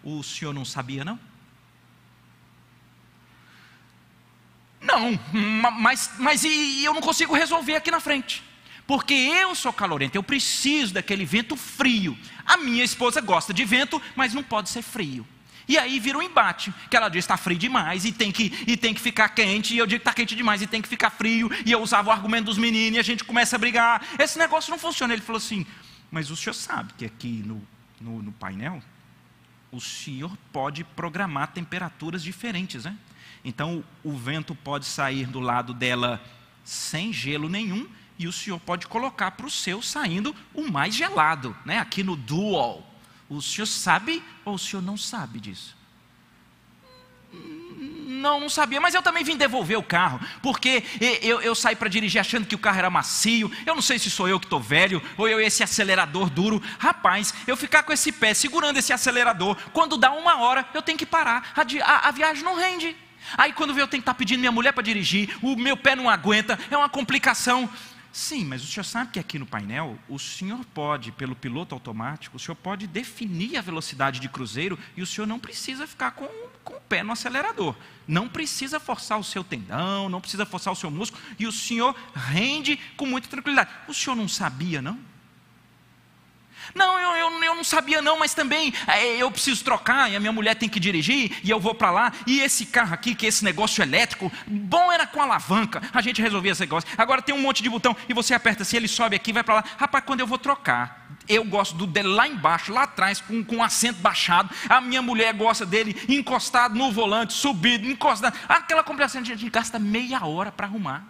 O 0.04 0.22
senhor 0.22 0.54
não 0.54 0.64
sabia, 0.64 1.04
não? 1.04 1.20
Não, 4.84 5.18
mas, 5.80 6.12
mas 6.20 6.44
e 6.44 6.84
eu 6.84 6.94
não 6.94 7.02
consigo 7.02 7.34
resolver 7.34 7.76
aqui 7.76 7.90
na 7.90 8.00
frente. 8.00 8.44
Porque 8.86 9.14
eu 9.14 9.56
sou 9.56 9.72
calorento, 9.72 10.18
eu 10.18 10.24
preciso 10.24 10.94
daquele 10.94 11.24
vento 11.24 11.56
frio. 11.56 12.18
A 12.46 12.58
minha 12.58 12.84
esposa 12.84 13.22
gosta 13.22 13.54
de 13.54 13.64
vento, 13.64 14.02
mas 14.16 14.34
não 14.34 14.44
pode 14.44 14.70
ser 14.70 14.82
frio. 14.82 15.26
E 15.66 15.78
aí 15.78 15.98
vira 16.00 16.18
um 16.18 16.22
embate, 16.22 16.74
que 16.90 16.98
ela 16.98 17.08
diz 17.08 17.24
está 17.24 17.38
frio 17.38 17.58
demais 17.58 18.04
e 18.04 18.12
tem, 18.12 18.32
que, 18.32 18.52
e 18.68 18.76
tem 18.76 18.94
que 18.94 19.00
ficar 19.00 19.30
quente, 19.30 19.74
e 19.74 19.78
eu 19.78 19.88
digo 19.88 20.02
está 20.02 20.14
quente 20.14 20.36
demais 20.36 20.62
e 20.62 20.68
tem 20.68 20.82
que 20.82 20.90
ficar 20.90 21.10
frio, 21.10 21.50
e 21.66 21.72
eu 21.72 21.82
usava 21.82 22.10
o 22.10 22.12
argumento 22.12 22.46
dos 22.46 22.58
meninos 22.58 22.98
e 22.98 23.00
a 23.00 23.04
gente 23.04 23.24
começa 23.24 23.56
a 23.56 23.60
brigar. 23.60 24.06
Esse 24.20 24.38
negócio 24.38 24.70
não 24.70 24.78
funciona. 24.78 25.14
Ele 25.14 25.22
falou 25.22 25.38
assim: 25.38 25.66
Mas 26.12 26.30
o 26.30 26.36
senhor 26.36 26.54
sabe 26.54 26.92
que 26.98 27.06
aqui 27.06 27.42
no, 27.46 27.66
no, 28.02 28.22
no 28.22 28.32
painel, 28.34 28.84
o 29.72 29.80
senhor 29.80 30.38
pode 30.52 30.84
programar 30.84 31.48
temperaturas 31.48 32.22
diferentes, 32.22 32.84
né? 32.84 32.98
Então 33.44 33.84
o 34.04 34.14
vento 34.14 34.56
pode 34.56 34.86
sair 34.86 35.26
do 35.26 35.40
lado 35.40 35.74
dela 35.74 36.22
sem 36.64 37.12
gelo 37.12 37.50
nenhum, 37.50 37.88
e 38.18 38.28
o 38.28 38.32
senhor 38.32 38.60
pode 38.60 38.88
colocar 38.88 39.32
para 39.32 39.46
o 39.46 39.52
seu 39.52 39.82
saindo 39.82 40.36
o 40.54 40.70
mais 40.70 40.96
gelado, 40.96 41.56
né? 41.66 41.80
Aqui 41.80 42.04
no 42.04 42.16
dual. 42.16 42.88
O 43.30 43.42
senhor 43.42 43.66
sabe 43.66 44.24
ou 44.46 44.56
o 44.56 44.60
senhor 44.60 44.82
não 44.82 44.96
sabe 44.96 45.40
disso? 45.40 45.76
Não, 48.24 48.40
não 48.40 48.48
sabia, 48.48 48.80
mas 48.80 48.94
eu 48.94 49.02
também 49.02 49.24
vim 49.24 49.36
devolver 49.36 49.78
o 49.78 49.84
carro, 49.84 50.20
porque 50.42 50.84
eu, 51.22 51.42
eu 51.42 51.54
saí 51.54 51.76
para 51.76 51.90
dirigir 51.90 52.22
achando 52.22 52.46
que 52.46 52.56
o 52.56 52.60
carro 52.60 52.78
era 52.78 52.90
macio. 52.90 53.52
Eu 53.66 53.76
não 53.76 53.82
sei 53.82 54.00
se 54.00 54.10
sou 54.10 54.30
eu 54.30 54.40
que 54.40 54.46
estou 54.46 54.62
velho 54.62 55.02
ou 55.18 55.28
eu 55.28 55.42
esse 55.42 55.64
acelerador 55.64 56.30
duro. 56.30 56.62
Rapaz, 56.80 57.34
eu 57.46 57.58
ficar 57.58 57.84
com 57.84 57.92
esse 57.92 58.12
pé 58.12 58.34
segurando 58.34 58.78
esse 58.78 58.94
acelerador, 58.94 59.58
quando 59.74 59.98
dá 59.98 60.12
uma 60.12 60.40
hora 60.40 60.66
eu 60.74 60.82
tenho 60.82 60.98
que 60.98 61.06
parar, 61.06 61.52
a, 61.56 61.62
a, 61.62 62.08
a 62.08 62.12
viagem 62.12 62.44
não 62.44 62.56
rende. 62.56 62.96
Aí 63.38 63.54
quando 63.54 63.72
eu 63.72 63.88
tenho 63.88 63.90
que 63.90 63.96
estar 63.98 64.14
tá 64.14 64.18
pedindo 64.18 64.40
minha 64.40 64.52
mulher 64.52 64.74
para 64.74 64.84
dirigir, 64.84 65.38
o 65.42 65.56
meu 65.56 65.78
pé 65.78 65.96
não 65.96 66.10
aguenta, 66.10 66.60
é 66.70 66.78
uma 66.78 66.90
complicação. 66.90 67.70
Sim, 68.14 68.46
mas 68.46 68.64
o 68.64 68.68
senhor 68.68 68.84
sabe 68.84 69.10
que 69.10 69.20
aqui 69.20 69.40
no 69.40 69.46
painel, 69.46 69.98
o 70.08 70.20
senhor 70.20 70.64
pode, 70.66 71.12
pelo 71.12 71.36
piloto 71.36 71.74
automático, 71.74 72.38
o 72.38 72.40
senhor 72.40 72.56
pode 72.56 72.86
definir 72.86 73.58
a 73.58 73.62
velocidade 73.62 74.20
de 74.20 74.30
cruzeiro 74.30 74.78
e 74.96 75.02
o 75.02 75.06
senhor 75.08 75.26
não 75.26 75.40
precisa 75.40 75.88
ficar 75.88 76.12
com, 76.12 76.28
com 76.64 76.76
o 76.76 76.82
pé 76.82 77.02
no 77.02 77.12
acelerador. 77.12 77.76
Não 78.08 78.30
precisa 78.30 78.80
forçar 78.80 79.18
o 79.18 79.24
seu 79.24 79.44
tendão, 79.44 80.10
não 80.10 80.22
precisa 80.22 80.46
forçar 80.46 80.72
o 80.72 80.76
seu 80.76 80.92
músculo 80.92 81.20
e 81.40 81.48
o 81.48 81.52
senhor 81.52 81.96
rende 82.14 82.80
com 82.96 83.08
muita 83.08 83.28
tranquilidade. 83.28 83.72
O 83.88 83.94
senhor 83.96 84.16
não 84.16 84.28
sabia, 84.28 84.80
não? 84.80 85.00
Não, 86.74 87.00
eu, 87.00 87.16
eu, 87.16 87.44
eu 87.44 87.56
não 87.56 87.64
sabia 87.64 88.02
não, 88.02 88.18
mas 88.18 88.34
também 88.34 88.74
é, 88.88 89.18
eu 89.18 89.30
preciso 89.32 89.64
trocar 89.64 90.10
e 90.10 90.16
a 90.16 90.20
minha 90.20 90.32
mulher 90.32 90.56
tem 90.56 90.68
que 90.68 90.80
dirigir 90.80 91.40
e 91.44 91.50
eu 91.50 91.60
vou 91.60 91.76
para 91.76 91.92
lá. 91.92 92.14
E 92.26 92.42
esse 92.42 92.66
carro 92.66 92.94
aqui, 92.94 93.14
que 93.14 93.26
é 93.26 93.30
esse 93.30 93.44
negócio 93.44 93.82
elétrico, 93.82 94.32
bom 94.48 94.92
era 94.92 95.06
com 95.06 95.22
alavanca, 95.22 95.82
a 95.94 96.02
gente 96.02 96.22
resolvia 96.22 96.52
esse 96.52 96.62
negócio. 96.62 96.90
Agora 96.98 97.22
tem 97.22 97.34
um 97.34 97.42
monte 97.42 97.62
de 97.62 97.70
botão 97.70 97.96
e 98.10 98.14
você 98.14 98.34
aperta 98.34 98.64
assim, 98.64 98.78
ele 98.78 98.88
sobe 98.88 99.16
aqui, 99.16 99.32
vai 99.32 99.44
para 99.44 99.56
lá. 99.56 99.64
Rapaz, 99.78 100.04
quando 100.06 100.22
eu 100.22 100.28
vou 100.28 100.38
trocar, 100.38 101.08
eu 101.28 101.44
gosto 101.44 101.76
do 101.76 101.86
dele 101.86 102.10
lá 102.10 102.28
embaixo, 102.28 102.74
lá 102.74 102.84
atrás, 102.84 103.22
com, 103.22 103.44
com 103.44 103.58
o 103.58 103.64
assento 103.64 104.00
baixado. 104.00 104.50
A 104.68 104.82
minha 104.82 105.02
mulher 105.02 105.34
gosta 105.34 105.66
dele 105.66 105.96
encostado 106.10 106.76
no 106.76 106.92
volante, 106.92 107.34
subido, 107.34 107.88
encostado. 107.88 108.38
Aquela 108.50 108.84
complicação, 108.84 109.22
a 109.22 109.24
gente 109.24 109.50
gasta 109.50 109.78
meia 109.78 110.26
hora 110.26 110.52
para 110.52 110.66
arrumar. 110.66 111.06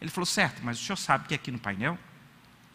Ele 0.00 0.10
falou, 0.10 0.26
certo, 0.26 0.60
mas 0.62 0.80
o 0.80 0.84
senhor 0.84 0.96
sabe 0.96 1.28
que 1.28 1.34
aqui 1.34 1.50
no 1.50 1.58
painel 1.58 1.98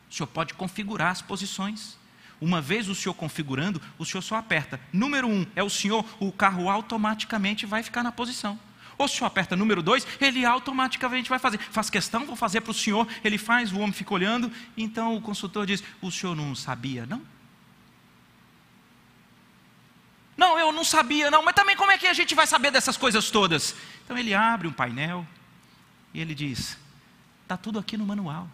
o 0.09 0.13
senhor 0.13 0.27
pode 0.27 0.53
configurar 0.53 1.11
as 1.11 1.21
posições. 1.21 1.97
Uma 2.41 2.61
vez 2.61 2.87
o 2.87 2.95
senhor 2.95 3.13
configurando, 3.13 3.81
o 3.97 4.05
senhor 4.05 4.21
só 4.21 4.35
aperta. 4.35 4.79
Número 4.93 5.27
um 5.27 5.45
é 5.55 5.63
o 5.63 5.69
senhor, 5.69 6.05
o 6.19 6.31
carro 6.31 6.69
automaticamente 6.69 7.65
vai 7.65 7.83
ficar 7.83 8.01
na 8.01 8.11
posição. 8.11 8.57
Ou 8.97 9.07
se 9.07 9.15
o 9.15 9.17
senhor 9.17 9.27
aperta 9.27 9.55
número 9.55 9.81
dois, 9.81 10.05
ele 10.19 10.45
automaticamente 10.45 11.29
vai 11.29 11.39
fazer. 11.39 11.57
Faz 11.57 11.89
questão, 11.89 12.25
vou 12.25 12.35
fazer 12.35 12.61
para 12.61 12.71
o 12.71 12.73
senhor. 12.73 13.07
Ele 13.23 13.37
faz, 13.37 13.71
o 13.71 13.79
homem 13.79 13.93
fica 13.93 14.13
olhando. 14.13 14.51
Então 14.75 15.15
o 15.15 15.21
consultor 15.21 15.65
diz: 15.65 15.81
O 16.01 16.11
senhor 16.11 16.35
não 16.35 16.53
sabia, 16.53 17.05
não? 17.05 17.21
Não, 20.35 20.59
eu 20.59 20.71
não 20.71 20.83
sabia, 20.83 21.31
não. 21.31 21.43
Mas 21.43 21.55
também 21.55 21.77
como 21.77 21.91
é 21.91 21.97
que 21.97 22.07
a 22.07 22.13
gente 22.13 22.35
vai 22.35 22.47
saber 22.47 22.71
dessas 22.71 22.97
coisas 22.97 23.29
todas? 23.29 23.75
Então 24.03 24.17
ele 24.17 24.33
abre 24.33 24.67
um 24.67 24.73
painel 24.73 25.25
e 26.13 26.19
ele 26.19 26.35
diz: 26.35 26.77
Está 27.43 27.55
tudo 27.55 27.79
aqui 27.79 27.95
no 27.95 28.05
manual. 28.05 28.49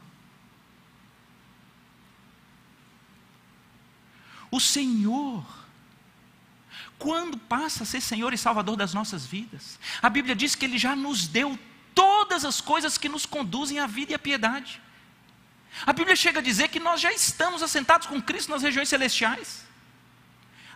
O 4.56 4.60
Senhor, 4.62 5.45
quando 6.97 7.38
passa 7.38 7.84
a 7.84 7.86
ser 7.86 7.99
Senhor 7.99 8.34
e 8.34 8.38
Salvador 8.38 8.78
das 8.78 8.93
nossas 8.93 9.26
vidas, 9.26 9.78
a 10.01 10.10
Bíblia 10.10 10.34
diz 10.34 10.56
que 10.56 10.64
Ele 10.64 10.78
já 10.78 10.95
nos 10.95 11.28
deu 11.28 11.60
todas 11.93 12.45
as 12.45 12.62
coisas 12.62 12.97
que 12.97 13.10
nos 13.10 13.26
conduzem 13.26 13.80
à 13.80 13.86
vida 13.86 14.14
e 14.14 14.16
à 14.16 14.20
piedade. 14.20 14.82
A 15.86 15.91
Bíblia 15.91 16.16
chega 16.16 16.39
a 16.39 16.41
dizer 16.41 16.70
que 16.70 16.80
nós 16.80 17.01
já 17.01 17.12
estamos 17.12 17.62
assentados 17.62 18.08
com 18.08 18.22
Cristo 18.22 18.49
nas 18.49 18.62
regiões 18.62 18.88
celestiais. 18.88 19.66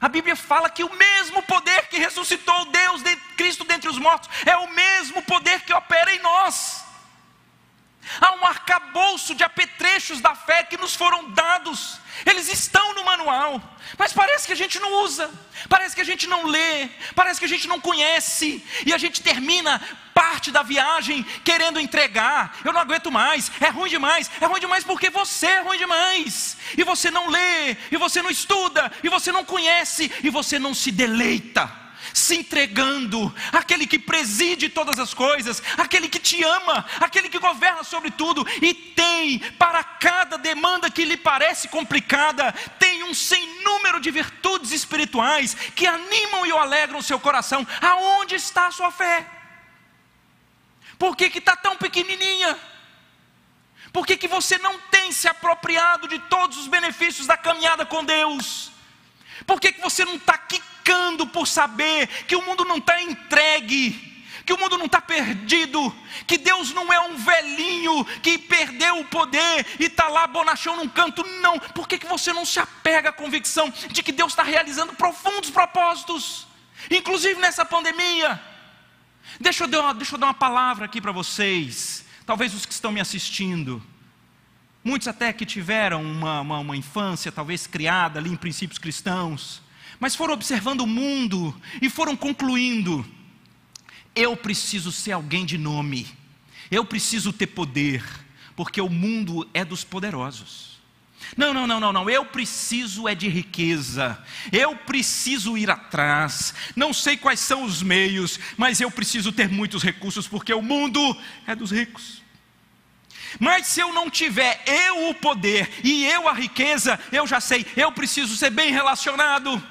A 0.02 0.10
Bíblia 0.10 0.36
fala 0.36 0.70
que 0.70 0.84
o 0.84 0.94
mesmo 0.94 1.42
poder 1.44 1.88
que 1.88 2.00
ressuscitou 2.00 2.66
Deus, 2.66 3.02
de 3.02 3.16
Cristo 3.38 3.64
dentre 3.64 3.90
os 3.90 3.98
mortos, 3.98 4.30
é 4.46 4.58
o 4.58 4.70
mesmo 4.74 5.22
poder 5.22 5.62
que 5.62 5.74
opera 5.74 6.14
em 6.14 6.22
nós. 6.22 6.84
Há 8.20 8.34
um 8.34 8.46
arcabouço 8.46 9.34
de 9.36 9.44
apetrechos 9.46 10.20
da 10.20 10.36
fé 10.36 10.64
que 10.64 10.78
nos 10.78 10.96
foram 10.96 11.32
dados, 11.32 11.98
eles 12.26 12.52
estão 12.52 12.94
manual, 13.20 13.62
mas 13.98 14.14
parece 14.14 14.48
que 14.48 14.54
a 14.54 14.56
gente 14.56 14.80
não 14.80 15.04
usa, 15.04 15.30
parece 15.68 15.96
que 15.96 16.02
a 16.02 16.06
gente 16.06 16.28
não 16.28 16.46
lê, 16.46 16.90
parece 17.14 17.40
que 17.40 17.46
a 17.46 17.50
gente 17.50 17.68
não 17.68 17.80
conhece, 17.80 18.64
e 18.86 18.94
a 18.94 18.98
gente 18.98 19.22
termina 19.22 19.82
parte 20.14 20.52
da 20.52 20.64
viagem 20.64 21.24
querendo 21.44 21.80
entregar. 21.80 22.58
Eu 22.64 22.74
não 22.74 22.82
aguento 22.82 23.12
mais, 23.12 23.52
é 23.60 23.70
ruim 23.70 23.90
demais, 23.90 24.30
é 24.40 24.46
ruim 24.46 24.60
demais 24.60 24.84
porque 24.84 25.10
você 25.10 25.48
é 25.48 25.62
ruim 25.62 25.78
demais, 25.78 26.58
e 26.78 26.84
você 26.84 27.12
não 27.12 27.30
lê, 27.30 27.76
e 27.92 27.98
você 27.98 28.22
não 28.22 28.30
estuda, 28.30 28.92
e 29.04 29.10
você 29.10 29.32
não 29.32 29.44
conhece, 29.44 30.12
e 30.24 30.30
você 30.30 30.58
não 30.58 30.74
se 30.74 30.92
deleita 30.92 31.89
se 32.14 32.36
entregando, 32.36 33.34
aquele 33.52 33.86
que 33.86 34.00
preside 34.00 34.70
todas 34.70 35.00
as 35.00 35.14
coisas, 35.14 35.62
aquele 35.78 36.08
que 36.10 36.20
te 36.20 36.44
ama, 36.44 36.86
aquele 37.00 37.30
que 37.30 37.40
governa 37.40 37.84
sobre 37.84 38.12
tudo 38.12 38.46
e 38.62 38.74
tem 38.74 39.40
para 39.58 39.84
cada 39.84 40.38
demanda 40.38 40.90
que 40.90 41.06
lhe 41.06 41.18
parece 41.18 41.68
complicada, 41.68 42.52
tem 42.78 43.04
um 43.04 43.14
sem 43.14 43.64
número 43.64 44.00
de 44.00 44.12
virtudes 44.12 44.72
espirituais 44.72 45.54
que 45.76 45.86
animam 45.86 46.46
e 46.46 46.52
o 46.52 46.58
alegram 46.58 47.00
o 47.00 47.04
seu 47.04 47.20
coração. 47.20 47.66
Aonde 47.82 48.36
está 48.36 48.68
a 48.68 48.72
sua 48.72 48.92
fé? 48.92 49.26
Por 50.98 51.16
que 51.16 51.26
está 51.26 51.56
tão 51.56 51.78
pequenininha? 51.78 52.58
Por 53.92 54.06
que, 54.06 54.18
que 54.18 54.28
você 54.28 54.58
não 54.58 54.78
tem 54.92 55.12
se 55.12 55.28
apropriado 55.28 56.08
de 56.08 56.20
todos 56.20 56.58
os 56.58 56.68
benefícios 56.68 57.26
da 57.26 57.38
caminhada 57.38 57.86
com 57.86 58.04
Deus? 58.04 58.72
Por 59.46 59.60
que, 59.60 59.72
que 59.72 59.82
você 59.82 60.06
não 60.06 60.16
está 60.16 60.38
quicando 60.38 61.28
por 61.28 61.48
saber 61.48 62.08
que 62.26 62.36
o 62.36 62.42
mundo 62.42 62.66
não 62.66 62.78
está 62.78 63.02
entregue? 63.02 64.10
que 64.50 64.54
o 64.54 64.58
mundo 64.58 64.80
não 64.80 64.88
está 64.88 65.00
perdido, 65.00 65.96
que 66.26 66.36
Deus 66.36 66.74
não 66.74 66.92
é 66.92 67.00
um 67.02 67.16
velhinho 67.16 68.04
que 68.24 68.36
perdeu 68.36 69.00
o 69.00 69.06
poder 69.06 69.64
e 69.80 69.84
está 69.84 70.08
lá 70.08 70.26
bonachão 70.26 70.76
num 70.76 70.90
canto, 70.90 71.24
não. 71.40 71.60
Por 71.60 71.88
que, 71.88 72.00
que 72.00 72.08
você 72.08 72.34
não 72.34 72.44
se 72.44 72.60
apega 72.60 73.10
à 73.10 73.14
convicção 73.14 73.72
de 73.92 74.02
que 74.02 74.12
Deus 74.12 74.32
está 74.32 74.42
realizando 74.42 74.94
profundos 74.94 75.52
propósitos, 75.52 76.48
inclusive 76.90 77.40
nessa 77.40 77.64
pandemia? 77.64 78.42
Deixa 79.40 79.66
eu 79.66 79.68
dar 79.68 79.82
uma, 79.82 79.94
deixa 79.94 80.16
eu 80.16 80.20
dar 80.20 80.26
uma 80.26 80.34
palavra 80.34 80.86
aqui 80.86 81.00
para 81.00 81.12
vocês, 81.12 82.04
talvez 82.26 82.52
os 82.56 82.66
que 82.66 82.74
estão 82.74 82.92
me 82.92 83.00
assistindo. 83.00 83.84
Muitos 84.84 85.08
até 85.08 85.34
que 85.34 85.46
tiveram 85.46 86.02
uma, 86.02 86.42
uma, 86.42 86.60
uma 86.60 86.78
infância, 86.78 87.32
talvez 87.32 87.68
criada 87.68 88.20
ali 88.20 88.30
em 88.30 88.36
princípios 88.36 88.80
cristãos, 88.80 89.62
mas 90.00 90.16
foram 90.16 90.34
observando 90.34 90.82
o 90.82 90.88
mundo 90.88 91.56
e 91.82 91.90
foram 91.90 92.16
concluindo: 92.16 93.06
eu 94.16 94.36
preciso 94.38 94.92
ser 94.92 95.12
alguém 95.12 95.46
de 95.46 95.58
nome, 95.58 96.08
eu 96.72 96.86
preciso 96.86 97.34
ter 97.34 97.48
poder, 97.48 98.04
porque 98.56 98.80
o 98.80 98.90
mundo 98.90 99.48
é 99.54 99.66
dos 99.66 99.84
poderosos. 99.84 100.70
Não, 101.36 101.54
não, 101.54 101.68
não, 101.68 101.80
não, 101.80 101.94
não. 101.94 102.10
Eu 102.10 102.26
preciso 102.26 103.08
é 103.08 103.14
de 103.14 103.28
riqueza. 103.28 104.18
Eu 104.52 104.76
preciso 104.76 105.58
ir 105.58 105.70
atrás. 105.70 106.54
Não 106.76 106.94
sei 106.94 107.18
quais 107.18 107.40
são 107.40 107.64
os 107.64 107.84
meios, 107.84 108.40
mas 108.58 108.80
eu 108.82 108.90
preciso 108.90 109.32
ter 109.32 109.50
muitos 109.50 109.84
recursos 109.84 110.28
porque 110.28 110.54
o 110.54 110.62
mundo 110.62 111.00
é 111.46 111.56
dos 111.56 111.72
ricos. 111.72 112.19
Mas 113.40 113.68
se 113.68 113.82
eu 113.82 113.94
não 113.94 114.10
tiver 114.10 114.64
eu 114.66 115.10
o 115.10 115.14
poder 115.14 115.70
e 115.84 116.06
eu 116.06 116.28
a 116.28 116.34
riqueza, 116.34 117.00
eu 117.12 117.28
já 117.28 117.40
sei, 117.40 117.66
eu 117.76 117.92
preciso 117.92 118.36
ser 118.36 118.50
bem 118.50 118.72
relacionado. 118.72 119.62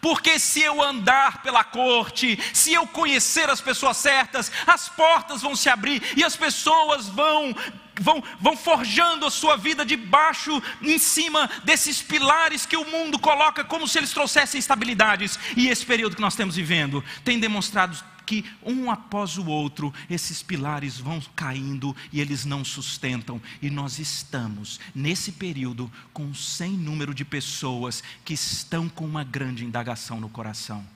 Porque 0.00 0.38
se 0.38 0.60
eu 0.60 0.82
andar 0.82 1.42
pela 1.42 1.64
corte, 1.64 2.38
se 2.52 2.72
eu 2.72 2.86
conhecer 2.86 3.50
as 3.50 3.60
pessoas 3.60 3.96
certas, 3.96 4.52
as 4.66 4.88
portas 4.88 5.42
vão 5.42 5.56
se 5.56 5.68
abrir 5.68 6.02
e 6.16 6.22
as 6.22 6.36
pessoas 6.36 7.08
vão 7.08 7.54
vão, 8.00 8.22
vão 8.40 8.56
forjando 8.56 9.26
a 9.26 9.30
sua 9.30 9.56
vida 9.56 9.84
debaixo, 9.84 10.62
em 10.80 10.98
cima 10.98 11.50
desses 11.64 12.00
pilares 12.00 12.64
que 12.64 12.76
o 12.76 12.84
mundo 12.84 13.18
coloca 13.18 13.64
como 13.64 13.88
se 13.88 13.98
eles 13.98 14.12
trouxessem 14.12 14.58
estabilidades. 14.58 15.38
E 15.56 15.68
esse 15.68 15.84
período 15.84 16.16
que 16.16 16.22
nós 16.22 16.34
estamos 16.34 16.54
vivendo 16.54 17.04
tem 17.24 17.40
demonstrado 17.40 17.98
que 18.28 18.44
um 18.62 18.90
após 18.90 19.38
o 19.38 19.46
outro 19.46 19.90
esses 20.10 20.42
pilares 20.42 20.98
vão 20.98 21.18
caindo 21.34 21.96
e 22.12 22.20
eles 22.20 22.44
não 22.44 22.62
sustentam, 22.62 23.40
e 23.62 23.70
nós 23.70 23.98
estamos 23.98 24.78
nesse 24.94 25.32
período 25.32 25.90
com 26.12 26.24
um 26.24 26.34
sem 26.34 26.72
número 26.72 27.14
de 27.14 27.24
pessoas 27.24 28.04
que 28.26 28.34
estão 28.34 28.86
com 28.86 29.06
uma 29.06 29.24
grande 29.24 29.64
indagação 29.64 30.20
no 30.20 30.28
coração: 30.28 30.86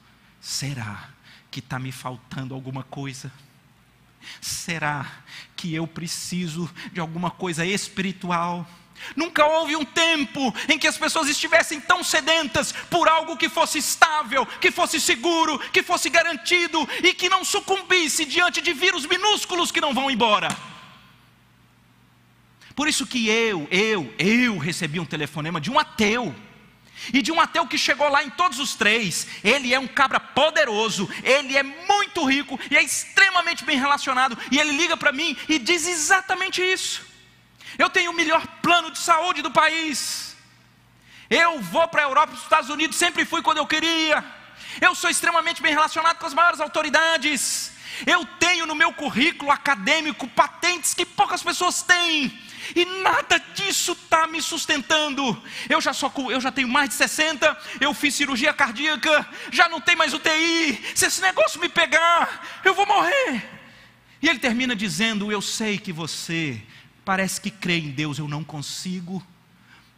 será 0.42 1.08
que 1.50 1.60
está 1.60 1.78
me 1.78 1.90
faltando 1.90 2.52
alguma 2.52 2.82
coisa? 2.82 3.32
Será 4.38 5.10
que 5.56 5.72
eu 5.74 5.86
preciso 5.86 6.70
de 6.92 7.00
alguma 7.00 7.30
coisa 7.30 7.64
espiritual? 7.64 8.68
Nunca 9.16 9.44
houve 9.44 9.76
um 9.76 9.84
tempo 9.84 10.54
em 10.68 10.78
que 10.78 10.86
as 10.86 10.96
pessoas 10.96 11.28
estivessem 11.28 11.80
tão 11.80 12.02
sedentas 12.02 12.72
por 12.90 13.08
algo 13.08 13.36
que 13.36 13.48
fosse 13.48 13.78
estável, 13.78 14.46
que 14.46 14.70
fosse 14.70 15.00
seguro, 15.00 15.58
que 15.70 15.82
fosse 15.82 16.08
garantido 16.08 16.88
e 17.02 17.12
que 17.12 17.28
não 17.28 17.44
sucumbisse 17.44 18.24
diante 18.24 18.60
de 18.60 18.72
vírus 18.72 19.06
minúsculos 19.06 19.70
que 19.70 19.80
não 19.80 19.94
vão 19.94 20.10
embora. 20.10 20.48
Por 22.74 22.88
isso 22.88 23.06
que 23.06 23.28
eu, 23.28 23.68
eu, 23.70 24.12
eu 24.18 24.58
recebi 24.58 24.98
um 24.98 25.04
telefonema 25.04 25.60
de 25.60 25.70
um 25.70 25.78
ateu. 25.78 26.34
E 27.12 27.20
de 27.20 27.32
um 27.32 27.40
ateu 27.40 27.66
que 27.66 27.76
chegou 27.76 28.08
lá 28.08 28.22
em 28.22 28.30
todos 28.30 28.60
os 28.60 28.74
três, 28.74 29.26
ele 29.42 29.74
é 29.74 29.80
um 29.80 29.88
cabra 29.88 30.20
poderoso, 30.20 31.10
ele 31.24 31.56
é 31.56 31.62
muito 31.62 32.24
rico 32.24 32.60
e 32.70 32.76
é 32.76 32.82
extremamente 32.82 33.64
bem 33.64 33.76
relacionado, 33.76 34.38
e 34.52 34.58
ele 34.60 34.70
liga 34.76 34.96
para 34.96 35.10
mim 35.10 35.36
e 35.48 35.58
diz 35.58 35.88
exatamente 35.88 36.62
isso. 36.62 37.11
Eu 37.78 37.88
tenho 37.90 38.10
o 38.10 38.14
melhor 38.14 38.46
plano 38.60 38.90
de 38.90 38.98
saúde 38.98 39.42
do 39.42 39.50
país. 39.50 40.36
Eu 41.28 41.60
vou 41.60 41.88
para 41.88 42.02
a 42.02 42.04
Europa 42.04 42.28
para 42.28 42.36
os 42.36 42.42
Estados 42.42 42.70
Unidos, 42.70 42.96
sempre 42.96 43.24
fui 43.24 43.42
quando 43.42 43.58
eu 43.58 43.66
queria. 43.66 44.24
Eu 44.80 44.94
sou 44.94 45.10
extremamente 45.10 45.62
bem 45.62 45.72
relacionado 45.72 46.18
com 46.18 46.26
as 46.26 46.34
maiores 46.34 46.60
autoridades. 46.60 47.72
Eu 48.06 48.24
tenho 48.38 48.66
no 48.66 48.74
meu 48.74 48.92
currículo 48.92 49.50
acadêmico 49.50 50.26
patentes 50.28 50.94
que 50.94 51.04
poucas 51.04 51.42
pessoas 51.42 51.82
têm. 51.82 52.38
E 52.74 52.84
nada 52.84 53.38
disso 53.54 53.92
está 53.92 54.26
me 54.26 54.40
sustentando. 54.40 55.42
Eu 55.68 55.80
já, 55.80 55.92
eu 56.30 56.40
já 56.40 56.52
tenho 56.52 56.68
mais 56.68 56.90
de 56.90 56.94
60, 56.94 57.58
eu 57.80 57.92
fiz 57.92 58.14
cirurgia 58.14 58.52
cardíaca, 58.52 59.28
já 59.50 59.68
não 59.68 59.80
tem 59.80 59.96
mais 59.96 60.14
UTI. 60.14 60.80
Se 60.94 61.06
esse 61.06 61.20
negócio 61.20 61.60
me 61.60 61.68
pegar, 61.68 62.60
eu 62.64 62.74
vou 62.74 62.86
morrer. 62.86 63.48
E 64.20 64.28
ele 64.28 64.38
termina 64.38 64.76
dizendo: 64.76 65.32
Eu 65.32 65.42
sei 65.42 65.76
que 65.76 65.92
você 65.92 66.62
Parece 67.04 67.40
que 67.40 67.50
crê 67.50 67.78
em 67.78 67.90
Deus, 67.90 68.18
eu 68.18 68.28
não 68.28 68.44
consigo. 68.44 69.24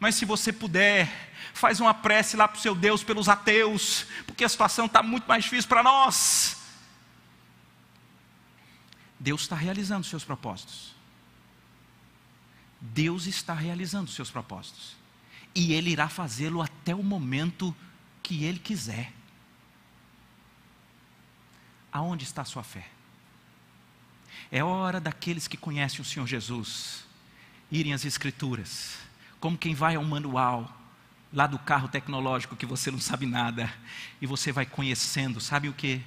Mas 0.00 0.14
se 0.14 0.24
você 0.24 0.52
puder, 0.52 1.32
faz 1.52 1.80
uma 1.80 1.94
prece 1.94 2.36
lá 2.36 2.48
para 2.48 2.58
o 2.58 2.60
seu 2.60 2.74
Deus 2.74 3.02
pelos 3.02 3.28
ateus, 3.28 4.06
porque 4.26 4.44
a 4.44 4.48
situação 4.48 4.86
está 4.86 5.02
muito 5.02 5.26
mais 5.26 5.44
difícil 5.44 5.68
para 5.68 5.82
nós. 5.82 6.56
Deus 9.18 9.42
está 9.42 9.56
realizando 9.56 10.04
seus 10.04 10.24
propósitos. 10.24 10.94
Deus 12.80 13.26
está 13.26 13.54
realizando 13.54 14.10
seus 14.10 14.30
propósitos. 14.30 14.96
E 15.54 15.72
Ele 15.72 15.90
irá 15.90 16.08
fazê-lo 16.08 16.60
até 16.60 16.94
o 16.94 17.02
momento 17.02 17.74
que 18.22 18.44
Ele 18.44 18.58
quiser. 18.58 19.12
Aonde 21.90 22.24
está 22.24 22.42
a 22.42 22.44
sua 22.44 22.62
fé? 22.62 22.93
É 24.54 24.62
hora 24.62 25.00
daqueles 25.00 25.48
que 25.48 25.56
conhecem 25.56 26.00
o 26.00 26.04
Senhor 26.04 26.28
Jesus 26.28 27.02
irem 27.72 27.92
às 27.92 28.04
Escrituras, 28.04 28.98
como 29.40 29.58
quem 29.58 29.74
vai 29.74 29.96
ao 29.96 30.04
manual 30.04 30.72
lá 31.32 31.48
do 31.48 31.58
carro 31.58 31.88
tecnológico 31.88 32.54
que 32.54 32.64
você 32.64 32.88
não 32.88 33.00
sabe 33.00 33.26
nada, 33.26 33.74
e 34.22 34.28
você 34.28 34.52
vai 34.52 34.64
conhecendo, 34.64 35.40
sabe 35.40 35.68
o 35.68 35.72
que? 35.72 36.00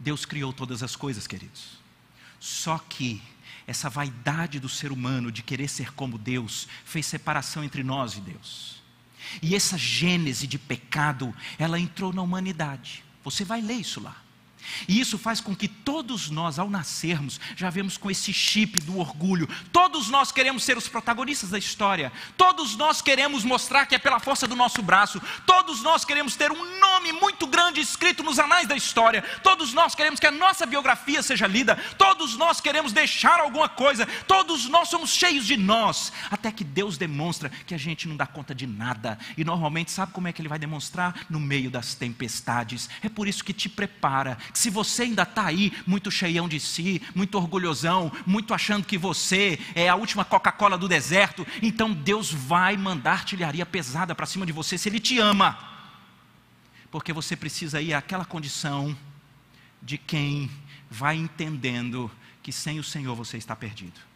Deus 0.00 0.24
criou 0.24 0.52
todas 0.52 0.82
as 0.82 0.96
coisas, 0.96 1.28
queridos. 1.28 1.78
Só 2.40 2.76
que 2.76 3.22
essa 3.68 3.88
vaidade 3.88 4.58
do 4.58 4.68
ser 4.68 4.90
humano 4.90 5.30
de 5.30 5.44
querer 5.44 5.68
ser 5.68 5.92
como 5.92 6.18
Deus 6.18 6.66
fez 6.84 7.06
separação 7.06 7.62
entre 7.62 7.84
nós 7.84 8.14
e 8.14 8.20
Deus. 8.20 8.82
E 9.40 9.54
essa 9.54 9.78
gênese 9.78 10.48
de 10.48 10.58
pecado, 10.58 11.32
ela 11.56 11.78
entrou 11.78 12.12
na 12.12 12.20
humanidade. 12.20 13.04
Você 13.22 13.44
vai 13.44 13.60
ler 13.60 13.74
isso 13.74 14.00
lá. 14.00 14.24
E 14.86 15.00
isso 15.00 15.18
faz 15.18 15.40
com 15.40 15.54
que 15.54 15.68
todos 15.68 16.30
nós, 16.30 16.58
ao 16.58 16.70
nascermos, 16.70 17.40
já 17.56 17.70
vemos 17.70 17.96
com 17.96 18.10
esse 18.10 18.32
chip 18.32 18.80
do 18.80 18.98
orgulho. 18.98 19.48
Todos 19.72 20.08
nós 20.08 20.30
queremos 20.30 20.62
ser 20.64 20.76
os 20.76 20.88
protagonistas 20.88 21.50
da 21.50 21.58
história. 21.58 22.12
Todos 22.36 22.76
nós 22.76 23.00
queremos 23.00 23.44
mostrar 23.44 23.86
que 23.86 23.94
é 23.94 23.98
pela 23.98 24.20
força 24.20 24.46
do 24.46 24.56
nosso 24.56 24.82
braço. 24.82 25.20
Todos 25.46 25.82
nós 25.82 26.04
queremos 26.04 26.36
ter 26.36 26.50
um 26.52 26.80
nome 26.80 27.12
muito 27.12 27.46
grande 27.46 27.80
escrito 27.80 28.22
nos 28.22 28.38
anais 28.38 28.66
da 28.66 28.76
história. 28.76 29.22
Todos 29.42 29.72
nós 29.72 29.94
queremos 29.94 30.20
que 30.20 30.26
a 30.26 30.30
nossa 30.30 30.66
biografia 30.66 31.22
seja 31.22 31.46
lida. 31.46 31.76
Todos 31.96 32.36
nós 32.36 32.60
queremos 32.60 32.92
deixar 32.92 33.40
alguma 33.40 33.68
coisa. 33.68 34.06
Todos 34.26 34.68
nós 34.68 34.88
somos 34.88 35.10
cheios 35.10 35.46
de 35.46 35.56
nós. 35.56 36.12
Até 36.30 36.50
que 36.52 36.64
Deus 36.64 36.98
demonstra 36.98 37.48
que 37.48 37.74
a 37.74 37.78
gente 37.78 38.06
não 38.08 38.16
dá 38.16 38.26
conta 38.26 38.54
de 38.54 38.66
nada. 38.66 39.18
E 39.36 39.44
normalmente, 39.44 39.90
sabe 39.90 40.12
como 40.12 40.28
é 40.28 40.32
que 40.32 40.40
Ele 40.40 40.48
vai 40.48 40.58
demonstrar? 40.58 41.26
No 41.28 41.40
meio 41.40 41.70
das 41.70 41.94
tempestades. 41.94 42.88
É 43.02 43.08
por 43.08 43.26
isso 43.26 43.44
que 43.44 43.52
te 43.52 43.68
prepara 43.68 44.36
se 44.58 44.70
você 44.70 45.04
ainda 45.04 45.22
está 45.22 45.46
aí, 45.46 45.72
muito 45.86 46.10
cheião 46.10 46.48
de 46.48 46.58
si, 46.58 47.00
muito 47.14 47.38
orgulhosão, 47.38 48.10
muito 48.26 48.52
achando 48.52 48.84
que 48.84 48.98
você 48.98 49.56
é 49.72 49.88
a 49.88 49.94
última 49.94 50.24
Coca-Cola 50.24 50.76
do 50.76 50.88
deserto, 50.88 51.46
então 51.62 51.92
Deus 51.92 52.32
vai 52.32 52.76
mandar 52.76 53.12
artilharia 53.12 53.64
pesada 53.64 54.16
para 54.16 54.26
cima 54.26 54.44
de 54.44 54.50
você 54.50 54.76
se 54.76 54.88
Ele 54.88 54.98
te 54.98 55.20
ama. 55.20 55.56
Porque 56.90 57.12
você 57.12 57.36
precisa 57.36 57.80
ir 57.80 57.94
àquela 57.94 58.24
condição 58.24 58.96
de 59.80 59.96
quem 59.96 60.50
vai 60.90 61.14
entendendo 61.14 62.10
que 62.42 62.50
sem 62.50 62.80
o 62.80 62.84
Senhor 62.84 63.14
você 63.14 63.36
está 63.36 63.54
perdido. 63.54 64.07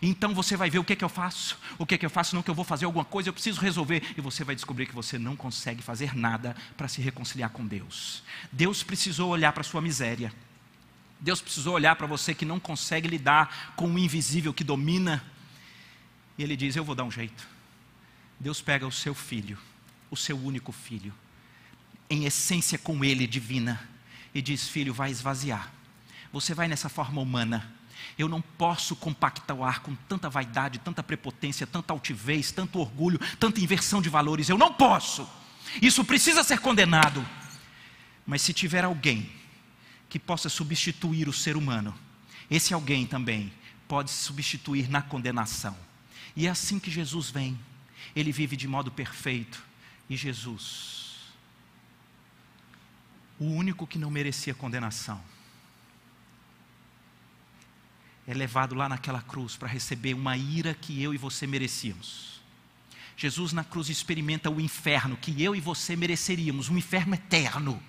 Então 0.00 0.34
você 0.34 0.56
vai 0.56 0.70
ver 0.70 0.78
o 0.78 0.84
que, 0.84 0.92
é 0.92 0.96
que 0.96 1.04
eu 1.04 1.08
faço, 1.08 1.58
o 1.78 1.86
que, 1.86 1.94
é 1.94 1.98
que 1.98 2.06
eu 2.06 2.10
faço, 2.10 2.34
não 2.34 2.42
que 2.42 2.50
eu 2.50 2.54
vou 2.54 2.64
fazer 2.64 2.84
alguma 2.84 3.04
coisa, 3.04 3.28
eu 3.28 3.32
preciso 3.32 3.60
resolver, 3.60 4.02
e 4.16 4.20
você 4.20 4.44
vai 4.44 4.54
descobrir 4.54 4.86
que 4.86 4.94
você 4.94 5.18
não 5.18 5.36
consegue 5.36 5.82
fazer 5.82 6.16
nada 6.16 6.54
para 6.76 6.88
se 6.88 7.00
reconciliar 7.00 7.50
com 7.50 7.66
Deus. 7.66 8.22
Deus 8.52 8.82
precisou 8.82 9.30
olhar 9.30 9.52
para 9.52 9.62
a 9.62 9.64
sua 9.64 9.80
miséria, 9.80 10.32
Deus 11.20 11.40
precisou 11.40 11.74
olhar 11.74 11.96
para 11.96 12.06
você 12.06 12.32
que 12.32 12.44
não 12.44 12.60
consegue 12.60 13.08
lidar 13.08 13.74
com 13.74 13.88
o 13.92 13.98
invisível 13.98 14.54
que 14.54 14.62
domina, 14.62 15.24
e 16.36 16.42
Ele 16.42 16.56
diz: 16.56 16.76
Eu 16.76 16.84
vou 16.84 16.94
dar 16.94 17.04
um 17.04 17.10
jeito. 17.10 17.46
Deus 18.38 18.60
pega 18.60 18.86
o 18.86 18.92
seu 18.92 19.14
filho, 19.14 19.58
o 20.10 20.16
seu 20.16 20.38
único 20.38 20.70
filho, 20.70 21.12
em 22.08 22.24
essência 22.24 22.78
com 22.78 23.04
ele 23.04 23.26
divina, 23.26 23.88
e 24.32 24.40
diz: 24.40 24.68
Filho, 24.68 24.94
vai 24.94 25.10
esvaziar. 25.10 25.72
Você 26.32 26.54
vai 26.54 26.68
nessa 26.68 26.88
forma 26.88 27.20
humana 27.20 27.77
eu 28.18 28.28
não 28.28 28.42
posso 28.42 28.96
compactuar 28.96 29.80
com 29.80 29.94
tanta 29.94 30.28
vaidade, 30.28 30.80
tanta 30.80 31.04
prepotência, 31.04 31.66
tanta 31.66 31.92
altivez, 31.92 32.50
tanto 32.50 32.80
orgulho, 32.80 33.20
tanta 33.38 33.60
inversão 33.60 34.02
de 34.02 34.08
valores. 34.08 34.48
Eu 34.48 34.58
não 34.58 34.74
posso. 34.74 35.28
Isso 35.80 36.04
precisa 36.04 36.42
ser 36.42 36.58
condenado. 36.58 37.24
Mas 38.26 38.42
se 38.42 38.52
tiver 38.52 38.84
alguém 38.84 39.30
que 40.08 40.18
possa 40.18 40.48
substituir 40.48 41.28
o 41.28 41.32
ser 41.32 41.56
humano, 41.56 41.94
esse 42.50 42.74
alguém 42.74 43.06
também 43.06 43.52
pode 43.86 44.10
se 44.10 44.24
substituir 44.24 44.90
na 44.90 45.00
condenação. 45.00 45.76
E 46.34 46.46
é 46.46 46.50
assim 46.50 46.78
que 46.78 46.90
Jesus 46.90 47.30
vem. 47.30 47.58
Ele 48.16 48.32
vive 48.32 48.56
de 48.56 48.66
modo 48.66 48.90
perfeito. 48.90 49.62
E 50.10 50.16
Jesus, 50.16 51.32
o 53.38 53.44
único 53.44 53.86
que 53.86 53.98
não 53.98 54.10
merecia 54.10 54.54
condenação, 54.54 55.22
é 58.28 58.34
levado 58.34 58.74
lá 58.74 58.90
naquela 58.90 59.22
cruz 59.22 59.56
para 59.56 59.66
receber 59.66 60.12
uma 60.12 60.36
ira 60.36 60.74
que 60.74 61.02
eu 61.02 61.14
e 61.14 61.16
você 61.16 61.46
merecíamos. 61.46 62.42
Jesus 63.16 63.54
na 63.54 63.64
cruz 63.64 63.88
experimenta 63.88 64.50
o 64.50 64.60
inferno 64.60 65.16
que 65.16 65.42
eu 65.42 65.56
e 65.56 65.60
você 65.60 65.96
mereceríamos, 65.96 66.68
um 66.68 66.76
inferno 66.76 67.14
eterno. 67.14 67.82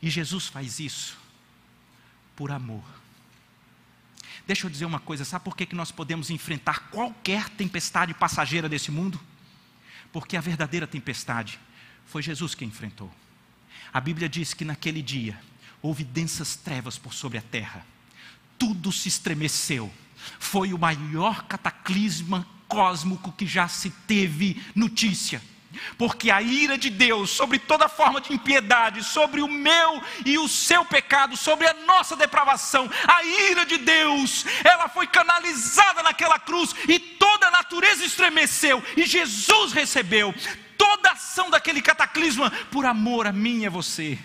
E 0.00 0.08
Jesus 0.08 0.46
faz 0.46 0.78
isso 0.78 1.18
por 2.36 2.52
amor. 2.52 2.84
Deixa 4.46 4.64
eu 4.64 4.70
dizer 4.70 4.84
uma 4.84 5.00
coisa: 5.00 5.24
sabe 5.24 5.44
por 5.44 5.56
que, 5.56 5.66
que 5.66 5.74
nós 5.74 5.90
podemos 5.90 6.30
enfrentar 6.30 6.88
qualquer 6.90 7.48
tempestade 7.48 8.14
passageira 8.14 8.68
desse 8.68 8.92
mundo? 8.92 9.20
Porque 10.12 10.36
a 10.36 10.40
verdadeira 10.40 10.86
tempestade 10.86 11.58
foi 12.06 12.22
Jesus 12.22 12.54
que 12.54 12.64
enfrentou. 12.64 13.12
A 13.92 14.00
Bíblia 14.00 14.28
diz 14.28 14.54
que 14.54 14.64
naquele 14.64 15.02
dia 15.02 15.36
houve 15.82 16.04
densas 16.04 16.54
trevas 16.54 16.96
por 16.96 17.12
sobre 17.12 17.38
a 17.38 17.42
terra 17.42 17.84
tudo 18.58 18.92
se 18.92 19.08
estremeceu. 19.08 19.92
Foi 20.38 20.72
o 20.72 20.78
maior 20.78 21.44
cataclisma 21.44 22.46
cósmico 22.68 23.32
que 23.32 23.46
já 23.46 23.68
se 23.68 23.90
teve 23.90 24.62
notícia. 24.74 25.42
Porque 25.98 26.30
a 26.30 26.40
ira 26.40 26.78
de 26.78 26.88
Deus 26.88 27.30
sobre 27.30 27.58
toda 27.58 27.88
forma 27.88 28.20
de 28.20 28.32
impiedade, 28.32 29.02
sobre 29.02 29.42
o 29.42 29.48
meu 29.48 30.02
e 30.24 30.38
o 30.38 30.48
seu 30.48 30.84
pecado, 30.84 31.36
sobre 31.36 31.66
a 31.66 31.74
nossa 31.86 32.16
depravação, 32.16 32.88
a 33.06 33.24
ira 33.24 33.66
de 33.66 33.78
Deus, 33.78 34.44
ela 34.64 34.88
foi 34.88 35.06
canalizada 35.06 36.02
naquela 36.02 36.38
cruz 36.38 36.74
e 36.88 36.98
toda 36.98 37.48
a 37.48 37.50
natureza 37.50 38.04
estremeceu 38.04 38.82
e 38.96 39.04
Jesus 39.04 39.72
recebeu 39.72 40.34
toda 40.78 41.10
a 41.10 41.12
ação 41.12 41.50
daquele 41.50 41.82
cataclisma 41.82 42.50
por 42.70 42.86
amor 42.86 43.26
a 43.26 43.32
mim 43.32 43.62
e 43.62 43.66
a 43.66 43.70
você. 43.70 44.18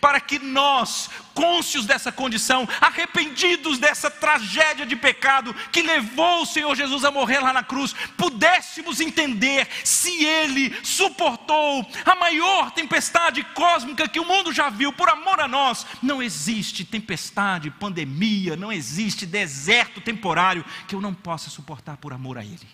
Para 0.00 0.20
que 0.20 0.38
nós, 0.38 1.10
cônscios 1.34 1.86
dessa 1.86 2.12
condição, 2.12 2.68
arrependidos 2.80 3.78
dessa 3.78 4.10
tragédia 4.10 4.86
de 4.86 4.96
pecado 4.96 5.54
que 5.72 5.82
levou 5.82 6.42
o 6.42 6.46
Senhor 6.46 6.74
Jesus 6.74 7.04
a 7.04 7.10
morrer 7.10 7.40
lá 7.40 7.52
na 7.52 7.62
cruz, 7.62 7.94
pudéssemos 8.16 9.00
entender 9.00 9.68
se 9.84 10.24
Ele 10.24 10.74
suportou 10.82 11.86
a 12.04 12.14
maior 12.14 12.70
tempestade 12.70 13.42
cósmica 13.54 14.08
que 14.08 14.20
o 14.20 14.24
mundo 14.24 14.52
já 14.52 14.68
viu 14.70 14.92
por 14.92 15.08
amor 15.08 15.40
a 15.40 15.48
nós. 15.48 15.86
Não 16.02 16.22
existe 16.22 16.84
tempestade, 16.84 17.70
pandemia, 17.70 18.56
não 18.56 18.72
existe 18.72 19.26
deserto 19.26 20.00
temporário 20.00 20.64
que 20.86 20.94
eu 20.94 21.00
não 21.00 21.14
possa 21.14 21.50
suportar 21.50 21.96
por 21.96 22.12
amor 22.12 22.38
a 22.38 22.44
Ele. 22.44 22.68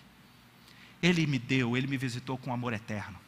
Ele 1.01 1.25
me 1.25 1.39
deu, 1.39 1.75
Ele 1.75 1.87
me 1.87 1.97
visitou 1.97 2.37
com 2.37 2.53
amor 2.53 2.73
eterno. 2.73 3.19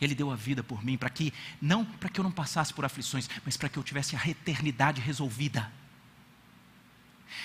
Ele 0.00 0.14
deu 0.14 0.30
a 0.30 0.36
vida 0.36 0.62
por 0.62 0.84
mim 0.84 0.96
para 0.96 1.10
que 1.10 1.32
não 1.60 1.84
para 1.84 2.08
que 2.08 2.20
eu 2.20 2.24
não 2.24 2.32
passasse 2.32 2.72
por 2.72 2.84
aflições, 2.84 3.28
mas 3.44 3.56
para 3.56 3.68
que 3.68 3.78
eu 3.78 3.82
tivesse 3.82 4.16
a 4.16 4.28
eternidade 4.28 5.00
resolvida. 5.00 5.72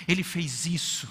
Ele 0.07 0.23
fez 0.23 0.65
isso 0.65 1.09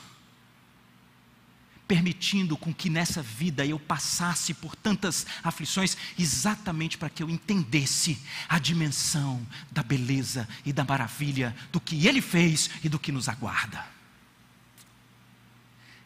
permitindo 1.90 2.56
com 2.56 2.72
que 2.72 2.88
nessa 2.88 3.20
vida 3.20 3.66
eu 3.66 3.76
passasse 3.76 4.54
por 4.54 4.76
tantas 4.76 5.26
aflições, 5.42 5.96
exatamente 6.16 6.96
para 6.96 7.10
que 7.10 7.20
eu 7.20 7.28
entendesse 7.28 8.16
a 8.48 8.60
dimensão 8.60 9.44
da 9.72 9.82
beleza 9.82 10.48
e 10.64 10.72
da 10.72 10.84
maravilha 10.84 11.52
do 11.72 11.80
que 11.80 12.06
Ele 12.06 12.20
fez 12.20 12.70
e 12.84 12.88
do 12.88 12.96
que 12.96 13.10
nos 13.10 13.28
aguarda. 13.28 13.84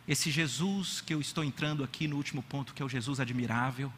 Esse 0.08 0.30
Jesus 0.30 1.02
que 1.02 1.12
eu 1.12 1.20
estou 1.20 1.44
entrando 1.44 1.84
aqui 1.84 2.08
no 2.08 2.16
último 2.16 2.42
ponto, 2.42 2.72
que 2.72 2.80
é 2.80 2.84
o 2.86 2.88
Jesus 2.88 3.20
admirável, 3.20 3.92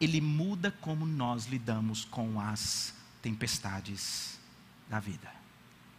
ele 0.00 0.20
muda 0.20 0.70
como 0.80 1.04
nós 1.04 1.46
lidamos 1.46 2.04
com 2.04 2.40
as 2.40 2.94
tempestades 3.20 4.40
da 4.88 4.98
vida. 4.98 5.30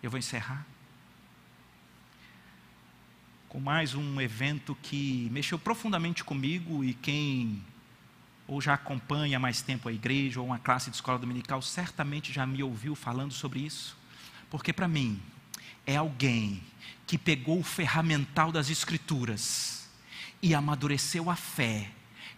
Eu 0.01 0.09
vou 0.09 0.17
encerrar 0.17 0.65
com 3.47 3.59
mais 3.59 3.93
um 3.93 4.19
evento 4.19 4.75
que 4.81 5.27
mexeu 5.31 5.59
profundamente 5.59 6.23
comigo 6.23 6.83
e 6.83 6.93
quem 6.93 7.61
ou 8.47 8.59
já 8.59 8.73
acompanha 8.73 9.39
mais 9.39 9.61
tempo 9.61 9.87
a 9.87 9.93
igreja 9.93 10.39
ou 10.39 10.47
uma 10.47 10.57
classe 10.57 10.89
de 10.89 10.95
escola 10.95 11.19
dominical 11.19 11.61
certamente 11.61 12.33
já 12.33 12.45
me 12.45 12.63
ouviu 12.63 12.95
falando 12.95 13.33
sobre 13.33 13.59
isso, 13.59 13.97
porque 14.49 14.73
para 14.73 14.87
mim 14.87 15.21
é 15.85 15.97
alguém 15.97 16.63
que 17.05 17.17
pegou 17.17 17.59
o 17.59 17.63
ferramental 17.63 18.51
das 18.51 18.69
escrituras 18.69 19.89
e 20.41 20.55
amadureceu 20.55 21.29
a 21.29 21.35
fé 21.35 21.91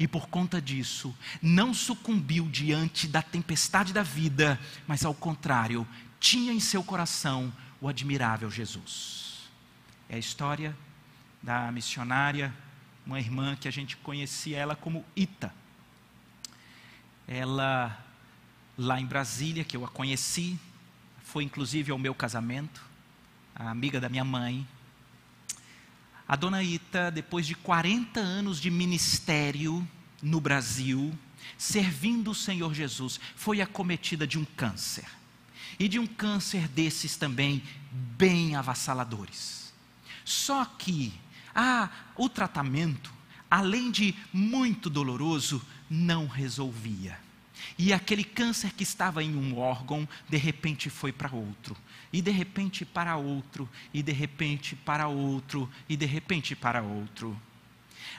e 0.04 0.08
por 0.08 0.28
conta 0.28 0.62
disso 0.62 1.16
não 1.42 1.74
sucumbiu 1.74 2.50
diante 2.50 3.08
da 3.08 3.22
tempestade 3.22 3.94
da 3.94 4.04
vida, 4.04 4.60
mas 4.86 5.06
ao 5.06 5.14
contrário, 5.14 5.88
tinha 6.20 6.52
em 6.52 6.60
seu 6.60 6.84
coração 6.84 7.54
o 7.80 7.88
admirável 7.88 8.52
Jesus. 8.52 9.50
É 10.10 10.16
a 10.16 10.20
história 10.20 10.76
da 11.42 11.72
missionária, 11.72 12.54
uma 13.06 13.18
irmã 13.18 13.56
que 13.56 13.66
a 13.66 13.72
gente 13.72 13.96
conhecia 13.96 14.58
ela 14.58 14.76
como 14.76 15.06
Ita. 15.16 15.54
Ela, 17.26 17.98
lá 18.78 19.00
em 19.00 19.06
Brasília, 19.06 19.64
que 19.64 19.78
eu 19.78 19.86
a 19.86 19.88
conheci, 19.88 20.60
foi 21.24 21.46
inclusive 21.46 21.94
ao 21.94 21.98
meu 21.98 22.14
casamento, 22.14 22.84
a 23.56 23.70
amiga 23.70 24.02
da 24.02 24.10
minha 24.10 24.26
mãe, 24.26 24.68
a 26.34 26.36
dona 26.36 26.64
Ita, 26.64 27.12
depois 27.12 27.46
de 27.46 27.54
40 27.54 28.20
anos 28.20 28.60
de 28.60 28.72
ministério 28.72 29.88
no 30.20 30.42
Brasil, 30.42 31.16
servindo 31.60 32.32
o 32.32 32.36
Senhor 32.36 32.74
Jesus, 32.74 33.20
foi 33.36 33.62
acometida 33.62 34.26
de 34.26 34.40
um 34.40 34.44
câncer. 34.44 35.06
E 35.78 35.88
de 35.88 36.00
um 36.00 36.08
câncer 36.08 36.68
desses 36.68 37.18
também 37.18 37.62
bem 38.18 38.56
avassaladores. 38.56 39.72
Só 40.26 40.66
que 40.66 41.14
ah, 41.54 41.92
o 42.18 42.28
tratamento, 42.28 43.14
além 43.48 43.92
de 43.92 44.16
muito 44.34 44.90
doloroso, 44.90 45.62
não 45.88 46.26
resolvia. 46.26 47.16
E 47.78 47.94
aquele 47.94 48.24
câncer 48.24 48.74
que 48.74 48.82
estava 48.82 49.24
em 49.24 49.36
um 49.36 49.60
órgão, 49.60 50.10
de 50.28 50.38
repente 50.38 50.90
foi 50.90 51.12
para 51.12 51.32
outro, 51.32 51.78
e 52.14 52.22
de 52.22 52.30
repente 52.30 52.86
para 52.86 53.18
outro, 53.18 53.68
e 53.92 54.04
de 54.04 54.12
repente 54.12 54.76
para 54.76 55.08
outro, 55.08 55.68
e 55.90 55.98
de 55.98 56.06
repente 56.06 56.56
para 56.56 56.84
outro. 56.84 57.36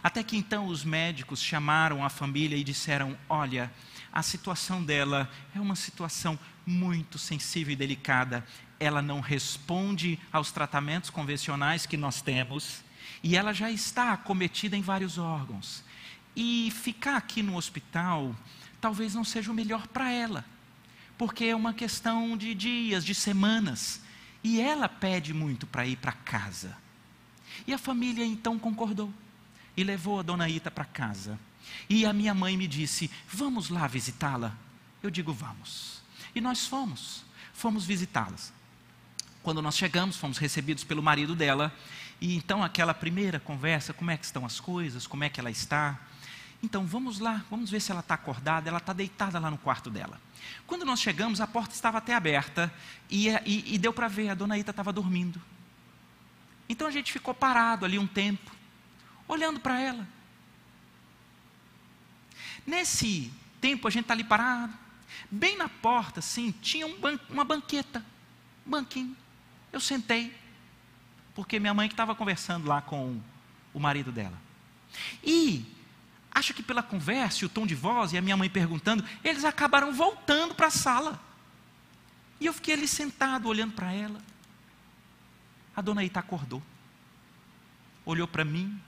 Até 0.02 0.22
que 0.24 0.36
então 0.36 0.66
os 0.66 0.84
médicos 0.84 1.40
chamaram 1.40 2.04
a 2.04 2.10
família 2.10 2.56
e 2.56 2.64
disseram: 2.64 3.16
Olha, 3.28 3.72
a 4.12 4.22
situação 4.22 4.82
dela 4.82 5.30
é 5.54 5.60
uma 5.60 5.76
situação 5.76 6.38
muito 6.66 7.18
sensível 7.18 7.72
e 7.72 7.76
delicada. 7.76 8.44
Ela 8.80 9.00
não 9.00 9.20
responde 9.20 10.18
aos 10.32 10.50
tratamentos 10.50 11.08
convencionais 11.08 11.86
que 11.86 11.96
nós 11.96 12.20
temos, 12.20 12.82
e 13.22 13.36
ela 13.36 13.52
já 13.52 13.70
está 13.70 14.12
acometida 14.12 14.76
em 14.76 14.82
vários 14.82 15.18
órgãos. 15.18 15.84
E 16.34 16.72
ficar 16.72 17.16
aqui 17.16 17.42
no 17.42 17.56
hospital 17.56 18.34
talvez 18.80 19.14
não 19.14 19.24
seja 19.24 19.50
o 19.50 19.54
melhor 19.54 19.86
para 19.86 20.10
ela, 20.10 20.44
porque 21.16 21.44
é 21.44 21.56
uma 21.56 21.72
questão 21.72 22.36
de 22.36 22.54
dias, 22.54 23.04
de 23.04 23.14
semanas, 23.14 24.00
e 24.42 24.60
ela 24.60 24.88
pede 24.88 25.32
muito 25.32 25.66
para 25.66 25.86
ir 25.86 25.96
para 25.96 26.12
casa. 26.12 26.76
E 27.66 27.72
a 27.72 27.78
família 27.78 28.24
então 28.24 28.58
concordou 28.58 29.12
e 29.76 29.84
levou 29.84 30.20
a 30.20 30.22
dona 30.22 30.48
Ita 30.48 30.70
para 30.70 30.84
casa. 30.84 31.38
E 31.88 32.04
a 32.04 32.12
minha 32.12 32.34
mãe 32.34 32.56
me 32.56 32.66
disse: 32.66 33.10
Vamos 33.28 33.70
lá 33.70 33.86
visitá-la? 33.86 34.56
Eu 35.02 35.10
digo: 35.10 35.32
Vamos. 35.32 36.02
E 36.34 36.40
nós 36.40 36.66
fomos, 36.66 37.24
fomos 37.52 37.84
visitá-las. 37.86 38.52
Quando 39.42 39.62
nós 39.62 39.76
chegamos, 39.76 40.16
fomos 40.16 40.38
recebidos 40.38 40.84
pelo 40.84 41.02
marido 41.02 41.34
dela. 41.34 41.72
E 42.20 42.34
então 42.36 42.62
aquela 42.62 42.92
primeira 42.92 43.38
conversa: 43.38 43.92
como 43.92 44.10
é 44.10 44.16
que 44.16 44.24
estão 44.24 44.44
as 44.44 44.60
coisas, 44.60 45.06
como 45.06 45.24
é 45.24 45.28
que 45.28 45.40
ela 45.40 45.50
está. 45.50 46.00
Então 46.62 46.86
vamos 46.86 47.18
lá, 47.18 47.44
vamos 47.50 47.70
ver 47.70 47.80
se 47.80 47.90
ela 47.90 48.00
está 48.00 48.14
acordada. 48.14 48.68
Ela 48.68 48.78
está 48.78 48.92
deitada 48.92 49.38
lá 49.38 49.50
no 49.50 49.58
quarto 49.58 49.90
dela. 49.90 50.20
Quando 50.66 50.84
nós 50.84 51.00
chegamos, 51.00 51.40
a 51.40 51.46
porta 51.46 51.74
estava 51.74 51.98
até 51.98 52.14
aberta 52.14 52.72
e, 53.10 53.28
e, 53.28 53.74
e 53.74 53.78
deu 53.78 53.92
para 53.92 54.08
ver, 54.08 54.30
a 54.30 54.34
dona 54.34 54.58
Ita 54.58 54.70
estava 54.70 54.92
dormindo. 54.92 55.40
Então 56.68 56.86
a 56.86 56.90
gente 56.90 57.12
ficou 57.12 57.34
parado 57.34 57.84
ali 57.84 57.98
um 57.98 58.06
tempo, 58.06 58.50
olhando 59.28 59.60
para 59.60 59.80
ela. 59.80 60.06
Nesse 62.66 63.30
tempo 63.60 63.86
a 63.86 63.90
gente 63.90 64.02
está 64.02 64.14
ali 64.14 64.24
parado, 64.24 64.72
bem 65.30 65.56
na 65.56 65.68
porta, 65.68 66.20
assim, 66.20 66.50
tinha 66.62 66.86
um 66.86 66.98
ban 66.98 67.18
uma 67.28 67.44
banqueta, 67.44 68.04
um 68.66 68.70
banquinho. 68.70 69.16
Eu 69.72 69.80
sentei, 69.80 70.34
porque 71.34 71.60
minha 71.60 71.74
mãe 71.74 71.88
que 71.88 71.94
estava 71.94 72.14
conversando 72.14 72.66
lá 72.66 72.80
com 72.80 73.20
o 73.74 73.80
marido 73.80 74.10
dela. 74.10 74.40
E 75.22 75.64
Acho 76.34 76.52
que 76.52 76.62
pela 76.62 76.82
conversa, 76.82 77.44
e 77.44 77.46
o 77.46 77.48
tom 77.48 77.64
de 77.64 77.76
voz 77.76 78.12
e 78.12 78.18
a 78.18 78.20
minha 78.20 78.36
mãe 78.36 78.50
perguntando, 78.50 79.04
eles 79.22 79.44
acabaram 79.44 79.92
voltando 79.92 80.54
para 80.54 80.66
a 80.66 80.70
sala. 80.70 81.20
E 82.40 82.46
eu 82.46 82.52
fiquei 82.52 82.74
ali 82.74 82.88
sentado, 82.88 83.48
olhando 83.48 83.72
para 83.72 83.92
ela. 83.92 84.20
A 85.76 85.80
dona 85.80 86.02
Ita 86.02 86.18
acordou, 86.20 86.62
olhou 88.04 88.26
para 88.26 88.44
mim, 88.44 88.80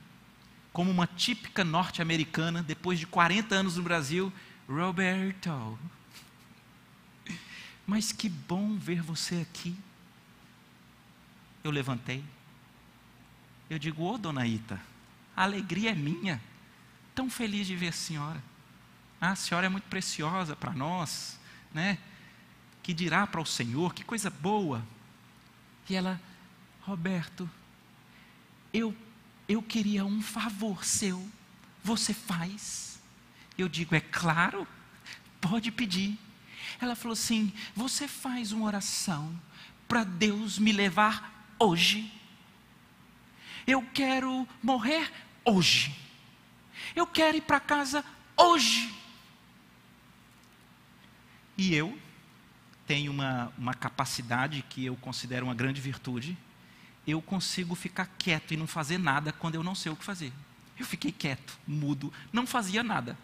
como 0.73 0.91
uma 0.91 1.07
típica 1.07 1.63
norte-americana, 1.63 2.61
depois 2.61 2.99
de 2.99 3.07
40 3.07 3.55
anos 3.55 3.77
no 3.77 3.83
Brasil, 3.83 4.31
Roberto. 4.67 5.79
Mas 7.85 8.11
que 8.11 8.27
bom 8.27 8.77
ver 8.77 9.01
você 9.01 9.35
aqui. 9.35 9.75
Eu 11.63 11.71
levantei. 11.71 12.23
Eu 13.69 13.79
digo, 13.79 14.03
ô 14.03 14.13
oh, 14.13 14.17
dona 14.17 14.45
Ita, 14.45 14.79
a 15.35 15.43
alegria 15.43 15.91
é 15.91 15.95
minha 15.95 16.41
tão 17.17 17.31
feliz 17.31 17.65
de 17.65 17.75
ver 17.75 17.87
a 17.87 17.91
senhora. 17.91 18.43
Ah, 19.19 19.31
a 19.31 19.35
senhora 19.35 19.65
é 19.65 19.69
muito 19.69 19.85
preciosa 19.85 20.55
para 20.55 20.71
nós, 20.71 21.39
né? 21.73 21.97
Que 22.83 22.93
dirá 22.93 23.25
para 23.25 23.41
o 23.41 23.45
Senhor, 23.45 23.91
que 23.95 24.03
coisa 24.03 24.29
boa. 24.29 24.85
E 25.89 25.95
ela, 25.95 26.21
Roberto, 26.83 27.49
eu 28.71 28.95
eu 29.49 29.63
queria 29.63 30.05
um 30.05 30.21
favor 30.21 30.85
seu. 30.85 31.27
Você 31.83 32.13
faz? 32.13 32.99
Eu 33.57 33.67
digo, 33.67 33.95
é 33.95 33.99
claro, 33.99 34.67
pode 35.41 35.71
pedir. 35.71 36.19
Ela 36.79 36.95
falou 36.95 37.13
assim: 37.13 37.51
Você 37.75 38.07
faz 38.07 38.51
uma 38.51 38.67
oração 38.67 39.33
para 39.87 40.03
Deus 40.03 40.59
me 40.59 40.71
levar 40.71 41.47
hoje. 41.57 42.13
Eu 43.65 43.81
quero 43.91 44.47
morrer 44.61 45.11
hoje. 45.43 46.06
Eu 46.95 47.07
quero 47.07 47.37
ir 47.37 47.41
para 47.41 47.59
casa 47.59 48.03
hoje. 48.35 48.93
E 51.57 51.73
eu 51.73 51.97
tenho 52.85 53.11
uma, 53.11 53.51
uma 53.57 53.73
capacidade 53.73 54.63
que 54.69 54.85
eu 54.85 54.95
considero 54.95 55.45
uma 55.45 55.55
grande 55.55 55.81
virtude. 55.81 56.37
Eu 57.05 57.21
consigo 57.21 57.75
ficar 57.75 58.05
quieto 58.17 58.53
e 58.53 58.57
não 58.57 58.67
fazer 58.67 58.97
nada 58.97 59.31
quando 59.33 59.55
eu 59.55 59.63
não 59.63 59.75
sei 59.75 59.91
o 59.91 59.95
que 59.95 60.03
fazer. 60.03 60.31
Eu 60.77 60.85
fiquei 60.85 61.11
quieto, 61.11 61.57
mudo, 61.65 62.13
não 62.31 62.45
fazia 62.45 62.83
nada. 62.83 63.17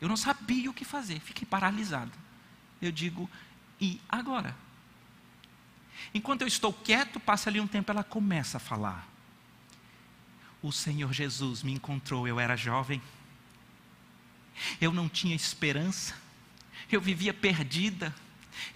Eu 0.00 0.08
não 0.08 0.16
sabia 0.16 0.70
o 0.70 0.74
que 0.74 0.84
fazer, 0.84 1.20
fiquei 1.20 1.46
paralisado. 1.46 2.12
eu 2.80 2.90
digo: 2.90 3.30
e 3.80 4.00
agora? 4.08 4.56
Enquanto 6.14 6.42
eu 6.42 6.48
estou 6.48 6.72
quieto, 6.72 7.20
passa 7.20 7.50
ali 7.50 7.60
um 7.60 7.66
tempo, 7.66 7.90
ela 7.90 8.02
começa 8.02 8.56
a 8.56 8.60
falar. 8.60 9.09
O 10.62 10.70
Senhor 10.70 11.12
Jesus 11.12 11.62
me 11.62 11.72
encontrou, 11.72 12.28
eu 12.28 12.38
era 12.38 12.56
jovem, 12.56 13.00
eu 14.80 14.92
não 14.92 15.08
tinha 15.08 15.34
esperança, 15.34 16.14
eu 16.90 17.00
vivia 17.00 17.32
perdida. 17.32 18.14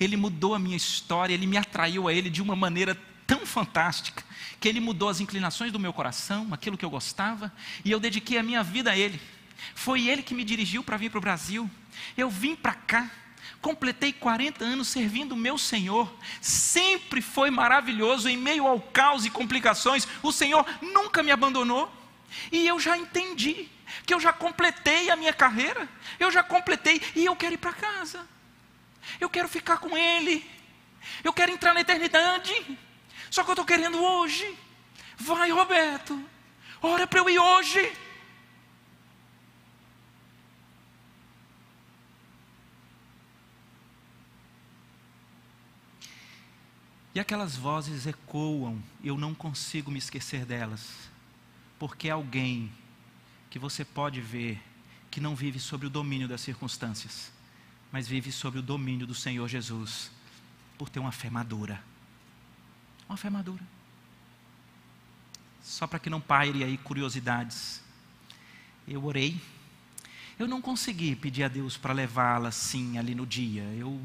Ele 0.00 0.16
mudou 0.16 0.54
a 0.54 0.58
minha 0.58 0.76
história, 0.76 1.34
ele 1.34 1.46
me 1.46 1.58
atraiu 1.58 2.08
a 2.08 2.12
Ele 2.12 2.30
de 2.30 2.40
uma 2.40 2.56
maneira 2.56 2.98
tão 3.26 3.44
fantástica, 3.44 4.24
que 4.60 4.68
Ele 4.68 4.80
mudou 4.80 5.08
as 5.08 5.20
inclinações 5.20 5.72
do 5.72 5.78
meu 5.78 5.92
coração, 5.92 6.48
aquilo 6.52 6.76
que 6.76 6.84
eu 6.84 6.90
gostava, 6.90 7.52
e 7.84 7.90
eu 7.90 8.00
dediquei 8.00 8.38
a 8.38 8.42
minha 8.42 8.62
vida 8.62 8.92
a 8.92 8.96
Ele. 8.96 9.20
Foi 9.74 10.08
Ele 10.08 10.22
que 10.22 10.34
me 10.34 10.44
dirigiu 10.44 10.82
para 10.82 10.96
vir 10.96 11.10
para 11.10 11.18
o 11.18 11.22
Brasil. 11.22 11.70
Eu 12.16 12.30
vim 12.30 12.56
para 12.56 12.74
cá, 12.74 13.10
completei 13.64 14.12
40 14.12 14.62
anos 14.62 14.88
servindo 14.88 15.32
o 15.32 15.38
meu 15.38 15.56
Senhor, 15.56 16.14
sempre 16.38 17.22
foi 17.22 17.48
maravilhoso 17.48 18.28
em 18.28 18.36
meio 18.36 18.66
ao 18.66 18.78
caos 18.78 19.24
e 19.24 19.30
complicações, 19.30 20.06
o 20.22 20.30
Senhor 20.30 20.66
nunca 20.82 21.22
me 21.22 21.30
abandonou, 21.30 21.90
e 22.52 22.66
eu 22.66 22.78
já 22.78 22.98
entendi 22.98 23.70
que 24.04 24.12
eu 24.12 24.20
já 24.20 24.34
completei 24.34 25.08
a 25.08 25.16
minha 25.16 25.32
carreira, 25.32 25.88
eu 26.20 26.30
já 26.30 26.42
completei. 26.42 27.00
E 27.16 27.24
eu 27.24 27.34
quero 27.34 27.54
ir 27.54 27.58
para 27.58 27.72
casa, 27.72 28.28
eu 29.18 29.30
quero 29.30 29.48
ficar 29.48 29.78
com 29.78 29.96
Ele, 29.96 30.44
eu 31.22 31.32
quero 31.32 31.50
entrar 31.50 31.72
na 31.72 31.80
eternidade, 31.80 32.52
só 33.30 33.42
que 33.42 33.48
eu 33.48 33.54
estou 33.54 33.64
querendo 33.64 33.98
hoje. 33.98 34.58
Vai, 35.16 35.50
Roberto, 35.50 36.22
ora 36.82 37.06
para 37.06 37.20
eu 37.20 37.30
ir 37.30 37.38
hoje. 37.38 37.90
E 47.14 47.20
aquelas 47.20 47.54
vozes 47.54 48.06
ecoam, 48.06 48.82
eu 49.02 49.16
não 49.16 49.34
consigo 49.34 49.90
me 49.90 49.98
esquecer 49.98 50.44
delas, 50.44 51.08
porque 51.78 52.08
é 52.08 52.10
alguém 52.10 52.72
que 53.48 53.58
você 53.58 53.84
pode 53.84 54.20
ver 54.20 54.60
que 55.12 55.20
não 55.20 55.36
vive 55.36 55.60
sob 55.60 55.86
o 55.86 55.90
domínio 55.90 56.26
das 56.26 56.40
circunstâncias, 56.40 57.30
mas 57.92 58.08
vive 58.08 58.32
sob 58.32 58.58
o 58.58 58.62
domínio 58.62 59.06
do 59.06 59.14
Senhor 59.14 59.46
Jesus, 59.46 60.10
por 60.76 60.88
ter 60.88 60.98
uma 60.98 61.12
fé 61.12 61.30
madura. 61.30 61.80
Uma 63.08 63.16
fé 63.16 63.30
madura. 63.30 63.62
Só 65.62 65.86
para 65.86 66.00
que 66.00 66.10
não 66.10 66.20
paire 66.20 66.64
aí 66.64 66.76
curiosidades. 66.76 67.80
Eu 68.88 69.04
orei. 69.04 69.40
Eu 70.36 70.48
não 70.48 70.60
consegui 70.60 71.14
pedir 71.14 71.44
a 71.44 71.48
Deus 71.48 71.76
para 71.76 71.94
levá-la 71.94 72.48
assim 72.48 72.98
ali 72.98 73.14
no 73.14 73.24
dia. 73.24 73.62
Eu 73.78 74.02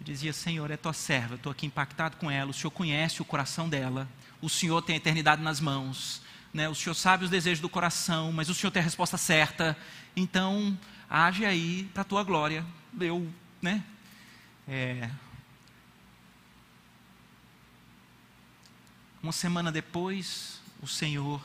eu 0.00 0.04
dizia, 0.04 0.32
Senhor, 0.32 0.70
é 0.70 0.78
tua 0.78 0.94
serva, 0.94 1.34
estou 1.34 1.52
aqui 1.52 1.66
impactado 1.66 2.16
com 2.16 2.30
ela, 2.30 2.50
o 2.50 2.54
Senhor 2.54 2.70
conhece 2.70 3.20
o 3.20 3.24
coração 3.24 3.68
dela, 3.68 4.08
o 4.40 4.48
Senhor 4.48 4.80
tem 4.80 4.94
a 4.94 4.96
eternidade 4.96 5.42
nas 5.42 5.60
mãos, 5.60 6.22
né? 6.54 6.70
o 6.70 6.74
Senhor 6.74 6.94
sabe 6.94 7.24
os 7.24 7.30
desejos 7.30 7.60
do 7.60 7.68
coração, 7.68 8.32
mas 8.32 8.48
o 8.48 8.54
Senhor 8.54 8.70
tem 8.70 8.80
a 8.80 8.84
resposta 8.84 9.18
certa, 9.18 9.76
então 10.16 10.76
age 11.08 11.44
aí 11.44 11.84
para 11.92 12.00
a 12.00 12.04
tua 12.04 12.24
glória. 12.24 12.64
Eu, 12.98 13.30
né? 13.60 13.84
É... 14.66 15.10
Uma 19.22 19.32
semana 19.32 19.70
depois, 19.70 20.62
o 20.80 20.86
Senhor 20.86 21.42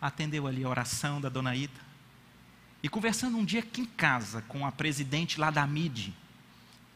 atendeu 0.00 0.46
ali 0.46 0.64
a 0.64 0.68
oração 0.68 1.20
da 1.20 1.28
dona 1.28 1.54
Ida. 1.54 1.92
E 2.82 2.88
conversando 2.88 3.36
um 3.36 3.44
dia 3.44 3.60
aqui 3.60 3.82
em 3.82 3.86
casa 3.86 4.40
com 4.48 4.66
a 4.66 4.72
presidente 4.72 5.38
lá 5.38 5.50
da 5.50 5.66
MIDI, 5.66 6.21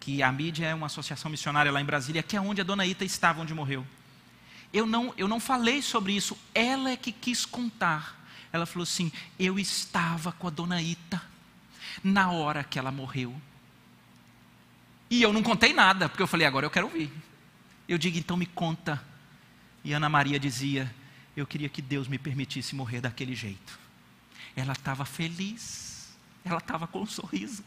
que 0.06 0.22
a 0.22 0.30
mídia 0.30 0.66
é 0.66 0.72
uma 0.72 0.86
associação 0.86 1.28
missionária 1.28 1.72
lá 1.72 1.80
em 1.80 1.84
Brasília, 1.84 2.22
que 2.22 2.36
é 2.36 2.40
onde 2.40 2.60
a 2.60 2.64
dona 2.64 2.86
Ita 2.86 3.04
estava, 3.04 3.42
onde 3.42 3.52
morreu. 3.52 3.84
Eu 4.72 4.86
não, 4.86 5.12
eu 5.16 5.26
não 5.26 5.40
falei 5.40 5.82
sobre 5.82 6.12
isso, 6.12 6.38
ela 6.54 6.90
é 6.90 6.96
que 6.96 7.10
quis 7.10 7.44
contar. 7.44 8.24
Ela 8.52 8.66
falou 8.66 8.84
assim: 8.84 9.10
Eu 9.36 9.58
estava 9.58 10.30
com 10.30 10.46
a 10.46 10.50
dona 10.50 10.80
Ita 10.80 11.20
na 12.04 12.30
hora 12.30 12.62
que 12.62 12.78
ela 12.78 12.92
morreu. 12.92 13.34
E 15.10 15.20
eu 15.20 15.32
não 15.32 15.42
contei 15.42 15.72
nada, 15.72 16.08
porque 16.08 16.22
eu 16.22 16.28
falei: 16.28 16.46
Agora 16.46 16.64
eu 16.64 16.70
quero 16.70 16.86
ouvir. 16.86 17.10
Eu 17.88 17.98
digo: 17.98 18.16
Então 18.16 18.36
me 18.36 18.46
conta. 18.46 19.02
E 19.82 19.92
Ana 19.92 20.08
Maria 20.08 20.38
dizia: 20.38 20.88
Eu 21.36 21.48
queria 21.48 21.68
que 21.68 21.82
Deus 21.82 22.06
me 22.06 22.16
permitisse 22.16 22.76
morrer 22.76 23.00
daquele 23.00 23.34
jeito. 23.34 23.76
Ela 24.54 24.72
estava 24.72 25.04
feliz, 25.04 26.16
ela 26.44 26.58
estava 26.58 26.86
com 26.86 27.00
um 27.00 27.06
sorriso. 27.06 27.64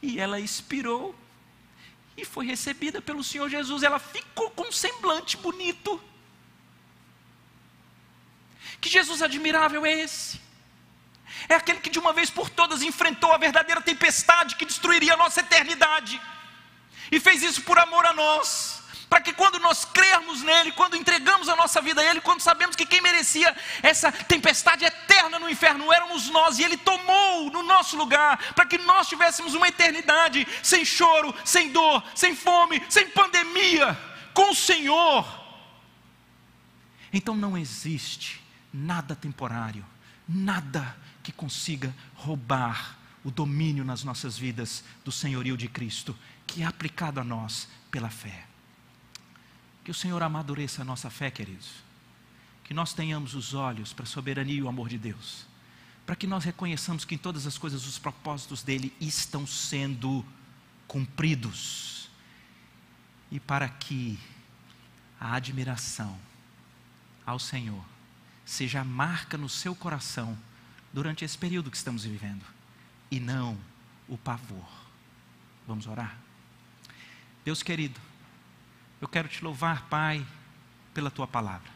E 0.00 0.18
ela 0.18 0.40
expirou 0.40 1.14
e 2.16 2.24
foi 2.24 2.46
recebida 2.46 3.00
pelo 3.00 3.24
Senhor 3.24 3.48
Jesus. 3.48 3.82
Ela 3.82 3.98
ficou 3.98 4.50
com 4.50 4.68
um 4.68 4.72
semblante 4.72 5.36
bonito. 5.36 6.02
Que 8.80 8.88
Jesus 8.88 9.22
admirável 9.22 9.86
é 9.86 9.92
esse? 9.92 10.40
É 11.48 11.54
aquele 11.54 11.80
que 11.80 11.90
de 11.90 11.98
uma 11.98 12.12
vez 12.12 12.30
por 12.30 12.50
todas 12.50 12.82
enfrentou 12.82 13.32
a 13.32 13.38
verdadeira 13.38 13.80
tempestade 13.80 14.56
que 14.56 14.64
destruiria 14.64 15.14
a 15.14 15.16
nossa 15.16 15.40
eternidade, 15.40 16.20
e 17.10 17.18
fez 17.18 17.42
isso 17.42 17.62
por 17.62 17.78
amor 17.78 18.04
a 18.06 18.12
nós 18.12 18.81
para 19.12 19.20
que 19.20 19.34
quando 19.34 19.58
nós 19.58 19.84
crermos 19.84 20.42
nele, 20.42 20.72
quando 20.72 20.96
entregamos 20.96 21.46
a 21.46 21.54
nossa 21.54 21.82
vida 21.82 22.00
a 22.00 22.04
ele, 22.06 22.22
quando 22.22 22.40
sabemos 22.40 22.74
que 22.74 22.86
quem 22.86 23.02
merecia 23.02 23.54
essa 23.82 24.10
tempestade 24.10 24.86
eterna 24.86 25.38
no 25.38 25.50
inferno 25.50 25.92
éramos 25.92 26.30
nós, 26.30 26.58
e 26.58 26.62
ele 26.62 26.78
tomou 26.78 27.50
no 27.50 27.62
nosso 27.62 27.94
lugar, 27.94 28.38
para 28.54 28.64
que 28.64 28.78
nós 28.78 29.06
tivéssemos 29.06 29.52
uma 29.52 29.68
eternidade 29.68 30.48
sem 30.62 30.82
choro, 30.82 31.34
sem 31.44 31.70
dor, 31.70 32.02
sem 32.14 32.34
fome, 32.34 32.82
sem 32.88 33.06
pandemia, 33.10 33.94
com 34.32 34.50
o 34.50 34.54
Senhor. 34.54 35.26
Então 37.12 37.36
não 37.36 37.58
existe 37.58 38.42
nada 38.72 39.14
temporário, 39.14 39.84
nada 40.26 40.96
que 41.22 41.32
consiga 41.32 41.94
roubar 42.14 42.96
o 43.22 43.30
domínio 43.30 43.84
nas 43.84 44.04
nossas 44.04 44.38
vidas 44.38 44.82
do 45.04 45.12
senhorio 45.12 45.54
de 45.54 45.68
Cristo, 45.68 46.18
que 46.46 46.62
é 46.62 46.64
aplicado 46.64 47.20
a 47.20 47.24
nós 47.24 47.68
pela 47.90 48.08
fé. 48.08 48.51
Que 49.84 49.90
o 49.90 49.94
Senhor 49.94 50.22
amadureça 50.22 50.82
a 50.82 50.84
nossa 50.84 51.10
fé, 51.10 51.30
queridos. 51.30 51.70
Que 52.64 52.72
nós 52.72 52.92
tenhamos 52.92 53.34
os 53.34 53.54
olhos 53.54 53.92
para 53.92 54.04
a 54.04 54.06
soberania 54.06 54.54
e 54.54 54.62
o 54.62 54.68
amor 54.68 54.88
de 54.88 54.98
Deus. 54.98 55.46
Para 56.06 56.16
que 56.16 56.26
nós 56.26 56.44
reconheçamos 56.44 57.04
que 57.04 57.14
em 57.14 57.18
todas 57.18 57.46
as 57.46 57.58
coisas 57.58 57.86
os 57.86 57.98
propósitos 57.98 58.62
dele 58.62 58.92
estão 59.00 59.46
sendo 59.46 60.24
cumpridos. 60.86 62.08
E 63.30 63.40
para 63.40 63.68
que 63.68 64.18
a 65.18 65.34
admiração 65.34 66.18
ao 67.24 67.38
Senhor 67.38 67.84
seja 68.44 68.80
a 68.80 68.84
marca 68.84 69.38
no 69.38 69.48
seu 69.48 69.74
coração 69.74 70.36
durante 70.92 71.24
esse 71.24 71.38
período 71.38 71.70
que 71.70 71.76
estamos 71.76 72.04
vivendo 72.04 72.44
e 73.10 73.18
não 73.20 73.56
o 74.08 74.18
pavor. 74.18 74.68
Vamos 75.66 75.86
orar? 75.86 76.18
Deus 77.44 77.62
querido, 77.62 78.00
eu 79.02 79.08
quero 79.08 79.26
te 79.26 79.42
louvar, 79.42 79.88
Pai, 79.88 80.24
pela 80.94 81.10
tua 81.10 81.26
palavra. 81.26 81.68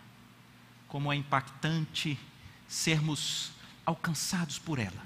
Como 0.87 1.13
é 1.13 1.17
impactante 1.17 2.17
sermos 2.69 3.51
alcançados 3.85 4.61
por 4.61 4.79
ela. 4.79 5.05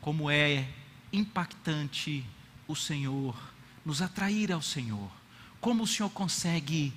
Como 0.00 0.28
é 0.28 0.68
impactante 1.12 2.26
o 2.66 2.74
Senhor 2.74 3.36
nos 3.84 4.02
atrair 4.02 4.50
ao 4.50 4.60
Senhor. 4.60 5.08
Como 5.60 5.84
o 5.84 5.86
Senhor 5.86 6.10
consegue 6.10 6.92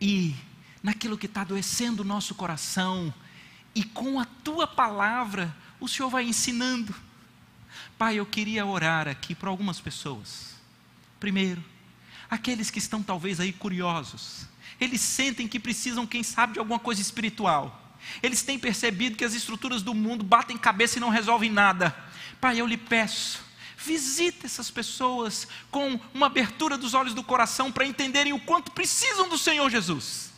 ir 0.00 0.34
naquilo 0.82 1.18
que 1.18 1.26
está 1.26 1.42
adoecendo 1.42 2.00
o 2.00 2.06
nosso 2.06 2.34
coração 2.34 3.12
e 3.74 3.84
com 3.84 4.18
a 4.18 4.24
tua 4.24 4.66
palavra 4.66 5.54
o 5.78 5.86
Senhor 5.86 6.08
vai 6.08 6.24
ensinando. 6.24 6.94
Pai, 7.98 8.18
eu 8.18 8.24
queria 8.24 8.64
orar 8.64 9.06
aqui 9.06 9.34
para 9.34 9.50
algumas 9.50 9.78
pessoas. 9.78 10.54
Primeiro, 11.20 11.62
Aqueles 12.34 12.68
que 12.68 12.80
estão 12.80 13.00
talvez 13.00 13.38
aí 13.38 13.52
curiosos, 13.52 14.48
eles 14.80 15.00
sentem 15.00 15.46
que 15.46 15.60
precisam, 15.60 16.04
quem 16.04 16.24
sabe, 16.24 16.54
de 16.54 16.58
alguma 16.58 16.80
coisa 16.80 17.00
espiritual. 17.00 17.96
Eles 18.20 18.42
têm 18.42 18.58
percebido 18.58 19.14
que 19.14 19.24
as 19.24 19.34
estruturas 19.34 19.82
do 19.82 19.94
mundo 19.94 20.24
batem 20.24 20.58
cabeça 20.58 20.98
e 20.98 21.00
não 21.00 21.10
resolvem 21.10 21.48
nada. 21.48 21.96
Pai, 22.40 22.60
eu 22.60 22.66
lhe 22.66 22.76
peço, 22.76 23.40
visita 23.78 24.46
essas 24.46 24.68
pessoas 24.68 25.46
com 25.70 26.00
uma 26.12 26.26
abertura 26.26 26.76
dos 26.76 26.92
olhos 26.92 27.14
do 27.14 27.22
coração 27.22 27.70
para 27.70 27.86
entenderem 27.86 28.32
o 28.32 28.40
quanto 28.40 28.72
precisam 28.72 29.28
do 29.28 29.38
Senhor 29.38 29.70
Jesus, 29.70 30.32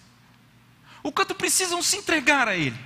o 1.02 1.10
quanto 1.10 1.34
precisam 1.34 1.82
se 1.82 1.96
entregar 1.96 2.46
a 2.46 2.54
Ele, 2.54 2.78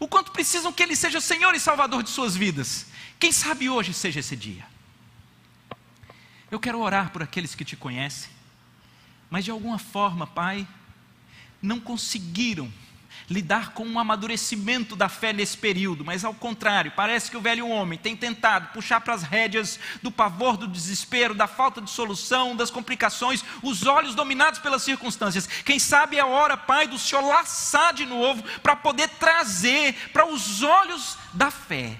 o 0.00 0.08
quanto 0.08 0.32
precisam 0.32 0.72
que 0.72 0.82
Ele 0.82 0.96
seja 0.96 1.20
Senhor 1.20 1.54
e 1.54 1.60
Salvador 1.60 2.02
de 2.02 2.10
suas 2.10 2.34
vidas. 2.34 2.86
Quem 3.16 3.30
sabe 3.30 3.70
hoje 3.70 3.94
seja 3.94 4.18
esse 4.18 4.34
dia. 4.34 4.66
Eu 6.50 6.58
quero 6.58 6.80
orar 6.80 7.12
por 7.12 7.22
aqueles 7.22 7.54
que 7.54 7.64
te 7.64 7.76
conhecem, 7.76 8.39
mas 9.30 9.44
de 9.44 9.50
alguma 9.50 9.78
forma, 9.78 10.26
Pai, 10.26 10.66
não 11.62 11.78
conseguiram 11.78 12.70
lidar 13.28 13.70
com 13.74 13.86
um 13.86 13.98
amadurecimento 13.98 14.96
da 14.96 15.08
fé 15.08 15.32
nesse 15.32 15.56
período, 15.56 16.04
mas 16.04 16.24
ao 16.24 16.34
contrário, 16.34 16.92
parece 16.96 17.30
que 17.30 17.36
o 17.36 17.40
velho 17.40 17.68
homem 17.68 17.96
tem 17.96 18.16
tentado 18.16 18.72
puxar 18.72 19.00
para 19.00 19.14
as 19.14 19.22
rédeas 19.22 19.78
do 20.02 20.10
pavor, 20.10 20.56
do 20.56 20.66
desespero, 20.66 21.32
da 21.32 21.46
falta 21.46 21.80
de 21.80 21.88
solução, 21.88 22.56
das 22.56 22.70
complicações, 22.70 23.44
os 23.62 23.86
olhos 23.86 24.16
dominados 24.16 24.58
pelas 24.58 24.82
circunstâncias. 24.82 25.46
Quem 25.64 25.78
sabe 25.78 26.16
é 26.16 26.20
a 26.20 26.26
hora, 26.26 26.56
Pai, 26.56 26.88
do 26.88 26.98
Senhor 26.98 27.24
laçar 27.24 27.94
de 27.94 28.04
novo 28.04 28.42
para 28.60 28.74
poder 28.74 29.08
trazer 29.10 29.94
para 30.12 30.26
os 30.26 30.62
olhos 30.62 31.16
da 31.32 31.52
fé 31.52 31.96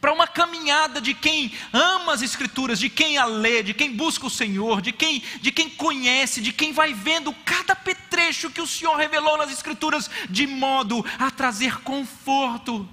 para 0.00 0.12
uma 0.12 0.26
caminhada 0.26 1.00
de 1.00 1.14
quem 1.14 1.52
ama 1.72 2.12
as 2.12 2.22
Escrituras, 2.22 2.78
de 2.78 2.88
quem 2.88 3.18
a 3.18 3.24
lê, 3.24 3.62
de 3.62 3.74
quem 3.74 3.94
busca 3.94 4.26
o 4.26 4.30
Senhor, 4.30 4.80
de 4.80 4.92
quem, 4.92 5.22
de 5.40 5.50
quem 5.50 5.68
conhece, 5.68 6.40
de 6.40 6.52
quem 6.52 6.72
vai 6.72 6.94
vendo 6.94 7.34
cada 7.44 7.74
petrecho 7.74 8.50
que 8.50 8.60
o 8.60 8.66
Senhor 8.66 8.96
revelou 8.96 9.36
nas 9.36 9.50
Escrituras, 9.50 10.10
de 10.30 10.46
modo 10.46 11.04
a 11.18 11.30
trazer 11.30 11.80
conforto, 11.80 12.88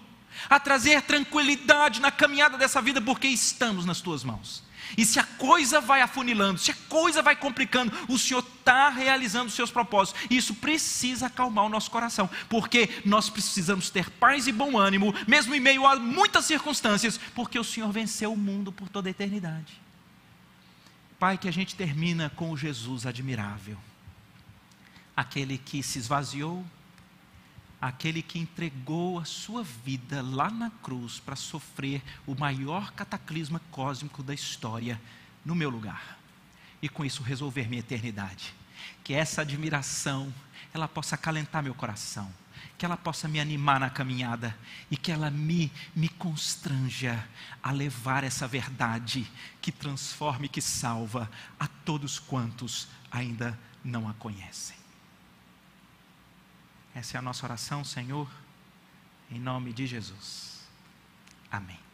a 0.50 0.60
trazer 0.60 1.02
tranquilidade 1.04 2.02
na 2.02 2.12
caminhada 2.12 2.58
dessa 2.58 2.82
vida, 2.82 3.02
porque 3.02 3.28
estamos 3.28 3.86
nas 3.86 4.02
tuas 4.02 4.24
mãos. 4.24 4.65
E 4.98 5.06
se 5.06 5.20
a 5.20 5.24
coisa 5.24 5.82
vai 5.82 6.02
afunilando, 6.02 6.60
se 6.60 6.72
a 6.72 6.76
coisa 6.88 7.22
vai 7.22 7.36
complicando, 7.36 7.92
o 8.08 8.18
Senhor 8.18 8.40
está 8.40 8.90
realizando 8.90 9.48
os 9.48 9.54
seus 9.54 9.72
propósitos. 9.72 10.22
E 10.30 10.38
isso 10.38 10.56
precisa 10.56 11.28
acalmar 11.28 11.66
o 11.66 11.70
nosso 11.70 11.92
coração, 11.92 12.30
porque 12.50 13.02
nós 13.06 13.30
precisamos 13.30 13.90
ter 13.90 14.10
paz 14.10 14.48
e 14.48 14.52
bom 14.52 14.78
ânimo, 14.78 15.14
mesmo 15.28 15.54
em 15.54 15.60
meio 15.60 15.86
a 15.86 15.96
muitas 15.96 16.46
circunstâncias, 16.46 17.20
porque 17.34 17.60
o 17.60 17.64
Senhor 17.64 17.92
venceu 17.92 18.34
o 18.34 18.38
mundo 18.38 18.72
por 18.72 18.90
toda 18.90 19.10
a 19.10 19.12
eternidade. 19.12 19.82
Pai, 21.20 21.38
que 21.38 21.48
a 21.48 21.52
gente 21.52 21.76
termina 21.76 22.30
com 22.30 22.52
o 22.52 22.58
Jesus 22.58 23.06
admirável, 23.06 23.78
aquele 25.16 25.58
que 25.58 25.82
se 25.82 25.98
esvaziou, 25.98 26.66
aquele 27.88 28.24
que 28.24 28.40
entregou 28.40 29.20
a 29.20 29.26
sua 29.26 29.64
vida 29.64 30.22
lá 30.24 30.50
na 30.50 30.72
cruz 30.72 31.20
para 31.20 31.36
sofrer 31.36 32.02
o 32.26 32.34
maior 32.34 32.92
cataclisma 32.94 33.62
cósmico 33.70 34.24
da 34.24 34.34
história 34.34 35.00
no 35.46 35.54
meu 35.54 35.70
lugar. 35.70 36.18
E 36.82 36.90
com 36.90 37.06
isso 37.06 37.22
resolver 37.22 37.70
minha 37.70 37.82
eternidade. 37.82 38.56
Que 39.04 39.14
essa 39.14 39.42
admiração 39.42 40.34
ela 40.74 40.88
possa 40.88 41.14
acalentar 41.14 41.62
meu 41.62 41.76
coração, 41.76 42.34
que 42.76 42.86
ela 42.86 42.98
possa 42.98 43.28
me 43.28 43.40
animar 43.40 43.80
na 43.80 43.90
caminhada 43.90 44.58
e 44.90 44.98
que 44.98 45.12
ela 45.12 45.30
me 45.30 45.72
me 45.96 46.10
constranja 46.10 47.24
a 47.62 47.72
levar 47.72 48.24
essa 48.24 48.48
verdade 48.48 49.30
que 49.62 49.72
transforma 49.72 50.48
e 50.48 50.50
que 50.50 50.62
salva 50.62 51.30
a 51.60 51.68
todos 51.68 52.18
quantos 52.18 52.88
ainda 53.12 53.58
não 53.84 54.10
a 54.10 54.14
conhecem. 54.16 54.75
Essa 56.96 57.18
é 57.18 57.20
a 57.20 57.22
nossa 57.22 57.46
oração, 57.46 57.84
Senhor, 57.84 58.30
em 59.30 59.38
nome 59.38 59.74
de 59.74 59.86
Jesus. 59.86 60.62
Amém. 61.52 61.85